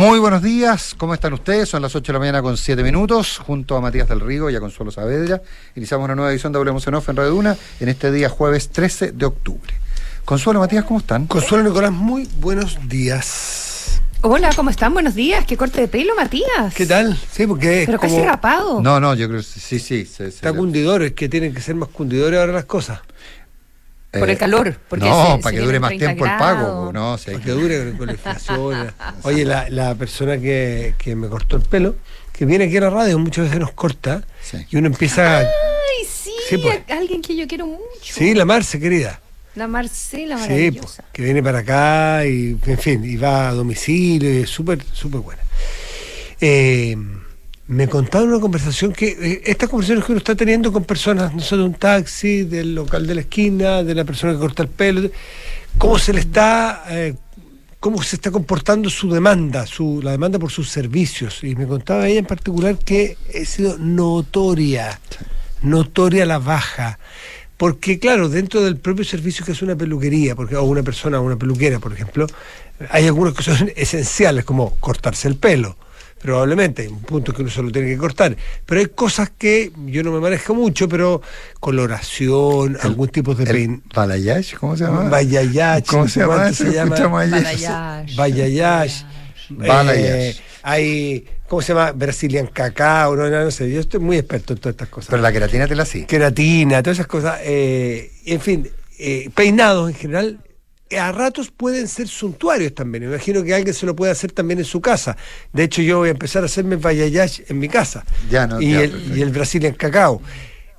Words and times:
Muy 0.00 0.18
buenos 0.18 0.42
días, 0.42 0.94
¿cómo 0.96 1.12
están 1.12 1.34
ustedes? 1.34 1.68
Son 1.68 1.82
las 1.82 1.94
8 1.94 2.06
de 2.10 2.12
la 2.14 2.18
mañana 2.20 2.40
con 2.40 2.56
7 2.56 2.82
minutos, 2.82 3.36
junto 3.36 3.76
a 3.76 3.82
Matías 3.82 4.08
del 4.08 4.20
Rigo 4.20 4.48
y 4.48 4.56
a 4.56 4.60
Consuelo 4.60 4.90
Saavedra. 4.90 5.42
Iniciamos 5.76 6.06
una 6.06 6.14
nueva 6.14 6.30
edición 6.32 6.54
de 6.54 6.58
Hablemos 6.58 6.86
en 6.86 6.94
Off 6.94 7.10
en 7.10 7.16
Radio 7.16 7.32
Duna 7.32 7.54
en 7.80 7.88
este 7.90 8.10
día 8.10 8.30
jueves 8.30 8.70
13 8.70 9.12
de 9.12 9.26
octubre. 9.26 9.74
Consuelo, 10.24 10.58
Matías, 10.58 10.84
¿cómo 10.86 11.00
están? 11.00 11.26
Consuelo 11.26 11.64
Nicolás, 11.64 11.92
muy 11.92 12.26
buenos 12.40 12.78
días. 12.88 14.00
Hola, 14.22 14.48
¿cómo 14.56 14.70
están? 14.70 14.94
Buenos 14.94 15.14
días. 15.14 15.44
Qué 15.44 15.58
corte 15.58 15.82
de 15.82 15.88
pelo, 15.88 16.14
Matías. 16.16 16.72
¿Qué 16.74 16.86
tal? 16.86 17.14
Sí, 17.30 17.46
porque 17.46 17.80
es 17.82 17.86
Pero 17.86 18.00
casi 18.00 18.22
rapado. 18.22 18.80
No, 18.80 19.00
no, 19.00 19.12
yo 19.14 19.28
creo 19.28 19.40
que 19.40 19.46
sí, 19.46 19.60
sí. 19.60 19.78
se- 20.06 20.06
se- 20.06 20.28
Está 20.28 20.54
cundidor, 20.54 21.02
es 21.02 21.12
que 21.12 21.28
tienen 21.28 21.52
que 21.52 21.60
ser 21.60 21.74
más 21.74 21.90
cundidores 21.90 22.40
ahora 22.40 22.52
las 22.54 22.64
cosas. 22.64 23.00
Por 24.12 24.28
eh, 24.28 24.32
el 24.32 24.38
calor. 24.38 24.76
Porque 24.88 25.04
no, 25.04 25.36
se- 25.36 25.42
para 25.42 25.50
se 25.54 25.60
que 25.60 25.64
dure 25.66 25.78
más 25.80 25.88
30 25.90 26.06
tiempo 26.06 26.24
el 26.26 26.36
pago. 26.36 26.92
No, 26.92 27.14
hay 27.14 27.18
Para 27.24 27.38
que- 27.44 27.50
dure 27.52 27.92
con 27.96 28.06
la 28.06 28.12
inflación. 28.12 28.92
Oye, 29.22 29.44
la, 29.44 29.68
la 29.70 29.94
persona 29.94 30.38
que, 30.38 30.94
que 30.98 31.14
me 31.14 31.28
cortó 31.28 31.56
el 31.56 31.62
pelo, 31.62 31.94
que 32.32 32.44
viene 32.44 32.64
aquí 32.64 32.76
a 32.78 32.80
la 32.82 32.90
radio, 32.90 33.18
muchas 33.18 33.44
veces 33.44 33.60
nos 33.60 33.72
corta 33.72 34.22
Sí. 34.42 34.66
y 34.70 34.76
uno 34.76 34.88
empieza... 34.88 35.38
Ay, 35.38 35.46
sí, 36.10 36.32
Sí, 36.48 36.58
pues. 36.58 36.80
alguien 36.88 37.22
que 37.22 37.36
yo 37.36 37.46
quiero 37.46 37.66
mucho. 37.66 37.80
Sí, 38.02 38.34
la 38.34 38.44
Marce, 38.44 38.80
querida. 38.80 39.20
La 39.54 39.66
Marcela 39.68 40.36
Sí, 40.36 40.42
maravillosa. 40.42 41.02
pues, 41.02 41.08
que 41.12 41.22
viene 41.22 41.42
para 41.42 41.58
acá 41.60 42.24
y, 42.26 42.56
en 42.66 42.78
fin, 42.78 43.04
y 43.04 43.16
va 43.16 43.48
a 43.50 43.52
domicilio 43.52 44.32
y 44.32 44.42
es 44.42 44.50
súper, 44.50 44.80
súper 44.92 45.20
buena. 45.20 45.42
Eh, 46.40 46.96
me 47.70 47.86
contaba 47.86 48.24
en 48.24 48.30
una 48.30 48.40
conversación 48.40 48.92
que 48.92 49.10
eh, 49.10 49.42
estas 49.44 49.68
conversaciones 49.68 50.04
que 50.04 50.10
uno 50.10 50.18
está 50.18 50.34
teniendo 50.34 50.72
con 50.72 50.82
personas, 50.82 51.32
no 51.32 51.40
sé, 51.40 51.56
de 51.56 51.62
un 51.62 51.74
taxi, 51.74 52.42
del 52.42 52.74
local 52.74 53.06
de 53.06 53.14
la 53.14 53.20
esquina, 53.20 53.84
de 53.84 53.94
la 53.94 54.04
persona 54.04 54.32
que 54.32 54.40
corta 54.40 54.64
el 54.64 54.68
pelo, 54.68 55.08
cómo 55.78 55.96
se 55.96 56.12
le 56.12 56.18
está, 56.18 56.82
eh, 56.88 57.14
cómo 57.78 58.02
se 58.02 58.16
está 58.16 58.32
comportando 58.32 58.90
su 58.90 59.08
demanda, 59.08 59.66
su, 59.66 60.00
la 60.02 60.10
demanda 60.10 60.40
por 60.40 60.50
sus 60.50 60.68
servicios. 60.68 61.44
Y 61.44 61.54
me 61.54 61.68
contaba 61.68 62.08
ella 62.08 62.18
en 62.18 62.26
particular 62.26 62.76
que 62.76 63.16
ha 63.40 63.44
sido 63.44 63.78
notoria, 63.78 64.98
notoria 65.62 66.26
la 66.26 66.40
baja. 66.40 66.98
Porque, 67.56 68.00
claro, 68.00 68.28
dentro 68.28 68.64
del 68.64 68.78
propio 68.78 69.04
servicio 69.04 69.44
que 69.46 69.52
es 69.52 69.62
una 69.62 69.76
peluquería, 69.76 70.34
porque, 70.34 70.56
o 70.56 70.64
una 70.64 70.82
persona, 70.82 71.20
una 71.20 71.36
peluquera, 71.36 71.78
por 71.78 71.92
ejemplo, 71.92 72.26
hay 72.90 73.06
algunas 73.06 73.32
que 73.32 73.44
son 73.44 73.70
esenciales, 73.76 74.44
como 74.44 74.74
cortarse 74.80 75.28
el 75.28 75.36
pelo. 75.36 75.76
Probablemente, 76.20 76.82
hay 76.82 76.88
un 76.88 77.00
punto 77.00 77.32
que 77.32 77.40
uno 77.42 77.50
solo 77.50 77.72
tiene 77.72 77.88
que 77.88 77.96
cortar. 77.96 78.36
Pero 78.66 78.80
hay 78.80 78.88
cosas 78.88 79.30
que 79.38 79.72
yo 79.86 80.02
no 80.02 80.12
me 80.12 80.20
manejo 80.20 80.54
mucho, 80.54 80.88
pero 80.88 81.22
coloración, 81.60 82.76
algún 82.82 83.08
tipo 83.08 83.34
de 83.34 83.44
el 83.44 83.50
pein. 83.50 83.82
Balayage, 83.94 84.56
¿cómo 84.58 84.76
se 84.76 84.84
llama? 84.84 85.08
Balayage, 85.08 85.86
¿Cómo 85.86 86.06
se 86.08 86.20
llama? 86.20 86.52
se 86.52 86.72
llama? 86.72 86.96
Balayage. 87.08 88.14
Balayage. 88.16 89.04
Balayage. 89.48 90.28
Eh, 90.30 90.36
hay, 90.62 91.26
¿cómo 91.48 91.62
se 91.62 91.72
llama? 91.72 91.92
Brazilian 91.92 92.48
cacao, 92.48 93.16
no, 93.16 93.28
no, 93.30 93.44
no 93.44 93.50
sé, 93.50 93.70
yo 93.70 93.80
estoy 93.80 94.00
muy 94.00 94.18
experto 94.18 94.52
en 94.52 94.58
todas 94.58 94.74
estas 94.74 94.88
cosas. 94.88 95.10
Pero 95.10 95.22
la 95.22 95.32
queratina 95.32 95.66
te 95.66 95.74
la 95.74 95.86
sí. 95.86 96.04
Queratina, 96.04 96.82
todas 96.82 96.98
esas 96.98 97.06
cosas. 97.06 97.40
eh, 97.44 98.10
en 98.26 98.40
fin, 98.40 98.68
eh, 98.98 99.30
peinados 99.34 99.88
en 99.88 99.96
general, 99.96 100.38
a 100.98 101.12
ratos 101.12 101.50
pueden 101.50 101.88
ser 101.88 102.08
suntuarios 102.08 102.74
también. 102.74 103.04
Imagino 103.04 103.42
que 103.42 103.54
alguien 103.54 103.74
se 103.74 103.86
lo 103.86 103.94
puede 103.94 104.12
hacer 104.12 104.32
también 104.32 104.58
en 104.58 104.64
su 104.64 104.80
casa. 104.80 105.16
De 105.52 105.64
hecho, 105.64 105.82
yo 105.82 105.98
voy 105.98 106.08
a 106.08 106.12
empezar 106.12 106.42
a 106.42 106.46
hacerme 106.46 106.76
balayage 106.76 107.44
en 107.48 107.58
mi 107.58 107.68
casa. 107.68 108.04
Ya, 108.28 108.46
no, 108.46 108.60
y, 108.60 108.72
ya, 108.72 108.82
el, 108.82 109.16
y 109.16 109.22
el 109.22 109.30
Brazilian 109.30 109.74
cacao. 109.74 110.20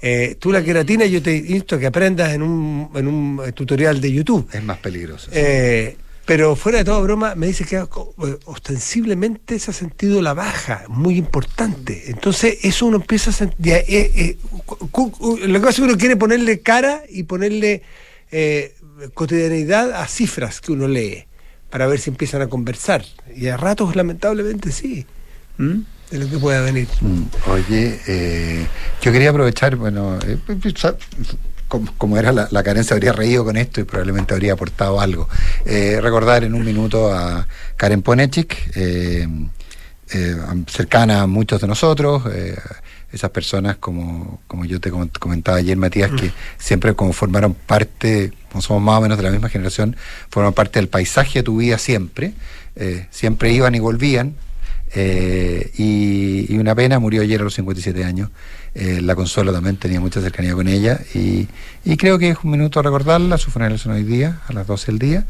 Eh, 0.01 0.35
tú 0.39 0.51
la 0.51 0.63
queratina 0.63 1.05
yo 1.05 1.21
te 1.21 1.35
insto 1.35 1.75
a 1.75 1.79
que 1.79 1.85
aprendas 1.85 2.33
en 2.33 2.41
un, 2.41 2.89
en 2.95 3.07
un 3.07 3.41
eh, 3.45 3.51
tutorial 3.51 4.01
de 4.01 4.11
YouTube. 4.11 4.49
Es 4.51 4.63
más 4.63 4.79
peligroso. 4.79 5.29
Eh, 5.31 5.95
pero 6.25 6.55
fuera 6.55 6.79
de 6.79 6.85
toda 6.85 6.99
broma, 6.99 7.35
me 7.35 7.47
dice 7.47 7.65
que 7.65 7.83
ostensiblemente 8.45 9.59
se 9.59 9.71
ha 9.71 9.73
sentido 9.73 10.21
la 10.21 10.33
baja, 10.33 10.85
muy 10.87 11.17
importante. 11.17 12.03
Entonces, 12.07 12.59
eso 12.63 12.85
uno 12.85 12.97
empieza 12.97 13.31
a 13.31 13.33
sentir. 13.33 13.73
eh, 13.87 14.37
lo 14.81 15.59
que 15.59 15.59
pasa 15.59 15.69
es 15.69 15.75
que 15.75 15.81
uno 15.81 15.97
quiere 15.97 16.15
ponerle 16.15 16.59
cara 16.61 17.03
y 17.09 17.23
ponerle 17.23 17.81
eh, 18.31 18.73
cotidianidad 19.13 19.91
a 19.93 20.07
cifras 20.07 20.61
que 20.61 20.71
uno 20.71 20.87
lee, 20.87 21.25
para 21.69 21.87
ver 21.87 21.99
si 21.99 22.09
empiezan 22.09 22.41
a 22.41 22.47
conversar. 22.47 23.03
Y 23.35 23.47
a 23.47 23.57
ratos, 23.57 23.95
lamentablemente, 23.95 24.71
sí. 24.71 25.05
¿Mm? 25.57 25.79
De 26.11 26.17
lo 26.17 26.29
que 26.29 26.37
pueda 26.37 26.61
venir. 26.61 26.87
Mm, 26.99 27.21
Oye, 27.51 27.99
eh, 28.07 28.67
yo 29.01 29.11
quería 29.13 29.29
aprovechar, 29.29 29.75
bueno, 29.77 30.19
eh, 30.25 30.37
sa- 30.75 30.95
como, 31.69 31.93
como 31.97 32.17
era 32.17 32.33
la, 32.33 32.49
la 32.51 32.63
carencia, 32.63 32.95
habría 32.95 33.13
reído 33.13 33.45
con 33.45 33.55
esto 33.55 33.79
y 33.79 33.85
probablemente 33.85 34.33
habría 34.33 34.53
aportado 34.53 34.99
algo. 34.99 35.29
Eh, 35.65 35.99
recordar 36.01 36.43
en 36.43 36.53
un 36.53 36.65
minuto 36.65 37.13
a 37.13 37.47
Karen 37.77 38.01
Ponechik, 38.01 38.57
eh, 38.75 39.25
cercana 40.67 41.21
a 41.21 41.27
muchos 41.27 41.61
de 41.61 41.67
nosotros, 41.67 42.23
esas 43.11 43.29
personas 43.31 43.77
como, 43.77 44.39
como 44.47 44.65
yo 44.65 44.79
te 44.79 44.89
com- 44.91 45.09
comentaba 45.19 45.57
ayer, 45.57 45.75
Matías, 45.77 46.11
que 46.11 46.31
siempre 46.57 46.93
como 46.95 47.13
formaron 47.13 47.53
parte, 47.53 48.31
como 48.51 48.61
somos 48.61 48.81
más 48.83 48.97
o 48.97 49.01
menos 49.01 49.17
de 49.17 49.23
la 49.23 49.31
misma 49.31 49.49
generación, 49.49 49.95
forman 50.29 50.53
parte 50.53 50.79
del 50.79 50.87
paisaje 50.87 51.39
de 51.39 51.43
tu 51.43 51.57
vida 51.57 51.77
siempre, 51.77 52.33
eh, 52.75 53.07
siempre 53.11 53.51
iban 53.51 53.75
y 53.75 53.79
volvían, 53.79 54.35
eh, 54.93 55.71
y, 55.77 56.53
y 56.53 56.57
una 56.57 56.75
pena, 56.75 56.99
murió 56.99 57.21
ayer 57.21 57.41
a 57.41 57.43
los 57.43 57.53
57 57.53 58.03
años. 58.03 58.29
Eh, 58.73 59.01
la 59.01 59.15
Consuelo 59.15 59.51
también 59.51 59.75
tenía 59.75 59.99
mucha 59.99 60.21
cercanía 60.21 60.53
con 60.53 60.67
ella. 60.67 60.99
Y, 61.13 61.47
y 61.83 61.97
creo 61.97 62.17
que 62.17 62.29
es 62.29 62.37
un 62.43 62.51
minuto 62.51 62.79
a 62.79 62.83
recordarla. 62.83 63.37
Su 63.37 63.51
funeral 63.51 63.77
son 63.79 63.93
hoy 63.93 64.03
día, 64.03 64.41
a 64.47 64.53
las 64.53 64.67
12 64.67 64.87
del 64.87 64.99
día. 64.99 65.25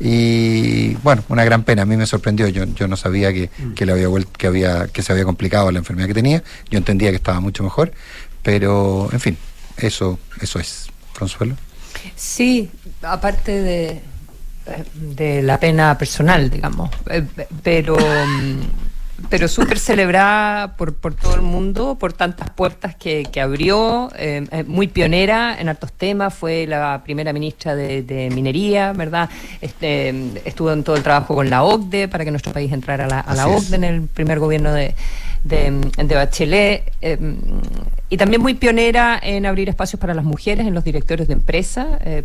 Y 0.00 0.94
bueno, 0.96 1.24
una 1.28 1.44
gran 1.44 1.64
pena. 1.64 1.82
A 1.82 1.86
mí 1.86 1.96
me 1.96 2.06
sorprendió. 2.06 2.48
Yo, 2.48 2.64
yo 2.64 2.86
no 2.86 2.96
sabía 2.96 3.32
que, 3.32 3.50
que, 3.74 3.86
le 3.86 3.92
había 3.92 4.08
que, 4.36 4.46
había, 4.46 4.86
que 4.88 5.02
se 5.02 5.12
había 5.12 5.24
complicado 5.24 5.70
la 5.72 5.78
enfermedad 5.78 6.06
que 6.06 6.14
tenía. 6.14 6.42
Yo 6.70 6.78
entendía 6.78 7.10
que 7.10 7.16
estaba 7.16 7.40
mucho 7.40 7.62
mejor. 7.62 7.92
Pero, 8.42 9.08
en 9.12 9.20
fin, 9.20 9.38
eso, 9.76 10.18
eso 10.40 10.58
es. 10.58 10.86
Consuelo. 11.18 11.56
Sí, 12.16 12.70
aparte 13.02 13.62
de, 13.62 14.00
de 14.94 15.42
la 15.42 15.58
pena 15.58 15.96
personal, 15.96 16.50
digamos. 16.50 16.90
Eh, 17.08 17.24
Pero, 17.62 17.96
mm, 17.96 18.60
pero 19.30 19.48
súper 19.48 19.78
celebrada 19.78 20.76
por, 20.76 20.94
por 20.94 21.14
todo 21.14 21.34
el 21.34 21.42
mundo, 21.42 21.96
por 21.98 22.12
tantas 22.12 22.50
puertas 22.50 22.94
que, 22.96 23.24
que 23.24 23.40
abrió, 23.40 24.10
eh, 24.16 24.46
eh, 24.50 24.64
muy 24.64 24.88
pionera 24.88 25.56
en 25.58 25.68
hartos 25.68 25.92
temas, 25.92 26.34
fue 26.34 26.66
la 26.66 27.02
primera 27.04 27.32
ministra 27.32 27.74
de, 27.74 28.02
de 28.02 28.30
Minería, 28.30 28.92
¿verdad? 28.92 29.30
Este, 29.60 30.14
estuvo 30.44 30.72
en 30.72 30.84
todo 30.84 30.96
el 30.96 31.02
trabajo 31.02 31.34
con 31.34 31.48
la 31.48 31.64
OCDE 31.64 32.08
para 32.08 32.24
que 32.24 32.30
nuestro 32.30 32.52
país 32.52 32.72
entrara 32.72 33.04
a 33.04 33.08
la, 33.08 33.20
a 33.20 33.34
la. 33.34 33.48
OCDE 33.48 33.76
en 33.76 33.84
el 33.84 34.02
primer 34.02 34.38
gobierno 34.38 34.72
de, 34.72 34.94
de, 35.44 35.70
de 35.96 36.14
Bachelet. 36.14 36.92
eh, 37.00 37.18
y 38.10 38.16
también 38.16 38.42
muy 38.42 38.54
pionera 38.54 39.18
en 39.20 39.44
abrir 39.46 39.68
espacios 39.68 39.98
para 39.98 40.14
las 40.14 40.24
mujeres 40.24 40.66
en 40.66 40.74
los 40.74 40.84
directorios 40.84 41.26
de 41.26 41.34
empresas, 41.34 41.86
eh, 42.04 42.22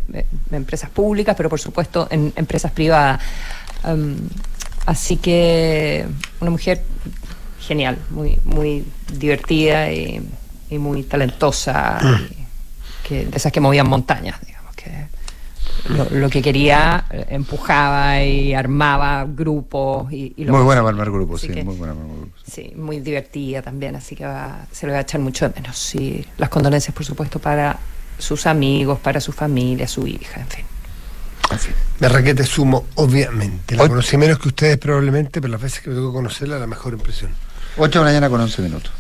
empresas 0.52 0.90
públicas, 0.90 1.36
pero 1.36 1.50
por 1.50 1.60
supuesto 1.60 2.08
en 2.12 2.32
empresas 2.36 2.72
privadas. 2.72 3.22
Um, 3.84 4.18
así 4.86 5.18
que 5.18 6.06
una 6.40 6.52
mujer 6.52 6.82
genial, 7.60 7.98
muy, 8.10 8.40
muy 8.46 8.86
divertida 9.14 9.92
y, 9.92 10.22
y 10.70 10.78
muy 10.78 11.04
talentosa, 11.04 12.00
y 12.32 13.08
que, 13.08 13.26
de 13.26 13.38
esas 13.38 13.52
que 13.52 13.60
movían 13.60 13.88
montañas, 13.88 14.40
digamos, 14.46 14.76
que 14.76 14.90
lo, 15.90 16.06
lo 16.20 16.30
que 16.30 16.42
quería 16.42 17.06
eh, 17.12 17.26
empujaba 17.30 18.22
y 18.24 18.54
armaba 18.54 19.26
grupos 19.28 20.12
y, 20.12 20.34
y 20.38 20.44
lo 20.46 20.54
Muy 20.54 20.64
buena 20.64 20.82
para 20.82 20.90
armar 20.92 21.12
grupos, 21.12 21.42
sí. 21.42 21.48
que- 21.50 21.64
Muy 21.64 21.76
buena 21.76 21.94
para 21.94 22.06
armar 22.06 22.18
grupos. 22.22 22.42
Sí, 22.52 22.74
muy 22.76 23.00
divertida 23.00 23.62
también, 23.62 23.96
así 23.96 24.16
que 24.16 24.26
va- 24.26 24.66
se 24.72 24.86
le 24.88 24.94
va 24.94 25.00
a 25.00 25.02
echar 25.02 25.22
mucho 25.22 25.48
de 25.48 25.54
menos. 25.56 25.96
Y 25.96 26.26
las 26.38 26.50
condolencias, 26.50 26.94
por 26.96 27.06
supuesto, 27.06 27.40
para 27.40 27.78
sus 28.18 28.46
amigos, 28.48 29.00
para 29.00 29.22
su 29.22 29.32
familia, 29.32 29.88
su 29.88 30.06
hija, 30.08 30.42
en 30.42 30.48
fin. 30.48 30.66
En 31.52 31.60
fin. 31.60 31.74
Me 32.00 32.08
requete 32.10 32.44
sumo, 32.46 32.86
obviamente. 32.96 33.76
La 33.76 33.84
Hoy- 33.84 33.90
conocí 33.90 34.18
menos 34.18 34.40
que 34.40 34.50
ustedes 34.50 34.78
probablemente, 34.78 35.42
pero 35.42 35.52
las 35.52 35.62
veces 35.62 35.82
que 35.82 35.90
me 35.90 35.96
tocó 35.96 36.14
conocerla, 36.14 36.60
la 36.60 36.68
mejor 36.68 36.94
impresión. 36.94 37.32
8 37.78 38.00
de 38.00 38.06
la 38.06 38.10
mañana 38.12 38.30
con 38.30 38.40
11 38.42 38.62
minutos. 38.62 38.92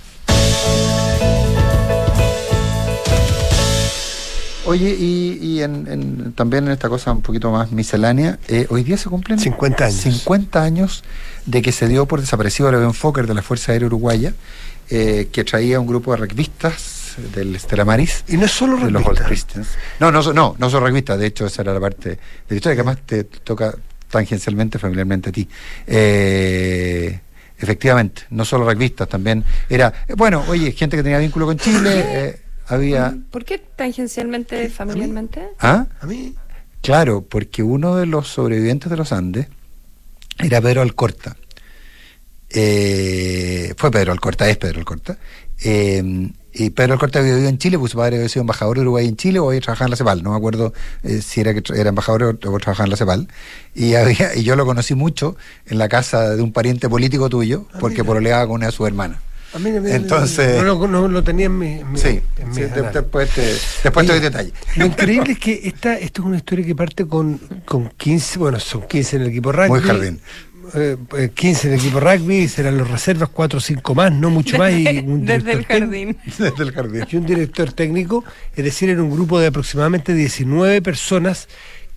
Oye, 4.65 4.95
y, 4.99 5.39
y 5.41 5.63
en, 5.63 5.87
en- 5.89 6.33
también 6.33 6.65
en 6.67 6.71
esta 6.73 6.89
cosa 6.89 7.11
un 7.11 7.21
poquito 7.21 7.49
más 7.49 7.71
miscelánea, 7.71 8.37
eh, 8.47 8.67
hoy 8.69 8.83
día 8.83 8.97
se 8.97 9.09
cumplen 9.09 9.39
50 9.39 9.85
años. 9.85 9.99
50 9.99 10.61
años 10.61 11.03
de 11.47 11.61
que 11.63 11.71
se 11.71 11.87
dio 11.87 12.05
por 12.05 12.19
desaparecido 12.21 12.69
el 12.69 12.75
avión 12.75 12.93
Fokker 12.93 13.25
de 13.25 13.33
la 13.33 13.41
Fuerza 13.41 13.71
Aérea 13.71 13.87
Uruguaya, 13.87 14.33
eh, 14.91 15.29
que 15.31 15.43
traía 15.43 15.79
un 15.79 15.87
grupo 15.87 16.11
de 16.11 16.17
rugbyistas 16.17 16.73
del 17.33 17.55
Estela 17.55 17.85
Maris. 17.85 18.23
Y 18.27 18.37
no 18.37 18.45
es 18.45 18.51
solo 18.51 18.77
de 18.77 18.91
los. 18.91 19.05
Old 19.05 19.23
Christians. 19.25 19.69
No, 19.99 20.11
no, 20.11 20.21
no, 20.33 20.55
no 20.57 20.69
son 20.69 20.85
rugbyistas, 20.85 21.17
de 21.19 21.27
hecho 21.27 21.45
esa 21.45 21.61
era 21.61 21.73
la 21.73 21.79
parte 21.79 22.09
de 22.09 22.19
la 22.49 22.55
historia 22.55 22.75
que 22.75 22.83
más 22.83 22.97
te 23.05 23.23
toca 23.23 23.73
tangencialmente, 24.09 24.79
familiarmente 24.79 25.29
a 25.29 25.31
ti. 25.31 25.47
Eh, 25.87 27.19
efectivamente, 27.57 28.23
no 28.31 28.45
solo 28.45 28.69
rugbyistas, 28.69 29.07
también 29.07 29.43
era, 29.69 29.93
eh, 30.07 30.13
bueno, 30.15 30.43
oye, 30.47 30.71
gente 30.71 30.97
que 30.97 31.03
tenía 31.03 31.19
vínculo 31.19 31.45
con 31.45 31.57
Chile, 31.57 31.91
eh, 32.07 32.41
había... 32.67 33.15
¿Por 33.31 33.45
qué 33.45 33.57
tangencialmente, 33.57 34.69
familiarmente? 34.69 35.41
¿Ah? 35.59 35.85
A 36.01 36.05
mí, 36.05 36.35
Claro, 36.81 37.21
porque 37.21 37.61
uno 37.61 37.95
de 37.97 38.05
los 38.05 38.27
sobrevivientes 38.29 38.89
de 38.89 38.97
los 38.97 39.11
Andes 39.11 39.47
era 40.37 40.61
Pedro 40.61 40.81
Alcorta, 40.81 41.35
Eh, 42.51 43.73
fue 43.77 43.91
Pedro 43.91 44.11
Alcorta, 44.11 44.49
es 44.49 44.57
Pedro 44.57 44.79
Alcorta. 44.79 45.17
Eh, 45.61 46.31
y 46.53 46.71
Pedro 46.71 46.93
Alcorta 46.93 47.19
había 47.19 47.33
vivido 47.33 47.49
en 47.49 47.57
Chile, 47.57 47.77
pues 47.77 47.91
su 47.91 47.97
padre 47.97 48.17
había 48.17 48.29
sido 48.29 48.41
embajador 48.41 48.77
de 48.77 48.81
Uruguay 48.81 49.07
en 49.07 49.15
Chile 49.15 49.39
o 49.39 49.49
había 49.49 49.61
trabajado 49.61 49.87
en 49.87 49.91
la 49.91 49.97
CEPAL, 49.97 50.23
no 50.23 50.31
me 50.31 50.37
acuerdo 50.37 50.73
eh, 51.03 51.21
si 51.21 51.41
era 51.41 51.53
que 51.53 51.61
era 51.73 51.89
embajador 51.89 52.23
o, 52.23 52.29
o, 52.29 52.59
trabajaba 52.59 52.85
en 52.85 52.91
la 52.91 52.97
CEPAL. 52.97 53.27
Y, 53.75 53.93
había, 53.95 54.35
y 54.35 54.43
yo 54.43 54.55
lo 54.55 54.65
conocí 54.65 54.95
mucho 54.95 55.35
en 55.67 55.77
la 55.77 55.87
casa 55.89 56.35
de 56.35 56.41
un 56.41 56.51
pariente 56.51 56.89
político 56.89 57.29
tuyo, 57.29 57.65
ah, 57.73 57.77
porque 57.79 58.03
pololeaba 58.03 58.45
con 58.47 58.55
una 58.55 58.67
de 58.67 58.71
sus 58.71 58.87
hermanas. 58.87 59.19
A 59.51 59.57
mí, 59.57 59.71
Entonces, 59.71 60.61
no, 60.61 60.87
no, 60.87 61.07
lo 61.07 61.23
tenía 61.23 61.47
en 61.47 61.57
mi. 61.57 61.71
En 61.79 61.97
sí, 61.97 62.21
en 62.37 62.53
sí 62.53 62.61
después 62.61 63.31
te, 63.31 63.41
después 63.83 64.05
te 64.05 64.11
doy 64.11 64.21
detalles. 64.21 64.53
Lo 64.75 64.85
increíble 64.85 65.31
es 65.31 65.39
que 65.39 65.61
esta, 65.63 65.97
esto 65.97 66.21
es 66.21 66.27
una 66.27 66.37
historia 66.37 66.63
que 66.63 66.75
parte 66.75 67.07
con, 67.07 67.39
con 67.65 67.89
15, 67.89 68.37
bueno, 68.37 68.59
son 68.59 68.87
15 68.87 69.15
en 69.15 69.21
el 69.23 69.29
equipo 69.29 69.51
rugby. 69.51 69.69
Muy 69.69 69.81
jardín. 69.81 70.19
Eh, 70.73 71.29
15 71.33 71.67
en 71.67 71.73
el 71.73 71.79
equipo 71.79 71.99
rugby, 71.99 72.47
serán 72.47 72.77
los 72.77 72.89
reservas, 72.89 73.29
4 73.29 73.57
o 73.57 73.61
5 73.61 73.95
más, 73.95 74.11
no 74.11 74.29
mucho 74.29 74.57
más. 74.57 74.71
Y 74.73 74.99
un 74.99 75.25
Desde 75.25 75.53
el 75.53 75.65
jardín. 75.65 76.17
Desde 76.25 76.63
el 76.63 76.71
jardín. 76.71 77.05
Y 77.09 77.15
un 77.15 77.25
director 77.25 77.71
técnico, 77.73 78.23
es 78.55 78.63
decir, 78.63 78.89
en 78.89 78.99
un 78.99 79.11
grupo 79.11 79.39
de 79.39 79.47
aproximadamente 79.47 80.13
19 80.13 80.81
personas 80.81 81.47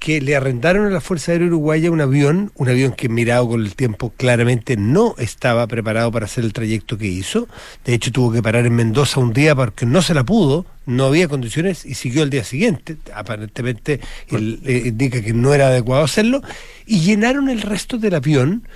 que 0.02 0.20
le 0.20 0.34
arrendaron 0.34 0.86
a 0.86 0.90
la 0.90 1.00
Fuerza 1.00 1.30
Aérea 1.30 1.46
Uruguaya 1.46 1.92
un 1.92 2.00
avión, 2.00 2.50
un 2.56 2.68
avión 2.68 2.90
que 2.90 3.08
mirado 3.08 3.48
con 3.48 3.60
el 3.60 3.76
tiempo 3.76 4.12
claramente 4.16 4.76
no 4.76 5.14
estaba 5.16 5.64
preparado 5.68 6.10
para 6.10 6.24
hacer 6.24 6.42
el 6.42 6.52
trayecto 6.52 6.98
que 6.98 7.06
hizo. 7.06 7.46
De 7.84 7.94
hecho, 7.94 8.10
tuvo 8.10 8.32
que 8.32 8.42
parar 8.42 8.66
en 8.66 8.74
Mendoza 8.74 9.20
un 9.20 9.32
día 9.32 9.54
porque 9.54 9.86
no 9.86 10.02
se 10.02 10.12
la 10.12 10.24
pudo, 10.24 10.66
no 10.86 11.04
había 11.04 11.28
condiciones 11.28 11.86
y 11.86 11.94
siguió 11.94 12.24
el 12.24 12.30
día 12.30 12.42
siguiente. 12.42 12.96
Aparentemente 13.14 14.00
él, 14.26 14.58
eh, 14.64 14.82
indica 14.86 15.22
que 15.22 15.32
no 15.34 15.54
era 15.54 15.68
adecuado 15.68 16.02
hacerlo. 16.02 16.42
Y 16.84 16.98
llenaron 16.98 17.48
el 17.48 17.62
resto 17.62 17.96
del 17.96 18.16
avión 18.16 18.66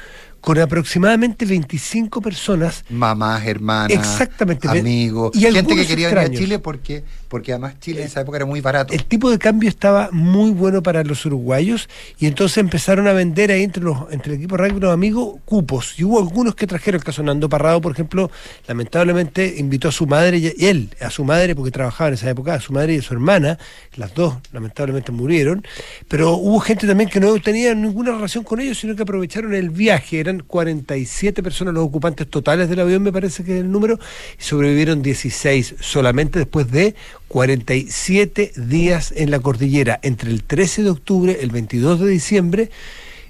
con 0.47 0.61
aproximadamente 0.61 1.45
25 1.45 2.21
personas. 2.21 2.85
Mamás, 2.89 3.45
hermanas, 3.45 3.91
exactamente, 3.91 4.69
amigos, 4.69 5.33
y 5.35 5.41
gente 5.41 5.75
que 5.75 5.85
quería 5.85 6.15
venir 6.15 6.25
a 6.25 6.31
Chile 6.31 6.59
porque 6.61 7.03
porque 7.27 7.51
además 7.51 7.81
Chile 7.81 8.03
en 8.03 8.07
esa 8.07 8.21
época 8.21 8.37
era 8.37 8.47
muy 8.47 8.61
barato. 8.61 8.95
El 8.95 9.05
tipo 9.05 9.29
de 9.29 9.41
cambio 9.41 9.69
estaba 9.69 10.09
muy 10.13 10.53
bueno 10.53 10.85
para 10.85 11.03
los 11.03 11.27
uruguayos 11.27 11.89
y 12.21 12.27
entonces 12.27 12.59
empezaron 12.59 13.09
a 13.09 13.13
vender 13.13 13.51
ahí 13.51 13.65
entre 13.65 13.83
los 13.83 13.99
entre 14.13 14.35
el 14.35 14.39
equipo 14.39 14.57
rugby 14.57 14.79
los 14.79 14.93
amigos 14.93 15.35
cupos. 15.45 15.99
Y 15.99 16.05
hubo 16.05 16.21
algunos 16.21 16.55
que 16.55 16.69
trajeron, 16.69 17.01
el 17.01 17.05
caso 17.05 17.25
Nando 17.25 17.49
Parrado, 17.49 17.81
por 17.81 17.91
ejemplo, 17.91 18.31
lamentablemente 18.69 19.57
invitó 19.59 19.89
a 19.89 19.93
su 19.93 20.07
madre 20.07 20.39
y 20.39 20.65
él, 20.65 20.91
a 21.01 21.11
su 21.11 21.25
madre, 21.25 21.57
porque 21.57 21.73
trabajaba 21.73 22.09
en 22.09 22.15
esa 22.15 22.31
época, 22.31 22.55
a 22.55 22.61
su 22.61 22.73
madre 22.73 22.95
y 22.95 22.99
a 22.99 23.03
su 23.03 23.15
hermana, 23.15 23.59
las 23.97 24.15
dos 24.15 24.37
lamentablemente 24.53 25.11
murieron, 25.11 25.67
pero 26.07 26.37
hubo 26.37 26.61
gente 26.61 26.87
también 26.87 27.11
que 27.11 27.19
no 27.19 27.37
tenía 27.41 27.75
ninguna 27.75 28.13
relación 28.13 28.45
con 28.45 28.61
ellos, 28.61 28.79
sino 28.79 28.95
que 28.95 29.03
aprovecharon 29.03 29.53
el 29.53 29.71
viaje, 29.71 30.21
eran 30.21 30.36
47 30.45 31.43
personas 31.43 31.75
los 31.75 31.85
ocupantes 31.85 32.29
totales 32.29 32.69
del 32.69 32.81
avión, 32.81 33.03
me 33.03 33.13
parece 33.13 33.45
que 33.45 33.57
es 33.59 33.61
el 33.61 33.71
número, 33.71 33.99
y 34.39 34.43
sobrevivieron 34.43 35.03
16 35.03 35.77
solamente 35.81 36.39
después 36.39 36.71
de 36.71 36.95
47 37.29 38.53
días 38.57 39.13
en 39.17 39.31
la 39.31 39.41
cordillera, 39.41 39.99
entre 40.03 40.31
el 40.31 40.43
13 40.45 40.83
de 40.83 40.91
octubre, 40.91 41.39
el 41.41 41.51
22 41.51 42.01
de 42.01 42.09
diciembre 42.09 42.71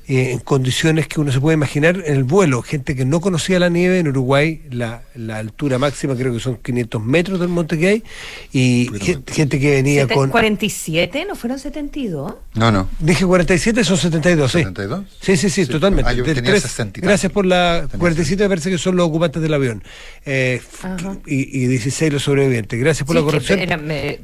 eh, 0.08 0.30
en 0.30 0.38
condiciones 0.38 1.08
que 1.08 1.20
uno 1.20 1.32
se 1.32 1.40
puede 1.40 1.54
imaginar 1.54 2.00
en 2.06 2.14
el 2.14 2.22
vuelo. 2.22 2.62
Gente 2.62 2.94
que 2.94 3.04
no 3.04 3.20
conocía 3.20 3.58
la 3.58 3.68
nieve 3.68 3.98
en 3.98 4.06
Uruguay, 4.06 4.62
la, 4.70 5.02
la 5.16 5.38
altura 5.38 5.78
máxima 5.78 6.14
creo 6.14 6.32
que 6.32 6.38
son 6.38 6.58
500 6.58 7.02
metros 7.02 7.40
del 7.40 7.48
monte 7.48 7.76
que 7.76 7.88
hay, 7.88 8.04
y 8.52 8.88
gente, 9.26 9.58
que 9.58 9.70
venía 9.70 10.06
con... 10.06 10.30
¿47? 10.30 11.26
¿No 11.26 11.34
fueron 11.34 11.58
72? 11.58 12.34
No, 12.54 12.70
no. 12.70 12.88
Dije 13.00 13.26
47, 13.26 13.82
son 13.82 13.96
72, 13.96 14.52
sí. 14.52 14.58
¿72? 14.58 15.04
Sí, 15.20 15.36
sí, 15.36 15.50
sí, 15.50 15.66
totalmente. 15.66 16.08
Ah, 16.08 16.90
gracias 16.94 17.32
por 17.32 17.44
la... 17.44 17.88
47 17.98 18.44
me 18.44 18.48
parece 18.48 18.70
que 18.70 18.78
son 18.78 18.94
los 18.94 19.08
ocupantes 19.08 19.42
del 19.42 19.54
avión. 19.54 19.82
Eh, 20.24 20.60
y, 21.26 21.64
y, 21.64 21.66
16 21.66 22.12
los 22.12 22.22
sobrevivientes. 22.22 22.78
Gracias 22.78 23.04
por 23.04 23.16
la 23.16 23.22
corrección. 23.22 23.58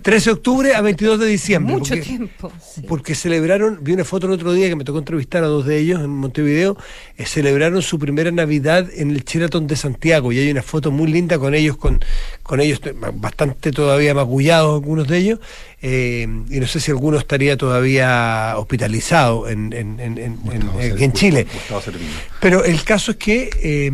13 0.02 0.30
de 0.30 0.32
octubre 0.32 0.74
a 0.74 0.80
22 0.80 1.18
de 1.18 1.26
diciembre. 1.26 1.74
Mucho 1.74 1.98
tiempo. 2.00 2.52
Porque 2.86 3.16
celebraron, 3.16 3.80
vi 3.82 3.92
una 3.92 4.04
foto 4.04 4.26
el 4.26 4.32
otro 4.32 4.52
día 4.52 4.68
que 4.68 4.76
me 4.76 4.84
tocó 4.84 5.00
entrevistar 5.00 5.42
a 5.42 5.46
dos 5.48 5.66
de 5.66 5.71
ellos 5.78 6.00
en 6.00 6.10
Montevideo, 6.10 6.76
eh, 7.16 7.26
celebraron 7.26 7.82
su 7.82 7.98
primera 7.98 8.30
Navidad 8.30 8.88
en 8.94 9.10
el 9.10 9.24
Sheraton 9.24 9.66
de 9.66 9.76
Santiago. 9.76 10.32
Y 10.32 10.38
hay 10.38 10.50
una 10.50 10.62
foto 10.62 10.90
muy 10.90 11.10
linda 11.10 11.38
con 11.38 11.54
ellos, 11.54 11.76
con, 11.76 12.00
con 12.42 12.60
ellos 12.60 12.80
bastante 13.14 13.70
todavía 13.72 14.14
magullados 14.14 14.74
algunos 14.74 15.08
de 15.08 15.18
ellos, 15.18 15.40
eh, 15.80 16.28
y 16.48 16.60
no 16.60 16.66
sé 16.66 16.78
si 16.78 16.90
alguno 16.90 17.18
estaría 17.18 17.56
todavía 17.56 18.54
hospitalizado 18.56 19.48
en, 19.48 19.72
en, 19.72 19.98
en, 19.98 20.38
en 20.78 21.12
Chile. 21.12 21.46
Pero 22.40 22.64
el 22.64 22.84
caso 22.84 23.12
es 23.12 23.16
que 23.16 23.50
eh, 23.62 23.90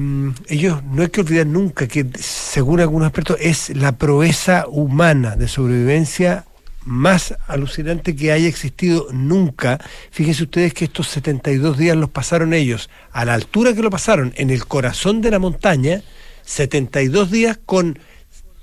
ellos 0.49 0.83
no 0.85 1.03
hay 1.03 1.09
que 1.09 1.21
olvidar 1.21 1.47
nunca 1.47 1.87
que, 1.87 2.07
según 2.19 2.81
algunos 2.81 3.09
expertos, 3.09 3.39
es 3.41 3.71
la 3.77 3.93
proeza 3.93 4.67
humana 4.69 5.37
de 5.37 5.49
sobrevivencia 5.49 6.45
más 6.89 7.35
alucinante 7.47 8.17
que 8.17 8.33
haya 8.33 8.49
existido 8.49 9.07
nunca. 9.13 9.79
Fíjense 10.11 10.45
ustedes 10.45 10.75
que 10.75 10.87
estos 10.87 11.09
72 11.09 11.77
días 11.77 11.97
los 11.97 12.11
pasaron 12.11 12.55
ellos 12.55 12.89
a 13.13 13.25
la 13.25 13.35
altura 13.35 13.75
que 13.75 13.83
lo 13.83 13.91
pasaron, 13.91 14.33
en 14.37 14.51
el 14.51 14.67
corazón 14.67 15.21
de 15.21 15.31
la 15.31 15.39
montaña, 15.39 16.03
72 16.45 17.31
días 17.31 17.59
con 17.65 17.99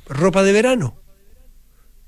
ropa 0.07 0.43
de 0.43 0.51
verano, 0.51 0.95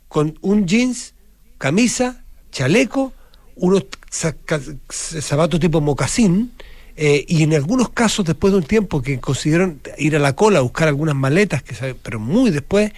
con 0.07 0.37
un 0.41 0.65
jeans, 0.65 1.13
camisa, 1.57 2.23
chaleco, 2.51 3.13
unos 3.55 3.85
zapatos 4.09 5.59
tipo 5.59 5.81
mocasín, 5.81 6.51
eh, 6.99 7.25
y 7.27 7.43
en 7.43 7.53
algunos 7.53 7.89
casos, 7.89 8.25
después 8.25 8.51
de 8.51 8.57
un 8.57 8.65
tiempo 8.65 9.03
que 9.03 9.19
consiguieron 9.19 9.79
ir 9.99 10.15
a 10.15 10.19
la 10.19 10.35
cola 10.35 10.59
a 10.59 10.61
buscar 10.63 10.87
algunas 10.87 11.13
maletas, 11.13 11.61
que 11.61 11.75
pero 12.01 12.19
muy 12.19 12.49
después, 12.49 12.91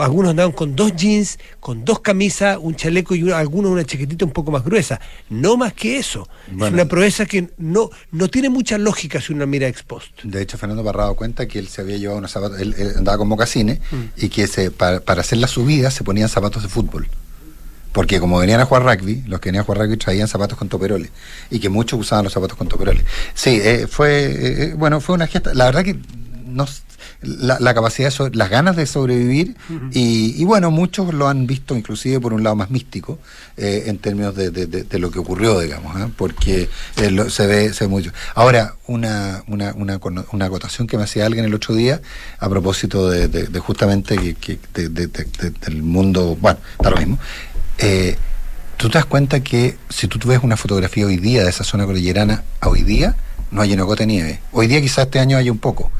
algunos 0.00 0.30
andaban 0.30 0.52
con 0.52 0.74
dos 0.76 0.94
jeans, 0.94 1.38
con 1.60 1.84
dos 1.84 2.00
camisas, 2.00 2.58
un 2.60 2.74
chaleco 2.74 3.14
y 3.14 3.30
algunos 3.30 3.70
una 3.70 3.84
chaquetita 3.84 4.24
un 4.24 4.32
poco 4.32 4.50
más 4.50 4.64
gruesa. 4.64 5.00
No 5.28 5.56
más 5.56 5.72
que 5.72 5.98
eso. 5.98 6.28
Es 6.48 6.72
una 6.72 6.86
proeza 6.86 7.26
que 7.26 7.50
no, 7.58 7.90
no 8.12 8.28
tiene 8.28 8.48
mucha 8.48 8.78
lógica 8.78 9.20
si 9.20 9.32
uno 9.32 9.46
mira 9.46 9.68
ex 9.68 9.82
post. 9.82 10.22
De 10.22 10.42
hecho, 10.42 10.58
Fernando 10.58 10.84
Parrado 10.84 11.14
cuenta 11.14 11.46
que 11.46 11.58
él 11.58 11.68
se 11.68 11.80
había 11.80 11.96
llevado 11.96 12.18
unos 12.18 12.30
zapatos, 12.30 12.60
él, 12.60 12.74
andaba 12.96 13.18
con 13.18 13.28
mocasines 13.28 13.80
mm. 13.90 14.24
y 14.24 14.28
que 14.28 14.46
se, 14.46 14.70
para, 14.70 15.02
hacer 15.20 15.38
la 15.38 15.48
subida 15.48 15.90
se 15.90 16.04
ponían 16.04 16.28
zapatos 16.28 16.62
de 16.62 16.68
fútbol. 16.68 17.08
Porque 17.92 18.20
como 18.20 18.38
venían 18.38 18.60
a 18.60 18.64
jugar 18.66 18.84
rugby, 18.84 19.24
los 19.26 19.40
que 19.40 19.48
venían 19.48 19.62
a 19.62 19.64
jugar 19.64 19.82
rugby 19.82 19.96
traían 19.96 20.28
zapatos 20.28 20.58
con 20.58 20.68
toperoles. 20.68 21.10
Y 21.50 21.58
que 21.58 21.68
muchos 21.68 21.98
usaban 21.98 22.24
los 22.24 22.32
zapatos 22.32 22.56
con 22.56 22.68
toperoles. 22.68 23.02
Sí, 23.34 23.58
eh, 23.62 23.86
fue, 23.88 24.26
eh, 24.26 24.62
eh, 24.62 24.74
bueno, 24.76 25.00
fue 25.00 25.14
una 25.14 25.26
gesta. 25.26 25.54
La 25.54 25.64
verdad 25.64 25.82
que 25.82 25.98
la, 27.22 27.74
capacidad, 27.74 28.12
de 28.12 28.36
las 28.36 28.50
ganas 28.50 28.76
de 28.76 28.86
sobrevivir 28.86 29.56
y, 29.92 30.44
bueno, 30.44 30.70
muchos 30.70 31.12
lo 31.12 31.28
han 31.28 31.46
visto 31.46 31.76
inclusive 31.76 32.20
por 32.20 32.32
un 32.32 32.42
lado 32.42 32.56
más 32.56 32.70
místico 32.70 33.18
eh, 33.56 33.84
en 33.86 33.98
términos 33.98 34.34
de, 34.34 34.98
lo 34.98 35.10
que 35.10 35.18
ocurrió, 35.18 35.60
digamos, 35.60 36.00
¿eh? 36.00 36.10
porque 36.16 36.68
eh, 36.96 37.30
se, 37.30 37.46
ve, 37.46 37.72
se 37.72 37.84
ve 37.84 37.88
mucho. 37.88 38.12
Ahora, 38.34 38.74
una, 38.86 39.42
una, 39.48 39.72
una, 39.74 40.00
una, 40.32 40.44
acotación 40.44 40.86
que 40.86 40.96
me 40.96 41.04
hacía 41.04 41.26
alguien 41.26 41.44
el 41.44 41.54
otro 41.54 41.74
día 41.74 42.00
a 42.38 42.48
propósito 42.48 43.10
de, 43.10 43.46
justamente 43.58 44.34
que, 44.34 44.58
del 44.74 45.82
mundo, 45.82 46.36
bueno, 46.40 46.58
está 46.72 46.90
lo 46.90 46.96
mismo. 46.96 47.18
tú 48.76 48.88
te 48.88 48.98
das 48.98 49.06
cuenta 49.06 49.40
que 49.40 49.76
si 49.88 50.08
tú 50.08 50.18
ves 50.28 50.40
una 50.42 50.56
fotografía 50.56 51.06
hoy 51.06 51.16
día 51.16 51.42
de 51.42 51.50
esa 51.50 51.64
zona 51.64 51.84
cordillerana 51.84 52.44
a 52.60 52.68
hoy 52.68 52.82
día, 52.82 53.16
no 53.50 53.62
hay 53.62 53.72
una 53.72 53.82
gota 53.82 54.02
de 54.02 54.08
nieve. 54.08 54.40
Hoy 54.52 54.66
día 54.66 54.80
quizás 54.80 55.06
este 55.06 55.18
año 55.18 55.36
haya 55.36 55.50
un 55.50 55.58
poco, 55.58 55.90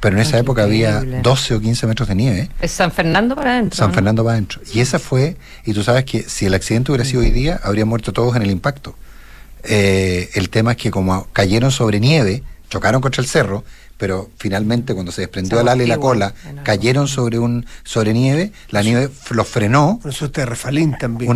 pero 0.00 0.16
en 0.16 0.22
esa 0.22 0.38
época 0.38 0.62
había 0.62 1.00
12 1.00 1.54
o 1.54 1.60
15 1.60 1.86
metros 1.86 2.08
de 2.08 2.14
nieve. 2.14 2.50
Es 2.60 2.70
San 2.70 2.92
Fernando 2.92 3.34
para 3.34 3.52
adentro. 3.52 3.76
San 3.76 3.92
Fernando 3.92 4.22
para 4.22 4.34
adentro. 4.34 4.60
Y 4.72 4.80
esa 4.80 4.98
fue, 4.98 5.36
y 5.64 5.72
tú 5.72 5.82
sabes 5.82 6.04
que 6.04 6.22
si 6.22 6.46
el 6.46 6.54
accidente 6.54 6.92
hubiera 6.92 7.04
sido 7.04 7.22
hoy 7.22 7.30
día, 7.30 7.60
habrían 7.62 7.88
muerto 7.88 8.12
todos 8.12 8.36
en 8.36 8.42
el 8.42 8.50
impacto. 8.50 8.94
Eh, 9.64 10.30
el 10.34 10.50
tema 10.50 10.72
es 10.72 10.76
que 10.76 10.90
como 10.90 11.26
cayeron 11.32 11.70
sobre 11.72 11.98
nieve, 11.98 12.42
chocaron 12.70 13.00
contra 13.00 13.22
el 13.22 13.28
cerro, 13.28 13.64
pero 13.98 14.30
finalmente 14.38 14.94
cuando 14.94 15.12
se 15.12 15.22
desprendió 15.22 15.60
el 15.60 15.68
ala 15.68 15.82
y 15.82 15.86
la 15.86 15.98
cola, 15.98 16.32
cayeron 16.62 17.08
sobre 17.08 17.38
un 17.38 17.66
sobre 17.82 18.14
nieve, 18.14 18.52
la 18.70 18.82
nieve 18.82 19.10
los 19.30 19.46
frenó. 19.46 20.00
Eso 20.04 20.26
es 20.26 20.32
terrefalín 20.32 20.96
también. 20.98 21.30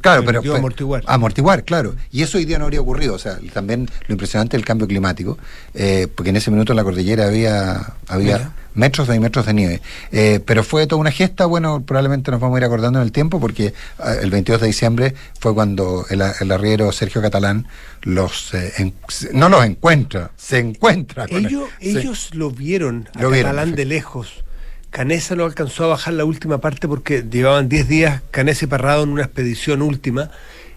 claro, 0.00 0.24
pero, 0.24 0.56
amortiguar. 0.56 1.04
Amortiguar, 1.06 1.64
claro. 1.64 1.94
Y 2.10 2.22
eso 2.22 2.38
hoy 2.38 2.46
día 2.46 2.58
no 2.58 2.64
habría 2.64 2.80
ocurrido. 2.80 3.14
O 3.14 3.18
sea, 3.18 3.38
también 3.52 3.88
lo 4.06 4.12
impresionante 4.12 4.56
del 4.56 4.64
cambio 4.64 4.88
climático, 4.88 5.38
eh, 5.74 6.08
porque 6.14 6.30
en 6.30 6.36
ese 6.36 6.50
minuto 6.50 6.72
en 6.72 6.76
la 6.76 6.84
cordillera 6.84 7.26
había, 7.26 7.94
había 8.08 8.52
metros 8.78 9.08
y 9.14 9.18
metros 9.18 9.44
de 9.44 9.54
nieve. 9.54 9.82
Eh, 10.12 10.40
pero 10.44 10.62
fue 10.62 10.86
toda 10.86 11.00
una 11.00 11.10
gesta, 11.10 11.46
bueno, 11.46 11.82
probablemente 11.82 12.30
nos 12.30 12.40
vamos 12.40 12.56
a 12.56 12.60
ir 12.60 12.64
acordando 12.64 13.00
en 13.00 13.04
el 13.04 13.12
tiempo, 13.12 13.40
porque 13.40 13.74
ah, 13.98 14.14
el 14.22 14.30
22 14.30 14.60
de 14.60 14.66
diciembre 14.68 15.14
fue 15.40 15.52
cuando 15.52 16.06
el, 16.08 16.22
arriero 16.22 16.90
Sergio 16.92 17.20
Catalán 17.20 17.66
los 18.02 18.54
eh, 18.54 18.92
no 19.32 19.48
los 19.48 19.64
encuentra, 19.64 20.30
se 20.36 20.58
encuentra. 20.58 21.26
ellos, 21.28 21.68
ellos 21.80 22.30
lo 22.34 22.50
vieron 22.50 23.08
a 23.14 23.20
Catalán 23.20 23.74
de 23.74 23.84
lejos. 23.84 24.44
Canesa 24.90 25.34
lo 25.34 25.44
alcanzó 25.44 25.84
a 25.84 25.88
bajar 25.88 26.14
la 26.14 26.24
última 26.24 26.58
parte 26.58 26.88
porque 26.88 27.22
llevaban 27.22 27.68
10 27.68 27.88
días 27.88 28.22
Canesa 28.30 28.64
y 28.64 28.68
Parrado 28.68 29.02
en 29.02 29.10
una 29.10 29.22
expedición 29.22 29.82
última. 29.82 30.30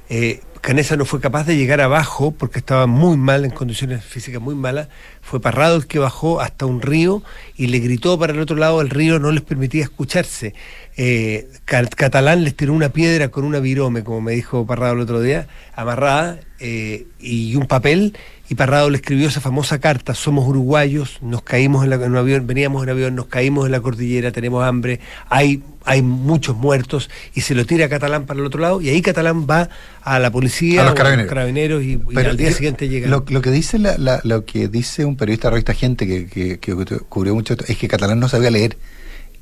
Eh, 0.10 0.41
Canesa 0.62 0.96
no 0.96 1.06
fue 1.06 1.20
capaz 1.20 1.46
de 1.48 1.58
llegar 1.58 1.82
abajo 1.82 2.30
porque 2.30 2.60
estaba 2.60 2.86
muy 2.86 3.18
mal, 3.18 3.46
en 3.46 3.50
condiciones 3.50 4.06
físicas 4.06 4.39
muy 4.39 4.53
malas. 4.53 4.89
Fue 5.20 5.41
Parrado 5.41 5.75
el 5.75 5.88
que 5.88 5.98
bajó 5.98 6.39
hasta 6.39 6.68
un 6.68 6.84
río 6.84 7.24
y 7.56 7.65
le 7.68 7.80
gritó 7.80 8.20
para 8.20 8.34
el 8.34 8.39
otro 8.39 8.56
lado 8.56 8.77
del 8.77 8.91
río, 8.91 9.18
no 9.18 9.32
les 9.32 9.41
permitía 9.41 9.82
escucharse. 9.82 10.53
Eh, 10.98 11.48
Catalán 11.65 12.43
les 12.43 12.55
tiró 12.55 12.74
una 12.74 12.89
piedra 12.89 13.29
con 13.29 13.45
una 13.45 13.60
virome, 13.60 14.03
como 14.03 14.21
me 14.21 14.33
dijo 14.33 14.65
Parrado 14.65 14.93
el 14.93 15.00
otro 15.00 15.21
día, 15.21 15.48
amarrada, 15.74 16.39
eh, 16.60 17.07
y 17.19 17.55
un 17.55 17.65
papel, 17.65 18.17
y 18.50 18.55
Parrado 18.55 18.89
le 18.89 18.98
escribió 18.98 19.29
esa 19.29 19.39
famosa 19.39 19.79
carta, 19.79 20.13
somos 20.13 20.45
uruguayos, 20.45 21.19
nos 21.21 21.43
caímos 21.43 21.86
en, 21.86 21.93
un 21.93 22.17
avión, 22.17 22.45
veníamos 22.45 22.83
en 22.83 22.89
avión, 22.89 23.15
nos 23.15 23.27
caímos 23.27 23.65
en 23.65 23.71
la 23.71 23.79
cordillera, 23.79 24.33
tenemos 24.33 24.65
hambre, 24.65 25.00
hay, 25.29 25.63
hay 25.86 26.01
muchos 26.01 26.57
muertos, 26.57 27.10
y 27.33 27.41
se 27.41 27.55
lo 27.55 27.65
tira 27.65 27.86
a 27.86 27.89
Catalán 27.89 28.25
para 28.25 28.41
el 28.41 28.45
otro 28.45 28.60
lado, 28.60 28.81
y 28.81 28.89
ahí 28.89 29.01
Catalán 29.01 29.48
va 29.50 29.69
a 30.01 30.19
la 30.19 30.29
policía, 30.29 30.81
a 30.81 30.86
los 30.86 30.93
carabineros, 30.93 31.81
y, 31.83 32.01
al 32.17 32.36
día 32.36 32.51
siguiente 32.51 32.89
llega. 32.89 33.07
Lo, 33.07 33.24
que 33.24 33.51
dice 33.51 33.79
lo 34.24 34.45
que 34.45 34.67
dice 34.67 35.05
un 35.05 35.15
periodista 35.15 35.48
de 35.48 35.51
revista 35.51 35.74
Gente 35.74 36.05
que, 36.05 36.57
que, 36.60 36.75
cubrió 37.07 37.33
mucho 37.33 37.53
esto, 37.53 37.65
es 37.69 37.77
que 37.77 37.88
Catalán 37.88 38.19
no 38.19 38.27
sabía 38.27 38.51
leer 38.51 38.75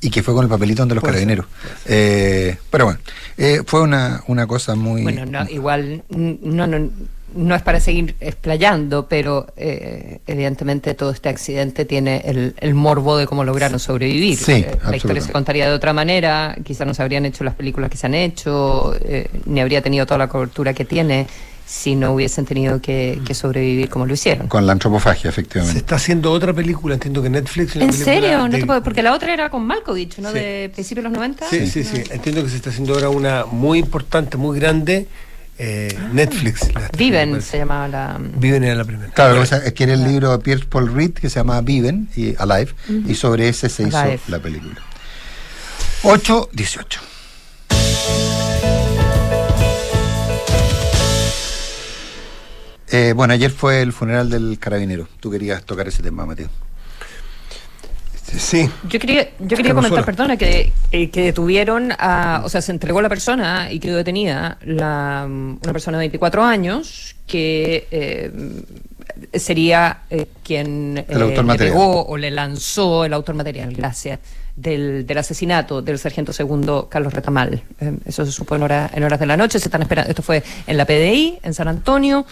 y 0.01 0.09
que 0.09 0.23
fue 0.23 0.33
con 0.33 0.43
el 0.43 0.49
papelito 0.49 0.85
de 0.85 0.95
los 0.95 1.03
carabineros. 1.03 1.45
Eh, 1.85 2.57
pero 2.69 2.85
bueno, 2.85 2.99
eh, 3.37 3.61
fue 3.65 3.81
una, 3.81 4.23
una 4.27 4.47
cosa 4.47 4.75
muy... 4.75 5.03
Bueno, 5.03 5.45
igual 5.49 6.03
no, 6.09 6.67
no, 6.67 6.89
no 7.35 7.55
es 7.55 7.61
para 7.61 7.79
seguir 7.79 8.15
explayando, 8.21 9.07
pero 9.07 9.47
eh, 9.57 10.19
evidentemente 10.25 10.93
todo 10.93 11.11
este 11.11 11.29
accidente 11.29 11.85
tiene 11.85 12.21
el, 12.25 12.55
el, 12.59 12.73
morbo 12.73 13.17
de 13.17 13.27
cómo 13.27 13.43
lograron 13.43 13.79
sobrevivir. 13.79 14.37
Sí, 14.37 14.65
la 14.89 14.95
historia 14.95 15.21
se 15.21 15.31
contaría 15.31 15.67
de 15.67 15.73
otra 15.73 15.91
manera, 15.91 16.55
quizás 16.63 16.87
no 16.87 16.93
se 16.93 17.01
habrían 17.03 17.25
hecho 17.25 17.43
las 17.43 17.55
películas 17.55 17.89
que 17.89 17.97
se 17.97 18.07
han 18.07 18.15
hecho, 18.15 18.95
ni 19.45 19.59
habría 19.59 19.81
tenido 19.81 20.05
toda 20.05 20.17
la 20.17 20.29
cobertura 20.29 20.73
que 20.73 20.85
tiene 20.85 21.27
si 21.69 21.93
no 21.95 22.13
hubiesen 22.13 22.45
tenido 22.45 22.81
que, 22.81 23.21
sobrevivir 23.33 23.89
como 23.89 24.07
lo 24.07 24.13
hicieron. 24.13 24.47
Con 24.47 24.65
la 24.65 24.71
antropofagia, 24.71 25.29
efectivamente. 25.29 25.73
Se 25.73 25.79
está 25.79 25.97
haciendo 25.97 26.31
otra 26.31 26.51
película, 26.51 26.95
entiendo 26.95 27.21
que 27.21 27.29
Netflix... 27.29 27.75
¿En 27.75 27.93
serio? 27.93 28.47
No 28.47 28.83
porque 28.83 29.03
la 29.03 29.13
otra 29.13 29.33
era 29.33 29.51
con 29.51 29.67
Malkovich, 29.67 30.17
¿no? 30.17 30.33
De 30.33 30.71
principios 30.73 31.03
de 31.03 31.09
los 31.09 31.17
90. 31.17 31.47
Sí, 31.47 31.67
sí, 31.67 31.83
sí. 31.83 32.03
Entiendo 32.09 32.43
que 32.43 32.49
se 32.49 32.55
está 32.55 32.71
haciendo 32.71 32.95
ahora 32.95 33.09
una 33.09 33.45
muy 33.45 33.77
importante, 33.77 34.35
muy 34.35 34.59
grande. 34.59 35.07
Eh, 35.59 35.95
Netflix. 36.11 36.69
Viven 36.97 37.41
se 37.41 37.57
llamaba 37.57 37.87
la... 37.87 38.17
Viven 38.17 38.63
era 38.63 38.75
la 38.75 38.85
primera. 38.85 39.11
Claro, 39.11 39.43
es 39.43 39.73
que 39.73 39.83
era 39.83 39.93
el 39.93 40.03
libro 40.05 40.31
de 40.31 40.39
Pierre 40.39 40.65
Paul 40.65 40.91
Reed 40.91 41.11
que 41.13 41.29
se 41.29 41.39
llama 41.39 41.61
Viven 41.61 42.09
y 42.15 42.33
Alive, 42.39 42.73
y 43.07 43.13
sobre 43.13 43.47
ese 43.47 43.69
se 43.69 43.83
hizo 43.83 44.03
la 44.27 44.39
película. 44.39 44.81
8, 46.01 46.49
Eh, 52.91 53.13
bueno, 53.15 53.33
ayer 53.33 53.51
fue 53.51 53.81
el 53.81 53.93
funeral 53.93 54.29
del 54.29 54.57
carabinero. 54.59 55.07
Tú 55.19 55.29
querías 55.29 55.63
tocar 55.63 55.87
ese 55.87 56.01
tema, 56.01 56.25
Mateo. 56.25 56.49
Sí. 58.23 58.69
Yo 58.87 58.99
quería, 58.99 59.29
yo 59.39 59.57
quería 59.57 59.73
comentar, 59.73 60.05
perdona, 60.05 60.37
que, 60.37 60.71
eh, 60.91 61.09
que 61.09 61.23
detuvieron 61.23 61.91
a, 61.97 62.43
o 62.45 62.49
sea, 62.49 62.61
se 62.61 62.71
entregó 62.71 63.01
la 63.01 63.09
persona 63.09 63.71
y 63.71 63.79
quedó 63.79 63.97
detenida 63.97 64.57
la, 64.63 65.25
una 65.27 65.73
persona 65.73 65.97
de 65.97 66.03
24 66.03 66.43
años 66.43 67.15
que 67.25 67.87
eh, 67.89 68.31
sería 69.33 70.01
quien 70.43 70.93
le 70.93 71.57
pegó 71.57 72.05
o 72.05 72.17
le 72.17 72.29
lanzó 72.29 73.03
el 73.03 73.13
autor 73.13 73.33
material, 73.33 73.73
gracias, 73.73 74.19
del, 74.55 75.07
del 75.07 75.17
asesinato 75.17 75.81
del 75.81 75.97
sargento 75.97 76.31
segundo 76.31 76.87
Carlos 76.87 77.13
Retamal. 77.13 77.63
eso 78.05 78.25
se 78.25 78.31
supo 78.31 78.55
en, 78.55 78.61
en 78.61 79.03
horas 79.03 79.19
de 79.19 79.25
la 79.25 79.37
noche, 79.37 79.57
se 79.57 79.69
están 79.69 79.81
esperando, 79.81 80.11
esto 80.11 80.21
fue 80.21 80.43
en 80.67 80.77
la 80.77 80.85
PDI, 80.85 81.39
en 81.41 81.53
San 81.55 81.67
Antonio 81.67 82.27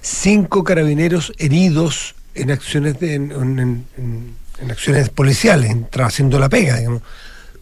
Cinco 0.00 0.64
carabineros 0.64 1.32
heridos 1.38 2.14
en 2.34 2.50
acciones 2.50 3.00
en, 3.02 3.84
acciones 4.68 5.08
policiales, 5.08 5.74
haciendo 5.92 6.38
la 6.38 6.48
pega, 6.48 6.76
digamos, 6.76 7.02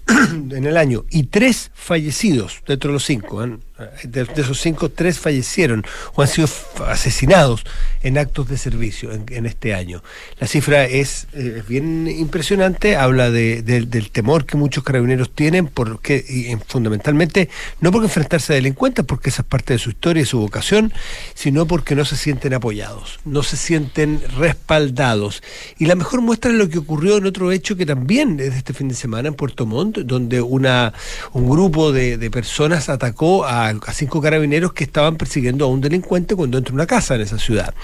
en 0.33 0.67
el 0.67 0.77
año. 0.77 1.05
Y 1.11 1.25
tres 1.25 1.71
fallecidos 1.75 2.63
dentro 2.67 2.89
de 2.89 2.95
los 2.95 3.05
cinco. 3.05 3.45
¿eh? 3.45 3.57
De, 4.05 4.29
esos 4.37 4.61
cinco, 4.61 4.91
tres 4.91 5.19
fallecieron 5.19 5.85
o 6.15 6.23
han 6.23 6.29
sido 6.29 6.49
asesinados 6.87 7.65
en 8.03 8.19
actos 8.19 8.49
de 8.49 8.57
servicio 8.57 9.11
en, 9.13 9.47
este 9.47 9.75
año. 9.75 10.03
La 10.39 10.47
cifra 10.47 10.85
es, 10.85 11.27
eh, 11.33 11.63
bien 11.67 12.09
impresionante, 12.09 12.97
habla 12.97 13.31
del 13.31 14.11
temor 14.11 14.47
que 14.47 14.57
muchos 14.57 14.85
carabineros 14.85 15.31
tienen, 15.35 15.67
porque 15.67 16.17
y, 16.17 16.57
fundamentalmente 16.67 17.49
no 17.81 17.93
porque 17.93 18.07
enfrentarse 18.07 18.53
a 18.53 18.57
delincuentes, 18.57 19.05
porque 19.05 19.31
esa 19.31 19.43
es 19.43 19.49
parte 19.49 19.75
de 19.75 19.79
su 19.79 19.91
historia 19.91 20.23
y 20.23 20.27
su 20.27 20.39
vocación, 20.39 20.93
sino 21.35 21.67
porque 21.67 21.95
no 21.95 22.05
se 22.05 22.17
sienten 22.17 22.55
apoyados, 22.55 23.21
no 23.25 23.43
se 23.43 23.57
sienten 23.57 24.23
respaldados. 24.37 25.43
Y 25.79 25.87
la 25.87 25.95
mejor 25.95 26.21
muestra 26.21 26.51
es 26.51 26.57
lo 26.57 26.69
que 26.69 26.79
ocurrió 26.79 27.19
en 27.19 27.27
otro 27.27 27.53
hecho 27.53 27.77
que 27.77 27.87
también 27.87 28.41
es 28.41 28.53
de 28.53 28.59
este 28.59 28.73
fin 28.73 28.89
de 28.89 28.95
semana 28.95 29.29
en 29.29 29.35
Puerto 29.35 29.67
Montt, 29.67 29.99
donde 29.99 30.41
una, 30.41 30.93
un 31.33 31.49
grupo 31.49 31.93
de, 31.93 32.17
de 32.17 32.31
personas 32.31 32.89
atacó 32.89 33.45
a 33.45 33.70
a, 33.71 33.93
cinco 33.93 34.21
carabineros 34.21 34.73
que 34.73 34.85
estaban 34.85 35.17
persiguiendo 35.17 35.65
a 35.65 35.69
un 35.69 35.81
delincuente 35.81 36.35
cuando 36.35 36.59
entra 36.59 36.75
una 36.75 36.87
casa 36.87 37.15
en 37.15 37.23
esa 37.23 37.39
ciudad. 37.39 37.75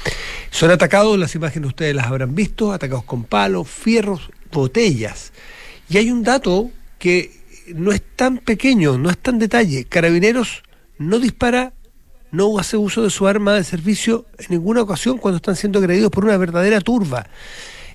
Son 0.51 0.71
atacados, 0.71 1.19
las 1.19 1.35
imágenes 1.35 1.69
ustedes 1.69 1.95
las 1.95 2.07
habrán 2.07 2.35
visto, 2.35 2.73
atacados 2.73 3.05
con 3.05 3.25
palos, 3.25 3.69
fierros, 3.69 4.31
botellas. 4.53 5.33
Y 5.89 5.99
hay 5.99 6.11
un 6.11 6.23
dato 6.23 6.71
que 6.99 7.31
no 7.75 7.93
es 7.93 8.03
tan 8.17 8.39
pequeño, 8.39 8.99
no 8.99 9.11
es 9.11 9.19
tan 9.19 9.39
detalle. 9.39 9.85
Carabineros 9.85 10.63
no 10.99 11.19
dispara, 11.19 11.73
no 12.31 12.59
hace 12.59 12.77
uso 12.77 13.03
de 13.03 13.11
su 13.11 13.27
arma 13.27 13.55
de 13.55 13.65
servicio 13.65 14.27
en 14.39 14.47
ninguna 14.51 14.83
ocasión 14.83 15.19
cuando 15.19 15.37
están 15.37 15.57
siendo 15.57 15.79
agredidos 15.79 16.11
por 16.11 16.25
una 16.25 16.37
verdadera 16.37 16.81
turba. 16.81 17.27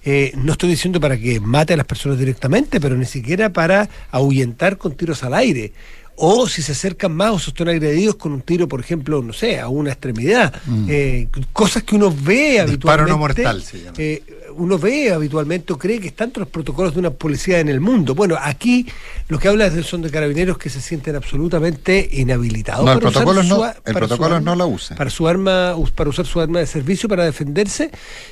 Eh, 0.04 0.32
no 0.36 0.54
estoy 0.54 0.70
diciendo 0.70 1.00
para 1.00 1.16
que 1.18 1.40
mate 1.40 1.74
a 1.74 1.78
las 1.78 1.86
personas 1.86 2.18
directamente, 2.18 2.82
pero 2.82 2.98
ni 2.98 3.06
siquiera 3.06 3.54
para 3.54 3.88
ahuyentar 4.10 4.78
con 4.78 4.96
tiros 4.96 5.24
al 5.24 5.36
aire 5.36 5.74
o 6.24 6.48
si 6.48 6.62
se 6.62 6.74
acercan 6.74 7.16
más 7.16 7.32
o 7.32 7.40
se 7.40 7.50
están 7.50 7.68
agredidos 7.68 8.16
con 8.16 8.32
un 8.32 8.42
tiro, 8.42 8.68
por 8.68 8.80
ejemplo, 8.80 9.24
no 9.24 9.34
sé, 9.34 9.60
a 9.60 9.70
una 9.70 9.90
extremidad. 9.90 10.54
Mm. 10.68 10.86
Eh, 10.88 11.28
cosas 11.52 11.82
que 11.82 11.96
uno 11.96 12.14
ve 12.16 12.60
habitualmente. 12.60 13.12
no 13.12 13.18
mortal 13.18 13.64
se 13.64 13.80
llama. 13.80 13.96
Eh, 13.98 14.22
uno 14.56 14.78
ve 14.78 15.12
habitualmente 15.12 15.74
o 15.74 15.80
cree 15.80 16.00
que 16.00 16.10
están 16.10 16.30
todos 16.30 16.46
los 16.46 16.50
protocolos 16.50 16.94
de 16.94 17.00
una 17.00 17.10
policía 17.10 17.60
en 17.60 17.70
el 17.70 17.80
mundo. 17.80 18.14
Bueno, 18.14 18.38
aquí 18.40 18.86
lo 19.30 19.40
que 19.40 19.48
habla 19.48 19.72
son 19.82 20.04
de 20.04 20.12
carabineros 20.12 20.60
que 20.60 20.70
se 20.70 20.80
sienten 20.80 21.16
absolutamente 21.16 22.08
inhabilitados. 22.12 22.86
No, 22.86 22.94
el 22.94 23.00
protocolo, 23.00 23.42
no, 23.42 23.66
el 23.66 23.94
protocolo 23.96 24.40
no 24.40 24.56
lo 24.56 24.68
usa. 24.68 24.96
Para 24.96 25.10
su 25.10 25.28
arma, 25.28 25.76
para 25.96 26.12
usar 26.12 26.28
su 26.28 26.40
arma 26.40 26.60
de 26.60 26.68
servicio 26.68 27.10
para 27.10 27.26
defenderse. 27.26 27.90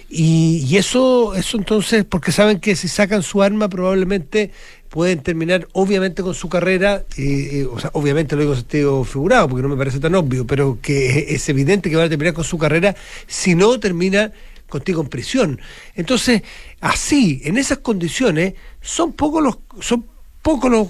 Y, 0.10 0.64
y 0.70 0.78
eso, 0.78 1.34
eso 1.34 1.58
entonces, 1.58 2.06
porque 2.08 2.32
saben 2.32 2.60
que 2.60 2.76
si 2.76 2.88
sacan 2.88 3.24
su 3.24 3.42
arma 3.42 3.68
probablemente 3.68 4.52
pueden 4.90 5.20
terminar 5.20 5.68
obviamente 5.74 6.22
con 6.24 6.34
su 6.34 6.50
carrera, 6.50 7.04
eh, 7.18 7.68
o 7.72 7.80
sea, 7.80 7.92
obviamente 7.94 8.36
lo 8.36 8.42
digo 8.42 8.54
en 8.54 8.60
sentido 8.60 9.04
figurado 9.04 9.48
porque 9.48 9.62
no 9.62 9.70
me 9.70 9.78
parece 9.78 10.00
tan 10.00 10.16
obvio, 10.16 10.46
pero 10.46 10.80
que 10.82 11.26
es 11.34 11.48
evidente 11.50 11.90
que 11.90 11.96
van 11.96 12.08
a 12.08 12.10
terminar 12.10 12.34
con 12.34 12.44
su 12.44 12.58
carrera 12.58 12.96
si 13.28 13.56
no 13.56 13.80
termina 13.80 14.32
contigo 14.68 15.02
en 15.02 15.08
prisión. 15.08 15.60
Entonces, 15.96 16.44
así, 16.80 17.42
en 17.46 17.58
esas 17.58 17.80
condiciones, 17.80 18.54
son 18.82 19.14
pocos 19.14 19.44
los, 19.44 19.58
son 19.82 20.06
pocos 20.42 20.72
los 20.72 20.88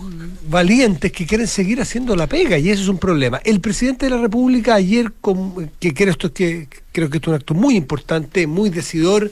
valientes 0.47 1.11
que 1.11 1.25
quieren 1.25 1.47
seguir 1.47 1.81
haciendo 1.81 2.15
la 2.15 2.27
pega 2.27 2.57
y 2.57 2.69
eso 2.69 2.83
es 2.83 2.87
un 2.89 2.99
problema. 2.99 3.41
El 3.43 3.61
presidente 3.61 4.05
de 4.05 4.11
la 4.11 4.21
República 4.21 4.75
ayer, 4.75 5.11
que, 5.79 5.93
creo, 5.93 6.11
esto, 6.11 6.31
que 6.31 6.67
creo 6.91 7.09
que 7.09 7.17
esto 7.17 7.31
es 7.31 7.35
un 7.35 7.41
acto 7.41 7.53
muy 7.53 7.75
importante, 7.75 8.47
muy 8.47 8.69
decidor, 8.69 9.31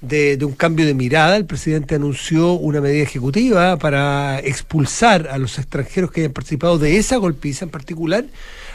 de, 0.00 0.38
un 0.42 0.52
cambio 0.52 0.86
de 0.86 0.94
mirada. 0.94 1.36
El 1.36 1.46
presidente 1.46 1.94
anunció 1.94 2.52
una 2.52 2.80
medida 2.80 3.02
ejecutiva 3.02 3.76
para 3.78 4.40
expulsar 4.40 5.28
a 5.28 5.38
los 5.38 5.58
extranjeros 5.58 6.10
que 6.10 6.20
hayan 6.20 6.32
participado 6.32 6.78
de 6.78 6.98
esa 6.98 7.16
golpiza 7.16 7.64
en 7.64 7.70
particular. 7.70 8.24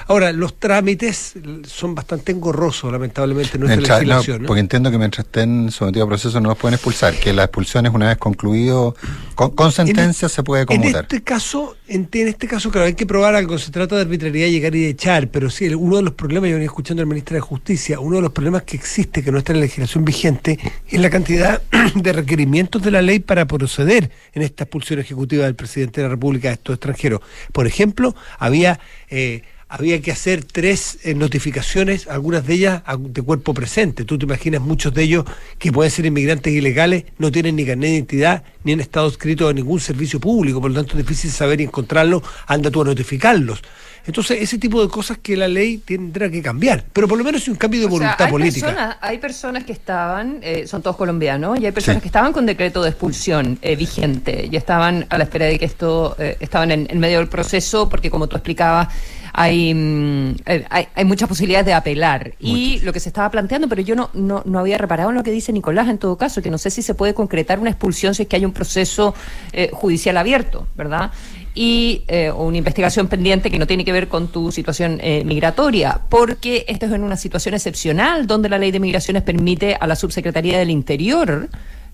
Ahora, 0.08 0.32
los 0.32 0.60
trámites 0.60 1.34
son 1.66 1.96
bastante 1.96 2.32
engorrosos, 2.32 2.92
lamentablemente, 2.92 3.58
en 3.58 3.62
nuestra 3.62 4.00
legislación. 4.00 4.44
Porque 4.46 4.60
entiendo 4.60 4.92
que 4.92 4.98
mientras 4.98 5.26
estén 5.26 5.72
sometidos 5.72 6.06
a 6.06 6.10
proceso 6.10 6.42
no 6.42 6.50
los 6.50 6.58
pueden 6.58 6.76
expulsar, 6.76 7.14
que 7.16 7.34
las 7.34 7.46
expulsiones 7.46 7.94
una 7.94 8.10
vez 8.10 8.18
concluido, 8.18 8.96
con, 9.36 9.72
sentencia 9.72 10.30
se 10.30 10.44
puede 10.44 10.66
conmutar. 10.66 10.92
En 10.92 11.02
este 11.02 11.24
caso, 11.24 11.76
en, 11.88 12.10
este 12.12 12.48
caso, 12.48 12.70
claro, 12.72 12.88
hay 12.88 12.94
que 12.94 13.06
probar 13.06 13.36
algo, 13.36 13.58
se 13.58 13.72
trata 13.72 13.96
de 13.96 14.02
arbitrariedad, 14.02 14.50
llegar 14.50 14.76
y 14.76 14.86
echar, 14.86 15.30
pero 15.30 15.50
sí, 15.50 15.68
uno 15.74 15.98
de 15.98 16.04
los 16.04 16.14
problemas, 16.14 16.50
yo 16.50 16.56
venía 16.56 16.68
escuchando 16.68 17.02
al 17.02 17.08
ministro 17.08 17.36
de 17.36 17.42
Justicia, 17.42 18.00
uno 18.00 18.18
de 18.18 18.22
los 18.24 18.32
problemas 18.32 18.64
que 18.64 18.76
existe, 18.76 19.24
que 19.24 19.32
no 19.32 19.38
está 19.38 19.54
en 19.54 19.60
la 19.60 19.66
legislación 19.66 20.06
vigente, 20.06 20.60
es 20.88 21.00
la 21.00 21.10
cantidad 21.10 21.62
de 21.96 22.14
requerimientos 22.14 22.82
de 22.82 22.92
la 22.92 23.02
ley 23.02 23.20
para 23.20 23.46
proceder 23.46 24.12
en 24.34 24.42
esta 24.42 24.66
expulsión 24.66 25.00
ejecutiva 25.00 25.46
del 25.46 25.56
presidente 25.56 26.02
de 26.02 26.08
la 26.08 26.12
República 26.12 26.50
de 26.50 26.56
estos 26.56 26.76
extranjeros. 26.76 27.22
Por 27.52 27.68
ejemplo, 27.68 28.16
había... 28.40 28.80
Eh, 29.10 29.44
había 29.74 30.00
que 30.02 30.12
hacer 30.12 30.44
tres 30.44 31.00
eh, 31.02 31.16
notificaciones, 31.16 32.08
algunas 32.08 32.46
de 32.46 32.54
ellas 32.54 32.84
de 33.00 33.22
cuerpo 33.24 33.56
presente. 33.56 34.06
Tú 34.06 34.20
te 34.20 34.26
imaginas 34.26 34.62
muchos 34.62 34.94
de 34.94 35.02
ellos 35.02 35.26
que 35.58 35.72
pueden 35.72 35.90
ser 35.90 36.06
inmigrantes 36.06 36.54
ilegales, 36.54 37.06
no 37.18 37.32
tienen 37.32 37.56
ni 37.56 37.66
carnet 37.66 37.90
de 37.90 37.96
identidad, 37.96 38.44
ni 38.64 38.74
han 38.74 38.82
estado 38.82 39.08
inscritos 39.08 39.50
a 39.50 39.54
ningún 39.54 39.80
servicio 39.80 40.20
público, 40.20 40.62
por 40.62 40.70
lo 40.70 40.76
tanto 40.78 40.92
es 40.92 41.00
difícil 41.00 41.32
saber 41.32 41.60
y 41.60 41.64
encontrarlos, 41.64 42.22
anda 42.46 42.70
tú 42.70 42.84
a 42.84 42.86
notificarlos. 42.86 43.64
Entonces, 44.06 44.42
ese 44.42 44.60
tipo 44.60 44.80
de 44.80 44.90
cosas 44.90 45.18
que 45.18 45.36
la 45.36 45.48
ley 45.48 45.80
tendrá 45.80 46.30
que 46.30 46.44
cambiar, 46.44 46.86
pero 46.94 47.08
por 47.08 47.18
lo 47.18 47.24
menos 47.24 47.42
es 47.42 47.48
un 47.48 47.56
cambio 47.56 47.82
de 47.82 47.88
voluntad 47.88 48.30
política. 48.30 49.00
hay 49.02 49.18
personas 49.18 49.64
que 49.64 49.72
estaban, 49.72 50.38
eh, 50.44 50.68
son 50.68 50.84
todos 50.84 50.98
colombianos, 50.98 51.60
y 51.60 51.66
hay 51.66 51.72
personas 51.72 52.00
que 52.00 52.10
estaban 52.10 52.32
con 52.32 52.46
decreto 52.46 52.84
de 52.84 52.90
expulsión 52.90 53.58
eh, 53.64 53.76
vigente, 53.76 54.48
y 54.52 54.56
estaban 54.56 55.08
a 55.10 55.18
la 55.18 55.24
espera 55.24 55.46
de 55.46 55.58
que 55.58 55.66
esto, 55.66 56.16
estaban 56.40 56.70
en, 56.70 56.86
en 56.92 57.00
medio 57.00 57.18
del 57.18 57.28
proceso, 57.28 57.90
porque 57.90 58.12
como 58.12 58.28
tú 58.28 58.36
explicabas, 58.36 58.90
Mm, 59.36 60.36
eh, 60.46 60.66
hay, 60.70 60.88
hay, 60.94 61.06
muchas 61.06 61.28
posibilidades 61.28 61.66
de 61.66 61.74
apelar. 61.74 62.34
Y 62.40 62.80
lo 62.82 62.94
que 62.94 63.00
se 63.00 63.10
estaba 63.10 63.30
planteando, 63.32 63.68
pero 63.68 63.82
yo 63.82 63.96
no, 63.96 64.10
no, 64.14 64.44
no, 64.46 64.60
había 64.60 64.78
reparado 64.78 65.10
en 65.10 65.16
lo 65.16 65.24
que 65.24 65.32
dice 65.32 65.52
Nicolás 65.52 65.90
en 65.90 65.98
todo 65.98 66.18
caso, 66.18 66.42
que 66.42 66.52
no 66.52 66.60
sé 66.60 66.70
si 66.70 66.82
se 66.84 66.94
puede 66.94 67.14
concretar 67.16 67.60
una 67.60 67.72
expulsión 67.72 68.14
si 68.14 68.24
es 68.24 68.28
que 68.28 68.36
hay 68.36 68.46
un 68.46 68.54
proceso 68.54 69.16
eh, 69.52 69.70
judicial 69.74 70.18
abierto, 70.18 70.68
¿verdad? 70.76 71.12
y 71.56 72.04
eh, 72.08 72.32
una 72.32 72.58
investigación 72.58 73.08
pendiente 73.08 73.52
que 73.52 73.60
no 73.60 73.68
tiene 73.68 73.86
que 73.86 73.92
ver 73.92 74.08
con 74.08 74.30
tu 74.30 74.52
situación 74.52 75.00
migratoria, 75.24 76.02
porque 76.10 76.66
esto 76.68 76.88
es 76.88 76.92
en 76.92 77.04
una 77.04 77.16
situación 77.16 77.54
excepcional 77.54 78.26
donde 78.26 78.50
la 78.50 78.58
ley 78.58 78.72
de 78.72 78.80
migraciones 78.80 79.22
permite 79.22 79.78
a 79.80 79.86
la 79.86 79.96
subsecretaría 79.96 80.58
del 80.58 80.72
Interior 80.72 81.50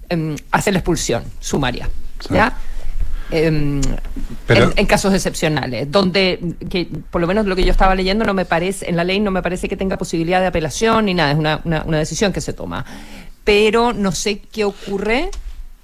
em, 0.07 0.37
hacer 0.51 0.71
la 0.71 0.79
expulsión 0.79 1.23
sumaria. 1.41 1.89
¿ya? 2.29 2.53
Em, 3.31 3.79
en, 4.47 4.85
casos 4.87 5.13
excepcionales, 5.13 5.91
donde 5.91 6.55
que 6.67 6.87
por 7.11 7.21
lo 7.21 7.27
menos 7.27 7.45
lo 7.45 7.55
que 7.55 7.63
yo 7.63 7.71
estaba 7.71 7.93
leyendo 7.93 8.25
no 8.25 8.33
me 8.33 8.45
parece, 8.45 8.89
en 8.89 8.95
la 8.95 9.03
ley 9.03 9.19
no 9.19 9.29
me 9.29 9.43
parece 9.43 9.69
que 9.69 9.77
tenga 9.77 9.97
posibilidad 9.97 10.39
de 10.39 10.47
apelación 10.47 11.05
ni 11.05 11.13
nada, 11.13 11.31
es 11.31 11.37
una, 11.37 11.61
una, 11.63 11.97
decisión 11.97 12.33
que 12.33 12.41
se 12.41 12.53
toma. 12.53 12.83
Pero 13.43 13.93
no 13.93 14.11
sé 14.11 14.39
qué 14.39 14.65
ocurre 14.65 15.29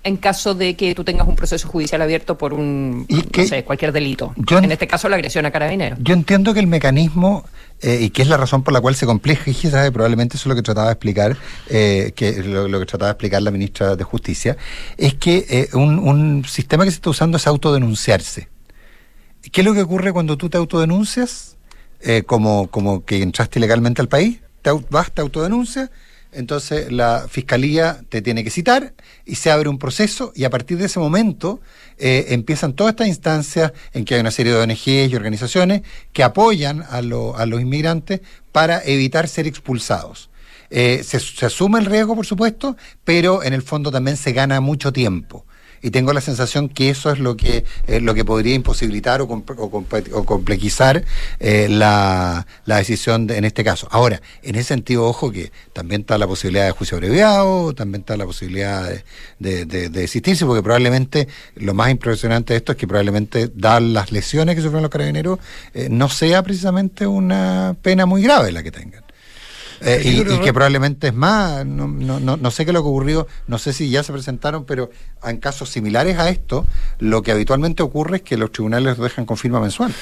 en 0.05 0.17
caso 0.17 0.53
de 0.53 0.75
que 0.75 0.93
tú 0.93 1.03
tengas 1.03 1.27
un 1.27 1.35
proceso 1.35 1.67
judicial 1.67 1.99
abierto 1.99 2.37
por 2.37 2.53
un, 2.53 3.07
no 3.09 3.43
sé, 3.43 3.63
cualquier 3.63 3.91
delito. 3.91 4.35
en 4.49 4.71
este 4.71 4.87
caso, 4.87 5.09
la 5.09 5.15
agresión 5.15 5.47
a 5.47 5.51
carabineros. 5.51 5.97
Yo 5.99 6.13
entiendo 6.13 6.53
que 6.53 6.59
el 6.59 6.67
mecanismo 6.67 7.43
eh, 7.81 7.97
y 8.01 8.09
que 8.11 8.21
es 8.21 8.27
la 8.27 8.37
razón 8.37 8.61
por 8.61 8.71
la 8.71 8.81
cual 8.81 8.93
se 8.93 9.07
compleja, 9.07 9.49
y 9.49 9.89
probablemente 9.89 10.37
eso 10.37 10.43
es 10.43 10.49
lo 10.49 10.55
que 10.55 10.61
trataba 10.61 10.87
de 10.87 10.93
explicar, 10.93 11.35
eh, 11.69 12.13
que 12.15 12.33
lo, 12.43 12.79
que 12.79 12.85
trataba 12.85 13.07
de 13.07 13.11
explicar 13.13 13.41
la 13.41 13.49
ministra 13.49 13.95
de 13.95 14.03
Justicia, 14.03 14.57
es 14.95 15.15
que 15.15 15.43
eh, 15.49 15.69
un, 15.73 16.45
sistema 16.47 16.85
que 16.85 16.91
se 16.91 16.97
está 16.97 17.09
usando 17.09 17.37
es 17.37 17.47
autodenunciarse. 17.47 18.47
¿Qué 19.51 19.61
es 19.61 19.65
lo 19.65 19.73
que 19.73 19.81
ocurre 19.81 20.13
cuando 20.13 20.37
tú 20.37 20.49
te 20.49 20.57
autodenuncias? 20.57 21.53
como, 22.27 22.67
como 22.67 23.03
que 23.03 23.23
entraste 23.23 23.57
ilegalmente 23.57 23.99
al 23.99 24.07
país, 24.07 24.39
te, 24.61 24.69
vas, 24.91 25.11
te 25.11 25.21
autodenuncias, 25.21 25.89
entonces 26.35 26.91
la 26.91 27.27
fiscalía 27.29 28.01
te 28.09 28.21
tiene 28.21 28.43
que 28.43 28.49
citar 28.49 28.93
y 29.25 29.35
se 29.35 29.51
abre 29.51 29.69
un 29.69 29.79
proceso 29.79 30.31
y 30.35 30.43
a 30.43 30.49
partir 30.49 30.77
de 30.77 30.85
ese 30.85 30.99
momento 30.99 31.61
eh, 31.97 32.27
empiezan 32.29 32.73
todas 32.73 32.91
estas 32.91 33.07
instancias 33.07 33.71
en 33.93 34.05
que 34.05 34.15
hay 34.15 34.21
una 34.21 34.31
serie 34.31 34.53
de 34.53 34.59
ONGs 34.59 35.11
y 35.11 35.15
organizaciones 35.15 35.81
que 36.13 36.23
apoyan 36.23 36.83
a, 36.89 37.01
los 37.01 37.61
inmigrantes 37.61 38.21
para 38.51 38.83
evitar 38.83 39.27
ser 39.27 39.47
expulsados. 39.47 40.29
Eh, 40.69 41.03
se 41.03 41.45
asume 41.45 41.79
el 41.79 41.85
riesgo, 41.85 42.15
por 42.15 42.25
supuesto, 42.25 42.75
pero 43.03 43.43
en 43.43 43.53
el 43.53 43.61
fondo 43.61 43.91
también 43.91 44.17
se 44.17 44.33
gana 44.33 44.59
mucho 44.61 44.91
tiempo 44.91 45.44
y 45.85 45.91
tengo 45.91 46.13
la 46.13 46.21
sensación 46.21 46.67
que 46.67 46.89
eso 46.89 47.11
es 47.11 47.19
lo 47.19 47.37
que 47.37 47.63
eh, 47.85 48.01
lo 48.01 48.15
que 48.15 48.25
podría 48.25 48.55
imposibilitar 48.55 49.21
o, 49.21 49.25
o, 49.25 50.25
complejizar 50.25 51.05
eh, 51.39 51.67
la, 51.69 52.47
decisión 52.65 53.29
en 53.29 53.45
este 53.45 53.63
caso. 53.63 53.87
Ahora, 53.91 54.19
en 54.41 54.55
ese 54.55 54.69
sentido, 54.69 55.05
ojo 55.05 55.31
que 55.31 55.51
también 55.73 56.01
está 56.01 56.17
la 56.17 56.25
posibilidad 56.25 56.65
de 56.65 56.71
juicio 56.71 56.97
abreviado, 56.97 57.75
también 57.75 58.01
está 58.01 58.17
la 58.17 58.25
posibilidad 58.25 58.89
de, 59.37 59.65
de, 59.65 59.89
desistirse, 59.89 60.43
porque 60.47 60.63
probablemente 60.63 61.27
lo 61.53 61.75
más 61.75 61.91
impresionante 61.91 62.53
de 62.53 62.57
esto 62.57 62.71
es 62.71 62.79
que 62.79 62.87
probablemente, 62.87 63.51
dar 63.53 63.83
las 63.83 64.11
lesiones 64.11 64.55
que 64.55 64.63
sufren 64.63 64.81
los 64.81 64.89
carabineros, 64.89 65.37
eh, 65.75 65.87
no 65.91 66.09
sea 66.09 66.41
precisamente 66.41 67.05
una 67.05 67.75
pena 67.83 68.07
muy 68.07 68.23
grave 68.23 68.51
la 68.51 68.63
que 68.63 68.71
tengan. 68.71 69.04
Eh, 69.85 70.01
y, 70.03 70.39
que 70.39 70.51
probablemente 70.51 71.07
es 71.07 71.13
más, 71.13 71.63
no, 71.65 71.87
no, 71.87 72.19
no, 72.19 72.51
sé 72.51 72.65
qué 72.65 72.73
lo 72.73 72.81
que 72.81 72.89
ocurrió, 72.89 73.27
no 73.45 73.59
sé 73.59 73.71
si 73.71 73.89
ya 73.91 74.01
se 74.01 74.11
presentaron, 74.11 74.65
pero 74.65 74.89
en 75.23 75.37
casos 75.37 75.69
similares 75.69 76.17
a 76.17 76.29
esto, 76.29 76.65
lo 76.97 77.21
que 77.21 77.31
habitualmente 77.31 77.83
ocurre 77.83 78.17
es 78.17 78.23
que 78.23 78.35
los 78.35 78.51
tribunales 78.51 78.97
dejan 78.97 79.25
con 79.25 79.37
firma 79.37 79.59
mensual. 79.59 79.93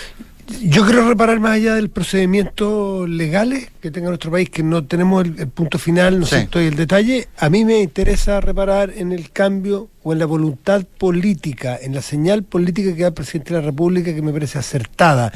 Yo 0.62 0.86
quiero 0.86 1.08
reparar 1.08 1.39
más 1.39 1.53
allá 1.53 1.75
del 1.75 1.89
procedimiento 1.89 3.08
legales 3.08 3.69
que 3.82 3.91
tenga 3.91 4.10
nuestro 4.10 4.29
país, 4.29 4.49
que 4.49 4.62
no 4.62 4.84
tenemos 4.84 5.25
el, 5.25 5.47
punto 5.47 5.79
final, 5.79 6.19
no 6.19 6.25
sé 6.25 6.41
estoy 6.41 6.65
el 6.65 6.75
detalle. 6.75 7.27
A 7.38 7.49
mí 7.49 7.63
me 7.63 7.79
interesa 7.79 8.41
reparar 8.41 8.91
en 8.95 9.13
el 9.13 9.32
cambio 9.32 9.89
o 10.03 10.12
en 10.12 10.19
la 10.19 10.25
voluntad 10.25 10.84
política, 10.97 11.77
en 11.82 11.95
la 11.95 12.01
señal 12.01 12.43
política 12.43 12.93
que 12.93 13.01
da 13.01 13.08
el 13.08 13.13
presidente 13.13 13.53
de 13.53 13.62
la 13.62 13.65
República, 13.65 14.13
que 14.13 14.21
me 14.21 14.34
parece 14.34 14.60
acertada. 14.60 15.32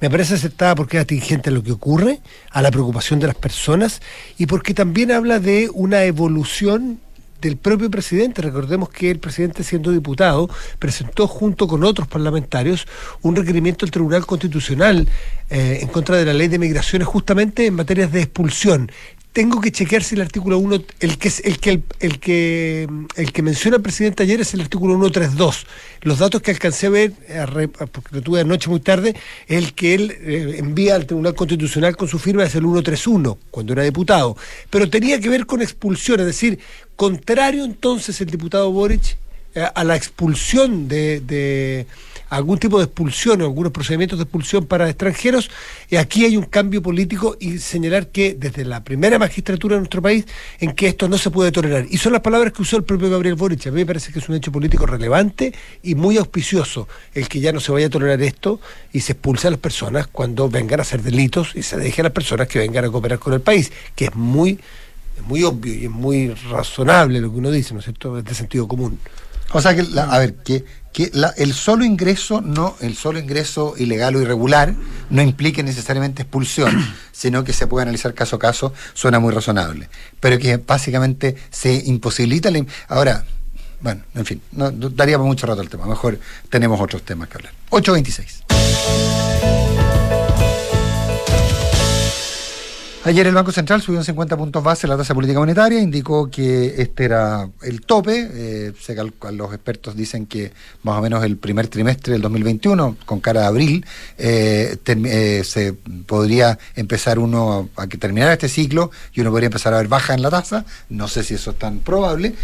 Me 0.00 0.10
parece 0.10 0.34
acertada 0.34 0.74
porque 0.74 0.96
es 0.96 1.04
atingente 1.04 1.50
a 1.50 1.52
lo 1.52 1.62
que 1.62 1.72
ocurre, 1.72 2.20
a 2.50 2.60
la 2.60 2.70
preocupación 2.70 3.20
de 3.20 3.28
las 3.28 3.36
personas 3.36 4.02
y 4.38 4.46
porque 4.46 4.74
también 4.74 5.12
habla 5.12 5.38
de 5.38 5.70
una 5.72 6.02
evolución 6.04 7.00
del 7.40 7.56
propio 7.56 7.90
presidente. 7.90 8.42
Recordemos 8.42 8.88
que 8.88 9.10
el 9.10 9.18
presidente, 9.18 9.62
siendo 9.64 9.90
diputado, 9.90 10.48
presentó 10.78 11.26
junto 11.26 11.66
con 11.68 11.84
otros 11.84 12.08
parlamentarios 12.08 12.86
un 13.22 13.36
requerimiento 13.36 13.84
al 13.84 13.90
Tribunal 13.90 14.26
Constitucional 14.26 15.08
eh, 15.50 15.78
en 15.82 15.88
contra 15.88 16.16
de 16.16 16.24
la 16.24 16.32
ley 16.32 16.48
de 16.48 16.58
migraciones 16.58 17.08
justamente 17.08 17.66
en 17.66 17.74
materias 17.74 18.12
de 18.12 18.22
expulsión 18.22 18.90
tengo 19.32 19.60
que 19.60 19.70
chequear 19.70 20.02
si 20.02 20.14
el 20.14 20.22
artículo 20.22 20.58
1, 20.58 20.82
el 21.00 21.18
que, 21.18 21.32
el, 21.44 21.58
que, 21.58 21.82
el, 22.00 22.18
que, 22.18 22.88
el 23.16 23.32
que 23.32 23.42
menciona 23.42 23.76
el 23.76 23.82
presidente 23.82 24.22
ayer 24.22 24.40
es 24.40 24.54
el 24.54 24.60
artículo 24.60 24.94
132. 24.94 25.66
Los 26.02 26.18
datos 26.18 26.42
que 26.42 26.50
alcancé 26.50 26.86
a 26.86 26.90
ver, 26.90 27.12
porque 27.92 28.16
lo 28.16 28.22
tuve 28.22 28.40
anoche 28.40 28.68
muy 28.68 28.80
tarde, 28.80 29.14
el 29.46 29.74
que 29.74 29.94
él 29.94 30.10
eh, 30.10 30.56
envía 30.58 30.94
al 30.94 31.06
Tribunal 31.06 31.34
Constitucional 31.34 31.96
con 31.96 32.08
su 32.08 32.18
firma 32.18 32.44
es 32.44 32.54
el 32.54 32.62
131, 32.62 33.38
cuando 33.50 33.72
era 33.74 33.82
diputado. 33.82 34.36
Pero 34.70 34.90
tenía 34.90 35.20
que 35.20 35.28
ver 35.28 35.46
con 35.46 35.62
expulsión, 35.62 36.20
es 36.20 36.26
decir, 36.26 36.58
contrario 36.96 37.64
entonces 37.64 38.20
el 38.20 38.30
diputado 38.30 38.72
Boric 38.72 39.18
eh, 39.54 39.66
a 39.72 39.84
la 39.84 39.94
expulsión 39.94 40.88
de 40.88 41.86
algún 42.28 42.58
tipo 42.58 42.78
de 42.78 42.84
expulsión 42.84 43.40
o 43.42 43.44
algunos 43.44 43.72
procedimientos 43.72 44.18
de 44.18 44.24
expulsión 44.24 44.66
para 44.66 44.88
extranjeros. 44.88 45.50
Y 45.88 45.96
aquí 45.96 46.24
hay 46.24 46.36
un 46.36 46.44
cambio 46.44 46.82
político 46.82 47.36
y 47.40 47.58
señalar 47.58 48.08
que 48.08 48.34
desde 48.34 48.64
la 48.64 48.84
primera 48.84 49.18
magistratura 49.18 49.76
de 49.76 49.80
nuestro 49.80 50.02
país 50.02 50.26
en 50.60 50.72
que 50.72 50.88
esto 50.88 51.08
no 51.08 51.18
se 51.18 51.30
puede 51.30 51.52
tolerar. 51.52 51.86
Y 51.90 51.98
son 51.98 52.12
las 52.12 52.22
palabras 52.22 52.52
que 52.52 52.62
usó 52.62 52.76
el 52.76 52.84
propio 52.84 53.10
Gabriel 53.10 53.34
Boric. 53.34 53.66
A 53.66 53.70
mí 53.70 53.80
me 53.80 53.86
parece 53.86 54.12
que 54.12 54.18
es 54.18 54.28
un 54.28 54.34
hecho 54.34 54.52
político 54.52 54.86
relevante 54.86 55.52
y 55.82 55.94
muy 55.94 56.16
auspicioso 56.16 56.88
el 57.14 57.28
que 57.28 57.40
ya 57.40 57.52
no 57.52 57.60
se 57.60 57.72
vaya 57.72 57.86
a 57.86 57.90
tolerar 57.90 58.20
esto 58.22 58.60
y 58.92 59.00
se 59.00 59.12
expulse 59.12 59.48
a 59.48 59.50
las 59.50 59.60
personas 59.60 60.06
cuando 60.06 60.48
vengan 60.48 60.80
a 60.80 60.82
hacer 60.82 61.02
delitos 61.02 61.52
y 61.54 61.62
se 61.62 61.76
deje 61.76 62.02
a 62.02 62.04
las 62.04 62.12
personas 62.12 62.48
que 62.48 62.58
vengan 62.58 62.84
a 62.84 62.90
cooperar 62.90 63.18
con 63.18 63.32
el 63.32 63.40
país, 63.40 63.72
que 63.94 64.06
es 64.06 64.14
muy, 64.14 64.58
muy 65.26 65.42
obvio 65.44 65.74
y 65.74 65.84
es 65.84 65.90
muy 65.90 66.34
razonable 66.50 67.20
lo 67.20 67.30
que 67.30 67.38
uno 67.38 67.50
dice, 67.50 67.74
¿no 67.74 67.80
es 67.80 67.84
cierto?, 67.84 68.18
es 68.18 68.24
de 68.24 68.34
sentido 68.34 68.68
común. 68.68 68.98
O 69.52 69.60
sea 69.62 69.74
que, 69.74 69.82
a 69.98 70.18
ver, 70.18 70.34
que 70.36 70.64
que 70.98 71.12
el 71.36 71.54
solo 71.54 71.84
ingreso 71.84 72.40
no 72.40 72.74
el 72.80 72.96
solo 72.96 73.20
ingreso 73.20 73.74
ilegal 73.78 74.16
o 74.16 74.20
irregular 74.20 74.74
no 75.10 75.22
implique 75.22 75.62
necesariamente 75.62 76.22
expulsión 76.22 76.74
sino 77.12 77.44
que 77.44 77.52
se 77.52 77.68
puede 77.68 77.82
analizar 77.82 78.14
caso 78.14 78.34
a 78.34 78.38
caso 78.40 78.72
suena 78.94 79.20
muy 79.20 79.32
razonable. 79.32 79.88
Pero 80.18 80.40
que 80.40 80.56
básicamente 80.56 81.36
se 81.50 81.72
imposibilita 81.86 82.50
ahora 82.88 83.24
bueno 83.80 84.02
en 84.12 84.26
fin 84.26 84.42
no, 84.50 84.72
daríamos 84.72 85.28
mucho 85.28 85.46
rato 85.46 85.60
al 85.60 85.68
tema 85.68 85.86
mejor 85.86 86.18
tenemos 86.50 86.80
otros 86.80 87.04
temas 87.04 87.28
que 87.28 87.36
hablar. 87.36 87.52
826 87.70 89.17
Ayer 93.08 93.26
el 93.26 93.34
Banco 93.34 93.52
Central 93.52 93.80
subió 93.80 94.00
en 94.00 94.04
50 94.04 94.36
puntos 94.36 94.62
base 94.62 94.86
la 94.86 94.94
tasa 94.94 95.14
política 95.14 95.38
monetaria, 95.38 95.80
indicó 95.80 96.30
que 96.30 96.74
este 96.76 97.06
era 97.06 97.48
el 97.62 97.80
tope. 97.80 98.28
Eh, 98.34 98.72
se 98.78 98.94
los 98.94 99.54
expertos 99.54 99.96
dicen 99.96 100.26
que 100.26 100.52
más 100.82 100.98
o 100.98 101.00
menos 101.00 101.24
el 101.24 101.38
primer 101.38 101.68
trimestre 101.68 102.12
del 102.12 102.20
2021, 102.20 102.98
con 103.06 103.20
cara 103.20 103.40
de 103.40 103.46
abril, 103.46 103.86
eh, 104.18 104.76
eh, 104.84 105.42
se 105.42 105.72
podría 106.04 106.58
empezar 106.76 107.18
uno 107.18 107.70
a, 107.76 107.86
que 107.86 107.96
terminara 107.96 108.34
este 108.34 108.50
ciclo 108.50 108.90
y 109.14 109.22
uno 109.22 109.30
podría 109.30 109.46
empezar 109.46 109.72
a 109.72 109.78
ver 109.78 109.88
baja 109.88 110.12
en 110.12 110.20
la 110.20 110.28
tasa. 110.28 110.66
No 110.90 111.08
sé 111.08 111.24
si 111.24 111.32
eso 111.32 111.52
es 111.52 111.58
tan 111.58 111.78
probable, 111.78 112.34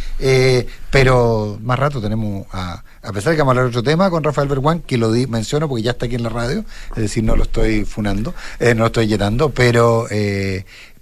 pero 0.91 1.59
más 1.63 1.79
rato 1.79 2.01
tenemos 2.01 2.47
a, 2.53 2.83
a 3.05 3.13
pesar 3.13 3.33
de 3.33 3.37
que 3.37 3.43
vamos 3.43 3.53
a 3.57 3.61
hablar 3.61 3.67
otro 3.67 3.83
tema 3.83 4.11
con 4.11 4.25
Rafael 4.25 4.49
Berguán, 4.49 4.81
que 4.81 4.97
lo 4.97 5.13
di, 5.13 5.27
menciono 5.27 5.69
porque 5.69 5.83
ya 5.83 5.93
está 5.93 6.07
aquí 6.07 6.15
en 6.15 6.23
la 6.23 6.31
radio, 6.31 6.65
es 6.97 7.03
decir, 7.03 7.23
no 7.23 7.37
lo 7.37 7.43
estoy 7.45 7.85
funando, 7.85 8.35
no 8.61 8.75
lo 8.75 8.87
estoy 8.87 9.07
llenando, 9.07 9.51
pero 9.51 10.07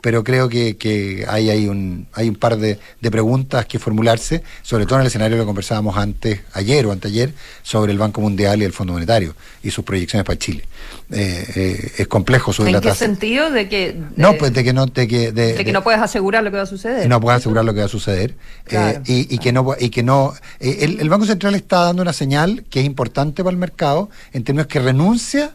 pero 0.02 0.24
creo 0.24 0.48
que, 0.48 0.76
que 0.76 1.24
hay, 1.28 1.48
hay, 1.48 1.68
un, 1.68 2.08
hay 2.12 2.28
un 2.28 2.34
par 2.34 2.58
de, 2.58 2.78
de, 3.00 3.10
preguntas 3.10 3.66
que 3.66 3.78
formularse, 3.78 4.42
sobre 4.62 4.84
todo 4.84 4.96
en 4.96 5.02
el 5.02 5.06
escenario 5.06 5.38
que 5.38 5.44
conversábamos 5.44 5.96
antes, 5.96 6.40
ayer 6.52 6.84
o 6.86 6.92
anteayer, 6.92 7.32
sobre 7.62 7.92
el 7.92 7.98
Banco 7.98 8.20
Mundial 8.20 8.60
y 8.60 8.64
el 8.64 8.72
Fondo 8.72 8.92
Monetario 8.92 9.34
y 9.62 9.70
sus 9.70 9.84
proyecciones 9.84 10.26
para 10.26 10.36
Chile. 10.38 10.64
Eh, 11.12 11.46
eh, 11.54 11.92
es 11.98 12.08
complejo 12.08 12.52
subir 12.52 12.68
¿En 12.68 12.74
la 12.74 12.80
qué 12.80 12.88
tasa. 12.88 13.06
sentido? 13.06 13.50
De 13.52 13.68
que, 13.68 13.96
no, 14.16 14.36
pues 14.38 14.52
de 14.52 14.64
que 14.64 14.72
no, 14.72 14.86
de 14.86 15.06
que, 15.06 15.30
de, 15.30 15.64
que 15.64 15.72
no 15.72 15.84
puedes 15.84 16.00
asegurar 16.00 16.42
lo 16.42 16.50
que 16.50 16.56
va 16.56 16.64
a 16.64 16.66
suceder. 16.66 17.08
No 17.08 17.20
puedes 17.20 17.38
asegurar 17.38 17.64
lo 17.64 17.72
que 17.72 17.80
va 17.80 17.86
a 17.86 17.88
suceder. 17.88 18.34
Claro. 18.64 18.98
Eh, 18.98 19.02
y, 19.06 19.34
y, 19.36 19.38
que 19.38 19.52
no, 19.52 19.74
y 19.78 19.90
que 19.90 20.02
no 20.02 20.34
el, 20.58 20.98
el 20.98 21.08
Banco 21.08 21.26
Central 21.26 21.54
está 21.54 21.84
dando 21.84 22.02
una 22.02 22.12
señal 22.12 22.64
que 22.68 22.80
es 22.80 22.86
importante 22.86 23.44
para 23.44 23.52
el 23.52 23.58
mercado 23.58 24.10
en 24.32 24.42
términos 24.42 24.66
que 24.66 24.80
renuncia 24.80 25.54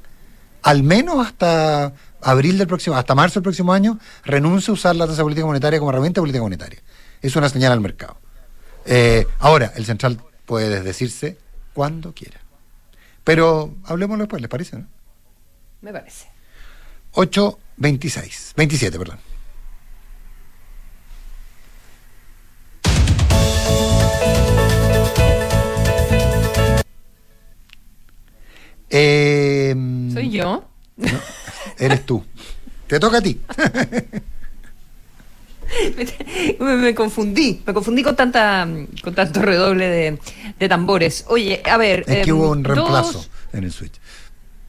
al 0.68 0.84
menos 0.84 1.26
hasta 1.26 1.94
abril 2.22 2.58
del 2.58 2.68
próximo, 2.68 2.96
hasta 2.96 3.16
marzo 3.16 3.40
del 3.40 3.44
próximo 3.44 3.74
año, 3.74 4.00
renuncia 4.24 4.72
a 4.72 4.74
usar 4.74 4.96
la 4.96 5.08
tasa 5.08 5.24
política 5.24 5.46
monetaria 5.46 5.80
como 5.80 5.92
herramienta 5.92 6.20
de 6.20 6.24
política 6.24 6.44
monetaria. 6.44 6.82
Es 7.22 7.36
una 7.36 7.50
señal 7.50 7.72
al 7.72 7.82
mercado. 7.82 8.18
Eh, 8.86 9.26
ahora, 9.40 9.74
el 9.76 9.86
central 9.86 10.22
puede 10.46 10.70
desdecirse 10.70 11.38
cuando 11.74 12.14
quiera. 12.14 12.40
Pero 13.24 13.76
hablemoslo 13.86 14.24
después, 14.24 14.42
¿les 14.42 14.50
parece? 14.50 14.78
No? 14.78 14.88
Me 15.82 15.92
parece. 15.92 16.28
8.26, 17.14 18.54
27, 18.56 18.98
perdón. 18.98 19.20
Eh, 28.90 29.76
¿Soy 30.14 30.30
yo? 30.30 30.64
No, 30.96 31.20
eres 31.78 32.06
tú. 32.06 32.24
Te 32.88 33.00
toca 33.00 33.18
a 33.18 33.22
ti. 33.22 33.40
me, 36.60 36.78
me, 36.78 36.96
confundí, 36.96 37.62
me 37.66 37.74
confundí 37.74 38.04
con 38.04 38.16
tanta 38.16 38.68
con 39.04 39.14
tanto 39.14 39.42
redoble 39.42 39.88
de, 39.88 40.20
de 40.58 40.70
tambores. 40.70 41.26
Oye, 41.28 41.62
a 41.66 41.78
ver. 41.78 42.04
Es 42.08 42.26
que 42.26 42.34
hubo 42.34 42.52
un 42.52 42.64
reemplazo 42.64 43.14
dos, 43.14 43.30
en 43.54 43.64
el 43.64 43.72
switch. 43.72 44.00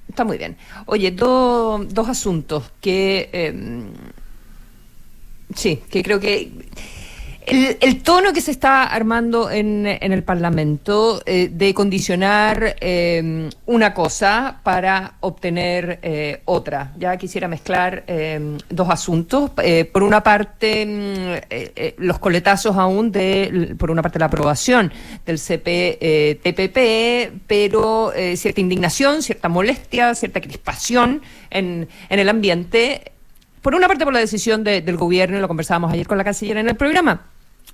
Está 0.09 0.25
muy 0.25 0.39
bien. 0.39 0.57
Oye, 0.87 1.13
do, 1.13 1.85
dos 1.89 2.09
asuntos 2.09 2.65
que 2.81 3.31
eh, 3.33 3.55
sí, 5.55 5.83
que 5.91 6.03
creo 6.03 6.19
que 6.19 6.51
el, 7.49 7.77
el, 7.81 8.03
tono 8.03 8.33
que 8.33 8.41
se 8.41 8.51
está 8.51 8.85
armando 8.85 9.51
en, 9.51 9.87
en 9.87 10.13
el 10.13 10.23
Parlamento 10.23 11.23
eh, 11.25 11.49
de 11.51 11.73
condicionar 11.73 12.77
eh, 12.81 13.49
una 13.67 13.95
cosa 13.95 14.61
para 14.63 15.15
obtener 15.21 15.99
eh, 16.03 16.43
otra. 16.45 16.93
Ya 16.99 17.17
quisiera 17.17 17.49
mezclar 17.49 18.05
dos 18.69 18.91
asuntos. 18.91 19.53
por 19.93 20.03
una 20.03 20.23
parte, 20.23 21.95
los 21.97 22.19
coletazos 22.19 22.77
aún 22.77 23.11
de, 23.11 23.75
por 23.79 23.91
una 23.91 24.03
parte, 24.03 24.19
la 24.19 24.27
aprobación 24.27 24.93
del 25.25 25.39
CP-TPP, 25.39 27.31
pero 27.47 28.13
cierta 28.35 28.61
indignación, 28.61 29.23
cierta 29.23 29.49
molestia, 29.49 30.15
cierta 30.15 30.41
crispación 30.41 31.23
en, 31.51 31.89
en 32.09 32.19
el 32.19 32.29
ambiente. 32.29 33.13
Por 33.63 33.75
una 33.75 33.89
parte, 33.89 34.05
por 34.05 34.13
la 34.13 34.21
decisión 34.21 34.63
de, 34.65 34.83
del 34.83 34.97
gobierno, 34.97 35.39
y 35.39 35.41
lo 35.41 35.49
conversábamos 35.49 35.93
ayer 35.93 36.07
con 36.07 36.19
la 36.19 36.25
canciller 36.25 36.59
en 36.59 36.69
el 36.69 36.77
programa, 36.77 37.27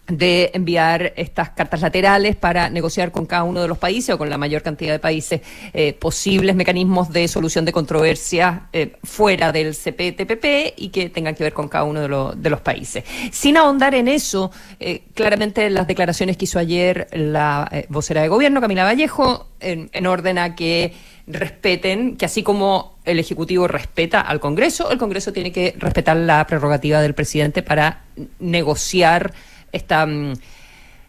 de 0.07 0.51
enviar 0.53 1.15
estas 1.17 1.51
cartas 1.51 1.81
laterales 1.81 2.37
para 2.37 2.69
negociar 2.69 3.11
con 3.11 3.25
cada 3.27 3.45
uno 3.45 3.63
de 3.63 3.69
los 3.69 3.79
países 3.79 4.15
o 4.15 4.19
con 4.19 4.29
la 4.29 4.37
mayor 4.37 4.63
cantidad 4.63 4.93
de 4.93 4.99
países 4.99 5.41
eh, 5.73 5.95
posibles 5.95 6.55
mecanismos 6.55 7.11
de 7.11 7.27
solución 7.27 7.65
de 7.65 7.73
controversias 7.73 8.63
eh, 8.73 8.97
fuera 9.03 9.51
del 9.51 9.75
CPTPP 9.75 10.75
y 10.77 10.91
que 10.91 11.09
tengan 11.09 11.35
que 11.35 11.45
ver 11.45 11.55
con 11.55 11.69
cada 11.69 11.85
uno 11.85 12.01
de, 12.01 12.37
de 12.37 12.51
los 12.51 12.61
países. 12.61 13.05
Sin 13.33 13.57
ahondar 13.57 13.95
en 13.95 14.09
eso, 14.09 14.51
eh, 14.79 15.05
claramente 15.15 15.71
las 15.71 15.87
declaraciones 15.87 16.37
que 16.37 16.45
hizo 16.45 16.59
ayer 16.59 17.09
la 17.13 17.71
vocera 17.89 18.23
de 18.23 18.29
gobierno, 18.29 18.61
Camila 18.61 18.85
Vallejo, 18.85 19.49
en 19.61 20.07
orden 20.07 20.39
a 20.39 20.55
que 20.55 20.93
respeten 21.27 22.17
que 22.17 22.27
así 22.27 22.43
como 22.43 22.99
el 23.05 23.19
Ejecutivo 23.19 23.67
respeta 23.67 24.21
al 24.21 24.41
Congreso, 24.41 24.91
el 24.91 24.99
Congreso 24.99 25.33
tiene 25.33 25.53
que 25.53 25.75
respetar 25.79 26.17
la 26.17 26.47
prerrogativa 26.47 27.01
del 27.01 27.15
presidente 27.15 27.63
para 27.63 28.03
negociar 28.39 29.33
esta 29.75 30.07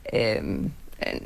eh, 0.05 0.69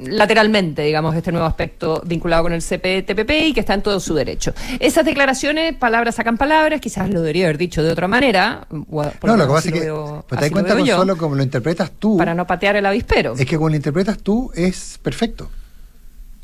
lateralmente, 0.01 0.81
digamos, 0.81 1.15
este 1.15 1.31
nuevo 1.31 1.45
aspecto 1.45 2.01
vinculado 2.05 2.43
con 2.43 2.53
el 2.53 2.61
CPTPP 2.61 3.29
y 3.47 3.53
que 3.53 3.59
está 3.59 3.75
en 3.75 3.83
todo 3.83 3.99
su 3.99 4.13
derecho. 4.13 4.53
Esas 4.79 5.05
declaraciones, 5.05 5.75
palabras 5.75 6.15
sacan 6.15 6.37
palabras, 6.37 6.81
quizás 6.81 7.09
lo 7.09 7.21
debería 7.21 7.45
haber 7.45 7.57
dicho 7.57 7.83
de 7.83 7.91
otra 7.91 8.07
manera. 8.07 8.67
No, 8.69 9.37
lo 9.37 9.47
que 9.47 9.53
pasa 9.53 9.67
es 9.69 9.73
que 9.73 9.79
veo, 9.81 10.25
pues 10.27 10.39
te 10.39 10.45
das 10.45 10.51
cuenta 10.51 10.75
con 10.75 10.85
yo, 10.85 10.97
solo 10.97 11.17
como 11.17 11.35
lo 11.35 11.43
interpretas 11.43 11.91
tú. 11.91 12.17
Para 12.17 12.33
no 12.33 12.47
patear 12.47 12.75
el 12.77 12.85
avispero. 12.85 13.35
Es 13.37 13.45
que 13.45 13.57
como 13.57 13.69
lo 13.69 13.75
interpretas 13.75 14.17
tú 14.17 14.51
es 14.55 14.99
perfecto. 15.01 15.49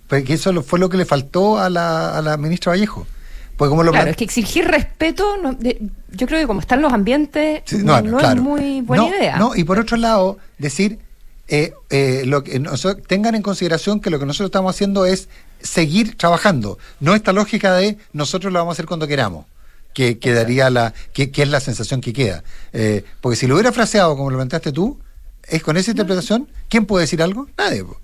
Porque 0.08 0.34
eso 0.34 0.62
fue 0.62 0.78
lo 0.78 0.88
que 0.90 0.98
le 0.98 1.06
faltó 1.06 1.58
a 1.58 1.70
la, 1.70 2.16
a 2.16 2.22
la 2.22 2.38
ministra 2.38 2.72
Vallejo. 2.72 3.08
Pues 3.58 3.70
como 3.70 3.84
lo 3.84 3.92
claro, 3.92 4.10
es 4.10 4.18
que 4.18 4.26
exigir 4.26 4.66
respeto, 4.66 5.38
no, 5.42 5.54
de, 5.54 5.82
yo 6.12 6.28
creo 6.28 6.40
que 6.40 6.48
como 6.48 6.60
están 6.60 6.82
los 6.82 6.92
ambientes, 6.92 7.62
sí, 7.66 7.78
no, 7.78 8.02
no, 8.02 8.12
no 8.12 8.18
claro. 8.18 8.36
es 8.36 8.42
muy 8.42 8.82
buena 8.82 9.08
idea. 9.08 9.38
No, 9.38 9.56
y 9.56 9.64
por 9.64 9.80
otro 9.80 9.96
lado, 9.96 10.38
decir, 10.58 11.00
eh, 11.48 11.74
eh, 11.90 12.24
lo 12.26 12.44
que 12.44 12.60
nosotros, 12.60 13.06
tengan 13.08 13.36
en 13.36 13.42
consideración 13.42 14.02
que 14.02 14.10
lo 14.10 14.20
que 14.20 14.26
nosotros 14.26 14.48
estamos 14.48 14.76
haciendo 14.76 15.06
es 15.06 15.30
seguir 15.62 16.18
trabajando, 16.18 16.78
no 17.00 17.16
esta 17.16 17.34
lógica 17.34 17.74
de 17.76 17.98
nosotros 18.14 18.52
lo 18.52 18.60
vamos 18.60 18.74
a 18.74 18.76
hacer 18.76 18.86
cuando 18.86 19.08
queramos. 19.08 19.46
Que 19.94 20.20
quedaría 20.20 20.70
la, 20.70 20.94
que, 21.14 21.32
que 21.32 21.44
es 21.44 21.50
la 21.50 21.62
sensación 21.62 22.02
que 22.02 22.12
queda. 22.12 22.44
Eh, 22.74 23.06
porque 23.22 23.38
si 23.38 23.48
lo 23.48 23.54
hubiera 23.56 23.72
fraseado 23.72 24.18
como 24.18 24.30
lo 24.30 24.36
planteaste 24.36 24.74
tú, 24.74 25.00
es 25.48 25.64
con 25.64 25.78
esa 25.78 25.92
interpretación, 25.92 26.50
¿quién 26.68 26.86
puede 26.86 27.04
decir 27.04 27.22
algo? 27.22 27.48
Nadie. 27.58 27.86
Po. 27.86 27.98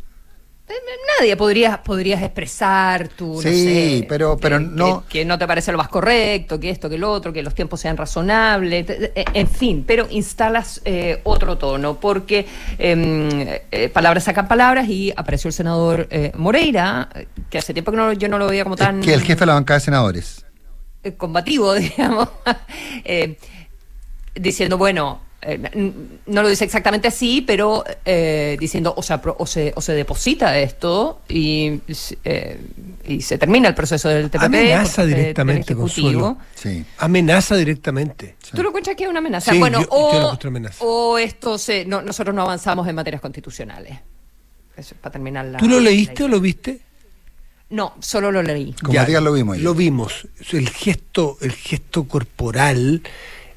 Nadie 1.19 1.35
podrías 1.35 1.77
podrías 1.79 2.21
expresar 2.21 3.07
tu 3.09 3.41
sí, 3.41 3.47
no 3.47 3.53
sé, 3.53 4.05
pero 4.07 4.37
pero 4.37 4.57
que, 4.57 4.63
no 4.63 5.03
que, 5.07 5.19
que, 5.19 5.25
no 5.25 5.37
te 5.37 5.47
parece 5.47 5.71
lo 5.71 5.77
más 5.77 5.89
correcto 5.89 6.59
que 6.59 6.69
esto 6.69 6.89
que 6.89 6.97
lo 6.97 7.11
otro 7.11 7.33
que 7.33 7.43
los 7.43 7.53
tiempos 7.53 7.79
sean 7.79 7.97
razonables 7.97 8.85
en 9.15 9.47
fin 9.47 9.83
pero 9.85 10.07
instalas 10.09 10.81
eh, 10.85 11.19
otro 11.23 11.57
tono 11.57 11.99
porque 11.99 12.45
eh, 12.77 13.61
eh, 13.71 13.89
palabras 13.89 14.23
sacan 14.23 14.47
palabras 14.47 14.87
y 14.87 15.11
apareció 15.15 15.49
el 15.49 15.53
senador 15.53 16.07
eh, 16.11 16.31
Moreira 16.35 17.09
que 17.49 17.57
hace 17.57 17.73
tiempo 17.73 17.91
que 17.91 17.97
no, 17.97 18.13
yo 18.13 18.27
no 18.27 18.37
lo 18.37 18.47
veía 18.47 18.63
como 18.63 18.75
tan 18.75 19.01
que 19.01 19.13
el 19.13 19.21
jefe 19.21 19.41
de 19.41 19.45
la 19.47 19.53
bancada 19.53 19.79
de 19.79 19.85
senadores. 19.85 20.45
combativo 21.17 21.73
digamos 21.75 22.29
eh, 23.03 23.37
diciendo 24.35 24.77
bueno 24.77 25.21
eh, 25.43 25.93
no 26.27 26.43
lo 26.43 26.49
dice 26.49 26.65
exactamente 26.65 27.07
así, 27.07 27.41
pero 27.41 27.83
eh, 28.05 28.57
diciendo 28.59 28.93
o, 28.95 29.01
sea, 29.01 29.21
o, 29.37 29.45
se, 29.47 29.73
o 29.75 29.81
se 29.81 29.93
deposita 29.93 30.57
esto 30.59 31.21
y, 31.27 31.79
eh, 32.23 32.59
y 33.07 33.21
se 33.21 33.37
termina 33.39 33.67
el 33.67 33.73
proceso 33.73 34.07
del 34.09 34.29
TPP. 34.29 34.43
Amenaza 34.43 35.05
directamente, 35.05 35.75
Consuelo. 35.75 36.37
Sí. 36.53 36.85
Amenaza 36.99 37.55
directamente. 37.55 38.35
Sí. 38.43 38.51
¿Tú 38.53 38.61
lo 38.61 38.69
encuentras 38.69 38.95
que 38.95 39.05
es 39.05 39.09
una 39.09 39.19
amenaza? 39.19 39.51
Sí, 39.51 39.57
bueno, 39.57 39.81
yo, 39.81 39.87
o, 39.89 40.37
yo 40.37 40.47
amenaza. 40.47 40.83
o 40.85 41.17
esto 41.17 41.57
se, 41.57 41.85
no, 41.85 42.03
nosotros 42.03 42.35
no 42.35 42.43
avanzamos 42.43 42.87
en 42.87 42.95
materias 42.95 43.21
constitucionales. 43.21 43.97
Eso 44.77 44.93
es 44.93 45.01
para 45.01 45.13
terminar 45.13 45.45
la. 45.45 45.57
¿Tú 45.57 45.67
lo 45.67 45.79
leíste 45.79 46.21
la 46.21 46.25
o 46.25 46.29
lo 46.29 46.39
viste? 46.39 46.81
No, 47.71 47.95
solo 47.99 48.31
lo 48.31 48.43
leí. 48.43 48.73
Como 48.73 48.93
ya, 48.93 49.21
lo 49.21 49.33
vimos. 49.33 49.57
Lo 49.57 49.73
vimos. 49.73 50.27
El 50.51 50.69
gesto, 50.69 51.37
el 51.41 51.53
gesto 51.53 52.03
corporal 52.03 53.01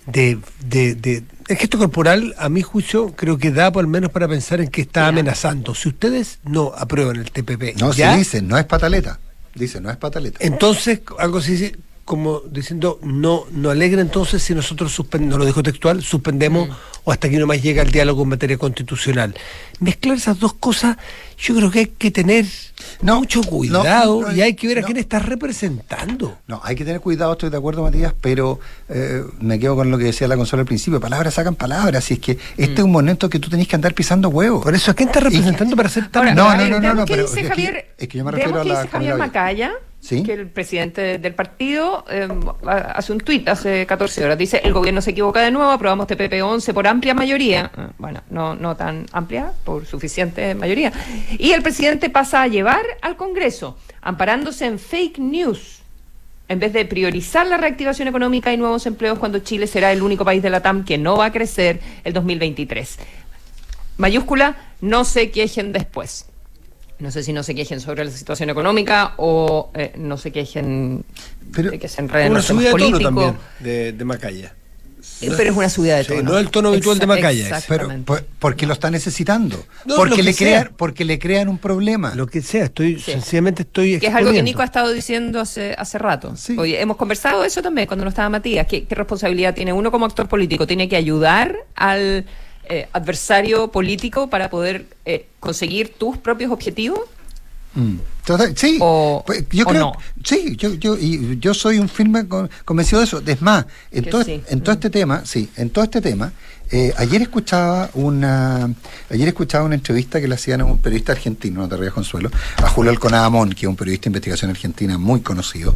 de, 0.06 0.38
de, 0.64 0.94
de, 0.94 1.24
el 1.48 1.56
gesto 1.56 1.78
corporal, 1.78 2.34
a 2.38 2.48
mi 2.48 2.62
juicio, 2.62 3.12
creo 3.14 3.38
que 3.38 3.50
da 3.50 3.70
por 3.72 3.84
lo 3.84 3.88
menos 3.90 4.10
para 4.10 4.26
pensar 4.28 4.60
en 4.60 4.68
que 4.68 4.80
está 4.82 5.02
Ya. 5.02 5.08
amenazando. 5.08 5.74
Si 5.74 5.88
ustedes 5.88 6.38
no 6.44 6.72
aprueban 6.76 7.16
el 7.16 7.30
TPP, 7.30 7.78
No, 7.80 7.92
¿ya? 7.92 8.12
se 8.12 8.18
dice, 8.18 8.42
no 8.42 8.56
es 8.58 8.64
pataleta. 8.64 9.18
Dice, 9.54 9.80
no 9.80 9.90
es 9.90 9.96
pataleta. 9.96 10.38
entonces 10.40 11.00
algo 11.18 11.38
así 11.38 11.52
dice, 11.52 11.76
como 12.04 12.40
diciendo, 12.40 12.98
no, 13.02 13.44
no 13.50 13.70
alegra 13.70 14.00
entonces 14.02 14.42
si 14.42 14.54
nosotros 14.54 14.92
suspendemos, 14.92 15.32
no 15.32 15.38
lo 15.38 15.46
dijo 15.46 15.62
textual, 15.62 16.02
suspendemos 16.02 16.68
o 17.04 17.12
hasta 17.12 17.28
aquí 17.28 17.36
nomás 17.36 17.62
llega 17.62 17.82
el 17.82 17.90
diálogo 17.90 18.24
en 18.24 18.28
materia 18.30 18.58
constitucional. 18.58 19.34
Mezclar 19.80 20.16
esas 20.16 20.38
dos 20.38 20.54
cosas, 20.54 20.96
yo 21.38 21.54
creo 21.54 21.70
que 21.70 21.78
hay 21.80 21.86
que 21.86 22.10
tener 22.10 22.46
mucho 23.02 23.42
cuidado 23.42 24.32
y 24.32 24.40
hay 24.40 24.54
que 24.54 24.66
ver 24.68 24.78
a 24.78 24.82
quién 24.82 24.96
está 24.96 25.18
representando. 25.18 26.38
No, 26.46 26.60
hay 26.64 26.76
que 26.76 26.84
tener 26.84 27.00
cuidado, 27.00 27.32
estoy 27.32 27.50
de 27.50 27.56
acuerdo, 27.56 27.82
Matías, 27.82 28.14
pero 28.20 28.60
eh, 28.88 29.22
me 29.40 29.58
quedo 29.58 29.76
con 29.76 29.90
lo 29.90 29.98
que 29.98 30.04
decía 30.04 30.28
la 30.28 30.36
consola 30.36 30.60
al 30.60 30.66
principio. 30.66 31.00
Palabras 31.00 31.34
sacan 31.34 31.54
palabras, 31.54 32.10
y 32.10 32.14
es 32.14 32.20
que 32.20 32.38
este 32.56 32.74
es 32.74 32.82
un 32.82 32.92
momento 32.92 33.28
que 33.28 33.38
tú 33.38 33.48
tenés 33.50 33.68
que 33.68 33.76
andar 33.76 33.94
pisando 33.94 34.28
huevos. 34.28 34.62
Por 34.62 34.74
eso, 34.74 34.90
¿a 34.90 34.94
quién 34.94 35.08
está 35.08 35.20
representando 35.20 35.76
para 35.76 35.88
hacer 35.88 36.08
tan... 36.08 36.34
no, 36.34 36.56
no, 36.56 36.68
no, 36.68 36.80
no, 36.80 36.94
no, 36.94 37.04
pero 37.04 37.24
es 37.24 37.32
que, 37.32 37.86
es 37.98 38.08
que 38.08 38.18
yo 38.18 38.24
me 38.24 38.30
refiero 38.30 38.60
a 38.60 38.64
la... 38.64 38.86
Javier 38.86 39.16
Macaya 39.16 39.72
que 40.08 40.32
el 40.34 40.48
presidente 40.48 41.18
del 41.18 41.34
partido 41.34 42.04
eh, 42.10 42.28
hace 42.66 43.12
un 43.12 43.20
tuit 43.20 43.48
hace 43.48 43.86
14 43.86 44.24
horas. 44.24 44.38
Dice, 44.38 44.60
el 44.62 44.72
gobierno 44.72 45.00
se 45.00 45.12
equivoca 45.12 45.40
de 45.40 45.50
nuevo, 45.50 45.70
aprobamos 45.70 46.06
TPP 46.06 46.42
11 46.42 46.74
por 46.74 46.86
amplia 46.86 47.14
mayoría. 47.14 47.70
Bueno, 47.98 48.22
no, 48.30 48.54
no 48.54 48.76
tan 48.76 49.06
amplia, 49.12 49.52
por 49.64 49.86
suficiente 49.86 50.54
mayoría. 50.54 50.92
Y 51.38 51.52
el 51.52 51.62
presidente 51.62 52.10
pasa 52.10 52.42
a 52.42 52.46
llevar 52.46 52.84
al 53.00 53.16
Congreso, 53.16 53.76
amparándose 54.00 54.66
en 54.66 54.78
fake 54.78 55.18
news, 55.18 55.80
en 56.48 56.58
vez 56.60 56.72
de 56.72 56.84
priorizar 56.84 57.46
la 57.46 57.56
reactivación 57.56 58.08
económica 58.08 58.52
y 58.52 58.56
nuevos 58.56 58.86
empleos 58.86 59.18
cuando 59.18 59.38
Chile 59.38 59.66
será 59.66 59.92
el 59.92 60.02
único 60.02 60.24
país 60.24 60.42
de 60.42 60.50
la 60.50 60.60
TAM 60.60 60.84
que 60.84 60.98
no 60.98 61.16
va 61.16 61.26
a 61.26 61.32
crecer 61.32 61.80
el 62.04 62.12
2023. 62.12 62.98
Mayúscula, 63.96 64.56
no 64.80 65.04
se 65.04 65.30
quejen 65.30 65.72
después. 65.72 66.26
No 66.98 67.10
sé 67.10 67.22
si 67.22 67.32
no 67.32 67.42
se 67.42 67.54
quejen 67.54 67.80
sobre 67.80 68.04
la 68.04 68.10
situación 68.10 68.50
económica 68.50 69.14
o 69.16 69.70
eh, 69.74 69.92
no 69.96 70.16
se 70.16 70.30
quejen 70.30 71.04
pero, 71.52 71.70
de 71.70 71.78
que 71.78 71.88
se 71.88 72.00
enreden 72.00 72.32
una 72.32 72.42
subida 72.42 72.72
de 73.60 73.92
de, 73.92 74.04
Macaya. 74.04 74.54
Eh, 75.26 75.34
pero 75.36 75.50
es 75.50 75.56
una 75.56 75.68
subida 75.68 75.96
de 75.96 76.04
tono. 76.04 76.22
no 76.22 76.38
el 76.38 76.50
tono 76.50 76.68
habitual 76.70 76.98
de 76.98 77.06
Macaya. 77.06 77.62
Pero 77.68 77.88
porque 78.38 78.66
lo 78.66 78.72
está 78.72 78.90
necesitando. 78.90 79.64
porque 79.96 80.22
le 80.22 80.34
crean, 80.34 80.70
porque 80.76 81.04
le 81.04 81.18
crean 81.18 81.48
un 81.48 81.58
problema. 81.58 82.14
Lo 82.14 82.26
que 82.26 82.42
sea, 82.42 82.64
estoy 82.64 82.98
sencillamente 83.00 83.62
estoy 83.62 83.98
Que 83.98 84.08
es 84.08 84.14
algo 84.14 84.32
que 84.32 84.42
Nico 84.42 84.62
ha 84.62 84.66
estado 84.66 84.92
diciendo 84.92 85.40
hace, 85.40 85.74
hace 85.76 85.98
rato. 85.98 86.34
Oye, 86.56 86.80
hemos 86.80 86.96
conversado 86.96 87.44
eso 87.44 87.62
también 87.62 87.86
cuando 87.86 88.04
no 88.04 88.08
estaba 88.08 88.28
Matías. 88.28 88.66
¿Qué, 88.66 88.84
¿Qué 88.84 88.94
responsabilidad 88.94 89.54
tiene 89.54 89.72
uno 89.72 89.90
como 89.90 90.06
actor 90.06 90.28
político? 90.28 90.66
Tiene 90.66 90.88
que 90.88 90.96
ayudar 90.96 91.56
al 91.74 92.24
eh, 92.66 92.88
adversario 92.94 93.68
político 93.68 94.30
para 94.30 94.48
poder 94.48 94.86
eh, 95.04 95.26
conseguir 95.38 95.92
tus 95.98 96.16
propios 96.16 96.50
objetivos? 96.50 97.00
Mm. 97.74 97.96
sí, 98.54 98.78
pues, 98.78 99.44
yo 99.50 99.64
creo, 99.64 99.92
sí, 100.22 100.54
yo, 100.56 100.74
yo, 100.74 100.96
y 100.96 101.38
yo 101.40 101.54
soy 101.54 101.78
un 101.78 101.88
firme 101.88 102.26
convencido 102.64 103.00
de 103.00 103.06
eso. 103.06 103.22
Es 103.26 103.42
más, 103.42 103.66
en, 103.90 104.04
todo, 104.04 104.24
en 104.26 104.60
todo 104.60 104.74
este 104.74 104.90
tema, 104.90 105.22
sí, 105.24 105.48
en 105.56 105.70
todo 105.70 105.84
este 105.84 106.00
tema, 106.00 106.32
eh, 106.70 106.92
ayer 106.96 107.22
escuchaba 107.22 107.90
una 107.94 108.70
ayer 109.10 109.28
escuchaba 109.28 109.64
una 109.64 109.74
entrevista 109.74 110.20
que 110.20 110.28
le 110.28 110.34
hacían 110.34 110.62
a 110.62 110.64
un 110.64 110.78
periodista 110.78 111.12
argentino, 111.12 111.60
no 111.60 111.68
te 111.68 111.76
rías 111.76 111.92
Consuelo, 111.92 112.30
a 112.56 112.68
Julio 112.68 112.90
Alconadamón, 112.90 113.50
que 113.50 113.66
es 113.66 113.68
un 113.68 113.76
periodista 113.76 114.04
de 114.04 114.10
investigación 114.10 114.50
argentina 114.50 114.96
muy 114.96 115.20
conocido, 115.20 115.74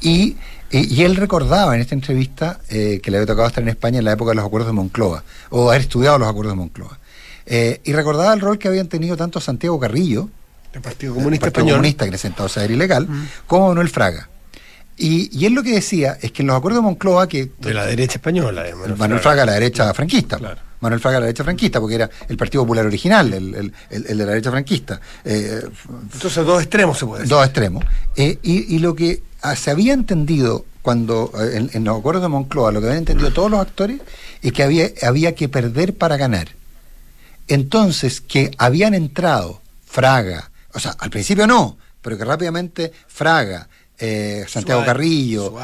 y 0.00 0.36
y, 0.72 1.02
él 1.02 1.16
recordaba 1.16 1.74
en 1.74 1.82
esta 1.82 1.94
entrevista 1.94 2.58
eh, 2.70 3.00
que 3.02 3.10
le 3.10 3.18
había 3.18 3.26
tocado 3.26 3.46
estar 3.46 3.62
en 3.62 3.68
España 3.68 3.98
en 3.98 4.06
la 4.06 4.12
época 4.12 4.30
de 4.30 4.36
los 4.36 4.46
acuerdos 4.46 4.68
de 4.68 4.72
Moncloa, 4.72 5.22
o 5.50 5.68
haber 5.68 5.82
estudiado 5.82 6.18
los 6.18 6.26
acuerdos 6.26 6.54
de 6.54 6.56
Moncloa. 6.56 6.98
Eh, 7.44 7.80
y 7.84 7.92
recordaba 7.92 8.32
el 8.32 8.40
rol 8.40 8.58
que 8.58 8.68
habían 8.68 8.88
tenido 8.88 9.16
tanto 9.16 9.38
Santiago 9.38 9.78
Carrillo, 9.78 10.30
el 10.72 10.80
Partido 10.80 11.14
Comunista, 11.14 11.46
Partido 11.46 11.66
Comunista 11.76 12.08
que 12.08 12.16
a 12.16 12.48
ser 12.48 12.70
ilegal, 12.70 13.08
como 13.46 13.68
Manuel 13.68 13.88
Fraga. 13.88 14.28
Y, 14.96 15.36
y, 15.36 15.46
él 15.46 15.54
lo 15.54 15.62
que 15.62 15.72
decía 15.72 16.18
es 16.20 16.32
que 16.32 16.42
en 16.42 16.48
los 16.48 16.56
acuerdos 16.56 16.82
de 16.82 16.86
Moncloa, 16.88 17.26
que. 17.26 17.50
De 17.58 17.74
la 17.74 17.86
derecha 17.86 18.14
española, 18.14 18.62
de 18.62 18.74
Manuel, 18.74 19.20
Fraga, 19.20 19.44
la 19.46 19.52
derecha 19.52 19.92
franquista. 19.94 20.38
Manuel 20.80 21.00
Fraga, 21.00 21.20
la 21.20 21.26
derecha 21.26 21.44
franquista, 21.44 21.80
porque 21.80 21.94
era 21.94 22.10
el 22.28 22.36
Partido 22.36 22.62
Popular 22.64 22.86
original, 22.86 23.32
el, 23.32 23.72
el, 23.90 24.02
de 24.02 24.14
la 24.14 24.26
derecha 24.26 24.50
franquista. 24.50 25.00
Eh, 25.24 25.62
Entonces, 26.12 26.44
dos 26.44 26.60
extremos 26.60 26.98
se 26.98 27.06
puede 27.06 27.22
decir. 27.22 27.34
Dos 27.34 27.44
extremos. 27.44 27.84
y, 28.16 28.38
y 28.42 28.78
lo 28.80 28.94
que 28.94 29.22
Ah, 29.42 29.56
se 29.56 29.72
había 29.72 29.92
entendido 29.92 30.64
cuando 30.82 31.32
eh, 31.36 31.68
en, 31.72 31.84
los 31.84 31.98
acuerdos 31.98 32.22
de 32.22 32.28
Moncloa, 32.28 32.70
lo 32.70 32.80
que 32.80 32.86
habían 32.86 33.00
entendido 33.00 33.32
todos 33.32 33.50
los 33.50 33.60
actores, 33.60 34.00
es 34.40 34.52
que 34.52 34.62
había, 34.62 34.88
había 35.02 35.34
que 35.34 35.48
perder 35.48 35.96
para 35.96 36.16
ganar. 36.16 36.50
Entonces, 37.48 38.20
que 38.20 38.52
habían 38.56 38.94
entrado 38.94 39.60
Fraga, 39.84 40.51
o 40.74 40.78
sea, 40.78 40.94
al 40.98 41.10
principio 41.10 41.46
no, 41.46 41.78
pero 42.00 42.18
que 42.18 42.24
rápidamente 42.24 42.92
Fraga, 43.06 43.68
eh, 43.98 44.44
Santiago 44.48 44.84
Carrillo, 44.84 45.54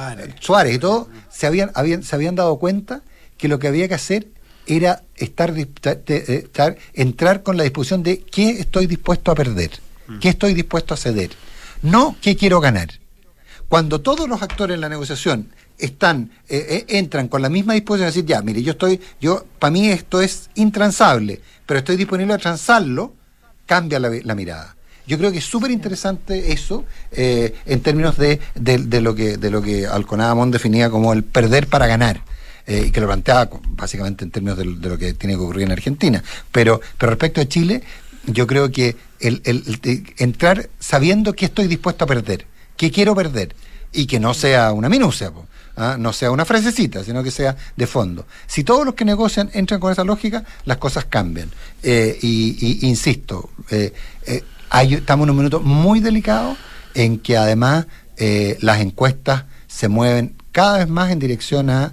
Suárez. 0.41 0.75
y 0.75 0.79
todo, 0.79 1.09
se 1.31 1.47
habían, 1.47 1.71
habían, 1.75 2.03
se 2.03 2.15
habían 2.15 2.35
dado 2.35 2.59
cuenta 2.59 3.03
que 3.37 3.49
lo 3.49 3.59
que 3.59 3.69
había 3.69 3.89
que 3.89 3.95
hacer 3.95 4.29
era 4.67 5.03
estar, 5.17 5.55
estar, 5.57 6.77
entrar 6.93 7.43
con 7.43 7.57
la 7.57 7.65
disposición 7.65 8.03
de 8.03 8.21
qué 8.21 8.51
estoy 8.51 8.87
dispuesto 8.87 9.31
a 9.31 9.35
perder, 9.35 9.71
mm. 10.07 10.19
qué 10.19 10.29
estoy 10.29 10.55
dispuesto 10.55 10.95
a 10.95 10.97
ceder, 10.97 11.31
no 11.83 12.17
qué 12.21 12.37
quiero 12.37 12.61
ganar. 12.61 12.89
Cuando 13.69 14.01
todos 14.01 14.29
los 14.29 14.41
actores 14.43 14.75
en 14.75 14.81
la 14.81 14.89
negociación 14.89 15.51
están, 15.79 16.31
eh, 16.49 16.85
eh, 16.89 16.99
entran 16.99 17.29
con 17.29 17.43
la 17.43 17.49
misma 17.49 17.75
disposición 17.75 18.07
de 18.07 18.13
decir, 18.13 18.27
ya, 18.27 18.43
mire, 18.43 18.63
yo 18.63 18.73
estoy, 18.73 19.01
yo, 19.21 19.45
para 19.59 19.71
mí 19.71 19.89
esto 19.89 20.21
es 20.21 20.51
intransable, 20.55 21.41
pero 21.67 21.79
estoy 21.79 21.97
disponible 21.97 22.35
a 22.35 22.39
transarlo, 22.39 23.15
cambia 23.67 24.01
la, 24.01 24.35
mirada. 24.35 24.77
Yo 25.09 25.19
creo 25.19 25.33
que 25.33 25.39
es 25.39 25.45
súper 25.45 25.71
interesante 25.71 26.53
eso 26.53 26.85
eh, 27.11 27.55
en 27.67 27.81
términos 27.81 28.17
de, 28.17 28.39
de, 28.55 29.01
lo 29.01 29.15
que 29.15 29.37
de 29.37 29.51
lo 29.51 29.61
que 29.63 29.87
Alconada 29.87 30.35
definía 30.47 30.91
como 30.91 31.13
el 31.13 31.25
perder 31.25 31.67
para 31.67 31.87
ganar. 31.87 32.23
y 32.67 32.91
que 32.91 33.01
lo 33.01 33.07
planteaba 33.07 33.49
básicamente 33.71 34.25
en 34.25 34.31
términos 34.31 34.59
de, 34.59 34.67
lo 34.67 34.99
que 34.99 35.15
tiene 35.15 35.35
que 35.35 35.41
ocurrir 35.41 35.65
en 35.65 35.73
Argentina. 35.73 36.23
Pero, 36.53 36.81
pero 36.99 37.11
respecto 37.11 37.41
a 37.41 37.49
Chile, 37.49 37.83
yo 38.27 38.47
creo 38.47 38.71
que 38.71 38.95
el, 39.21 39.41
entrar 40.19 40.69
sabiendo 40.79 41.33
que 41.33 41.47
estoy 41.47 41.67
dispuesto 41.67 42.05
a 42.05 42.07
perder 42.07 42.45
¿Qué 42.79 42.93
quiero 42.93 43.15
perder? 43.15 43.55
Y 43.93 44.07
que 44.07 44.21
no 44.21 44.33
sea 44.35 44.73
una 44.73 44.89
minucia, 44.89 45.33
¿ah? 45.77 45.97
no 45.99 46.13
sea 46.13 46.31
una 46.31 46.45
frasecita, 46.45 47.03
sino 47.03 47.25
que 47.25 47.33
sea 47.33 47.57
de 47.77 47.87
fondo. 47.89 48.25
Si 48.47 48.63
todos 48.63 48.87
los 48.87 48.95
que 48.95 49.05
negocian 49.05 49.51
entran 49.53 49.81
con 49.81 49.91
esa 49.91 50.05
lógica, 50.05 50.45
las 50.65 50.77
cosas 50.77 51.07
cambian. 51.07 51.51
Eh, 51.83 52.17
y, 52.23 52.87
insisto, 52.87 53.51
eh, 53.71 53.93
eh, 54.73 54.95
estamos 54.95 55.25
en 55.25 55.31
un 55.31 55.37
minuto 55.37 55.61
muy 55.61 56.01
delicado 56.01 56.57
en 56.95 57.19
que 57.19 57.37
además 57.37 57.87
las 58.61 58.81
encuestas 58.81 59.45
se 59.69 59.87
mueven 59.87 60.35
cada 60.51 60.79
vez 60.79 60.89
más 60.89 61.13
en 61.13 61.21
dirección 61.21 61.71
a 61.71 61.93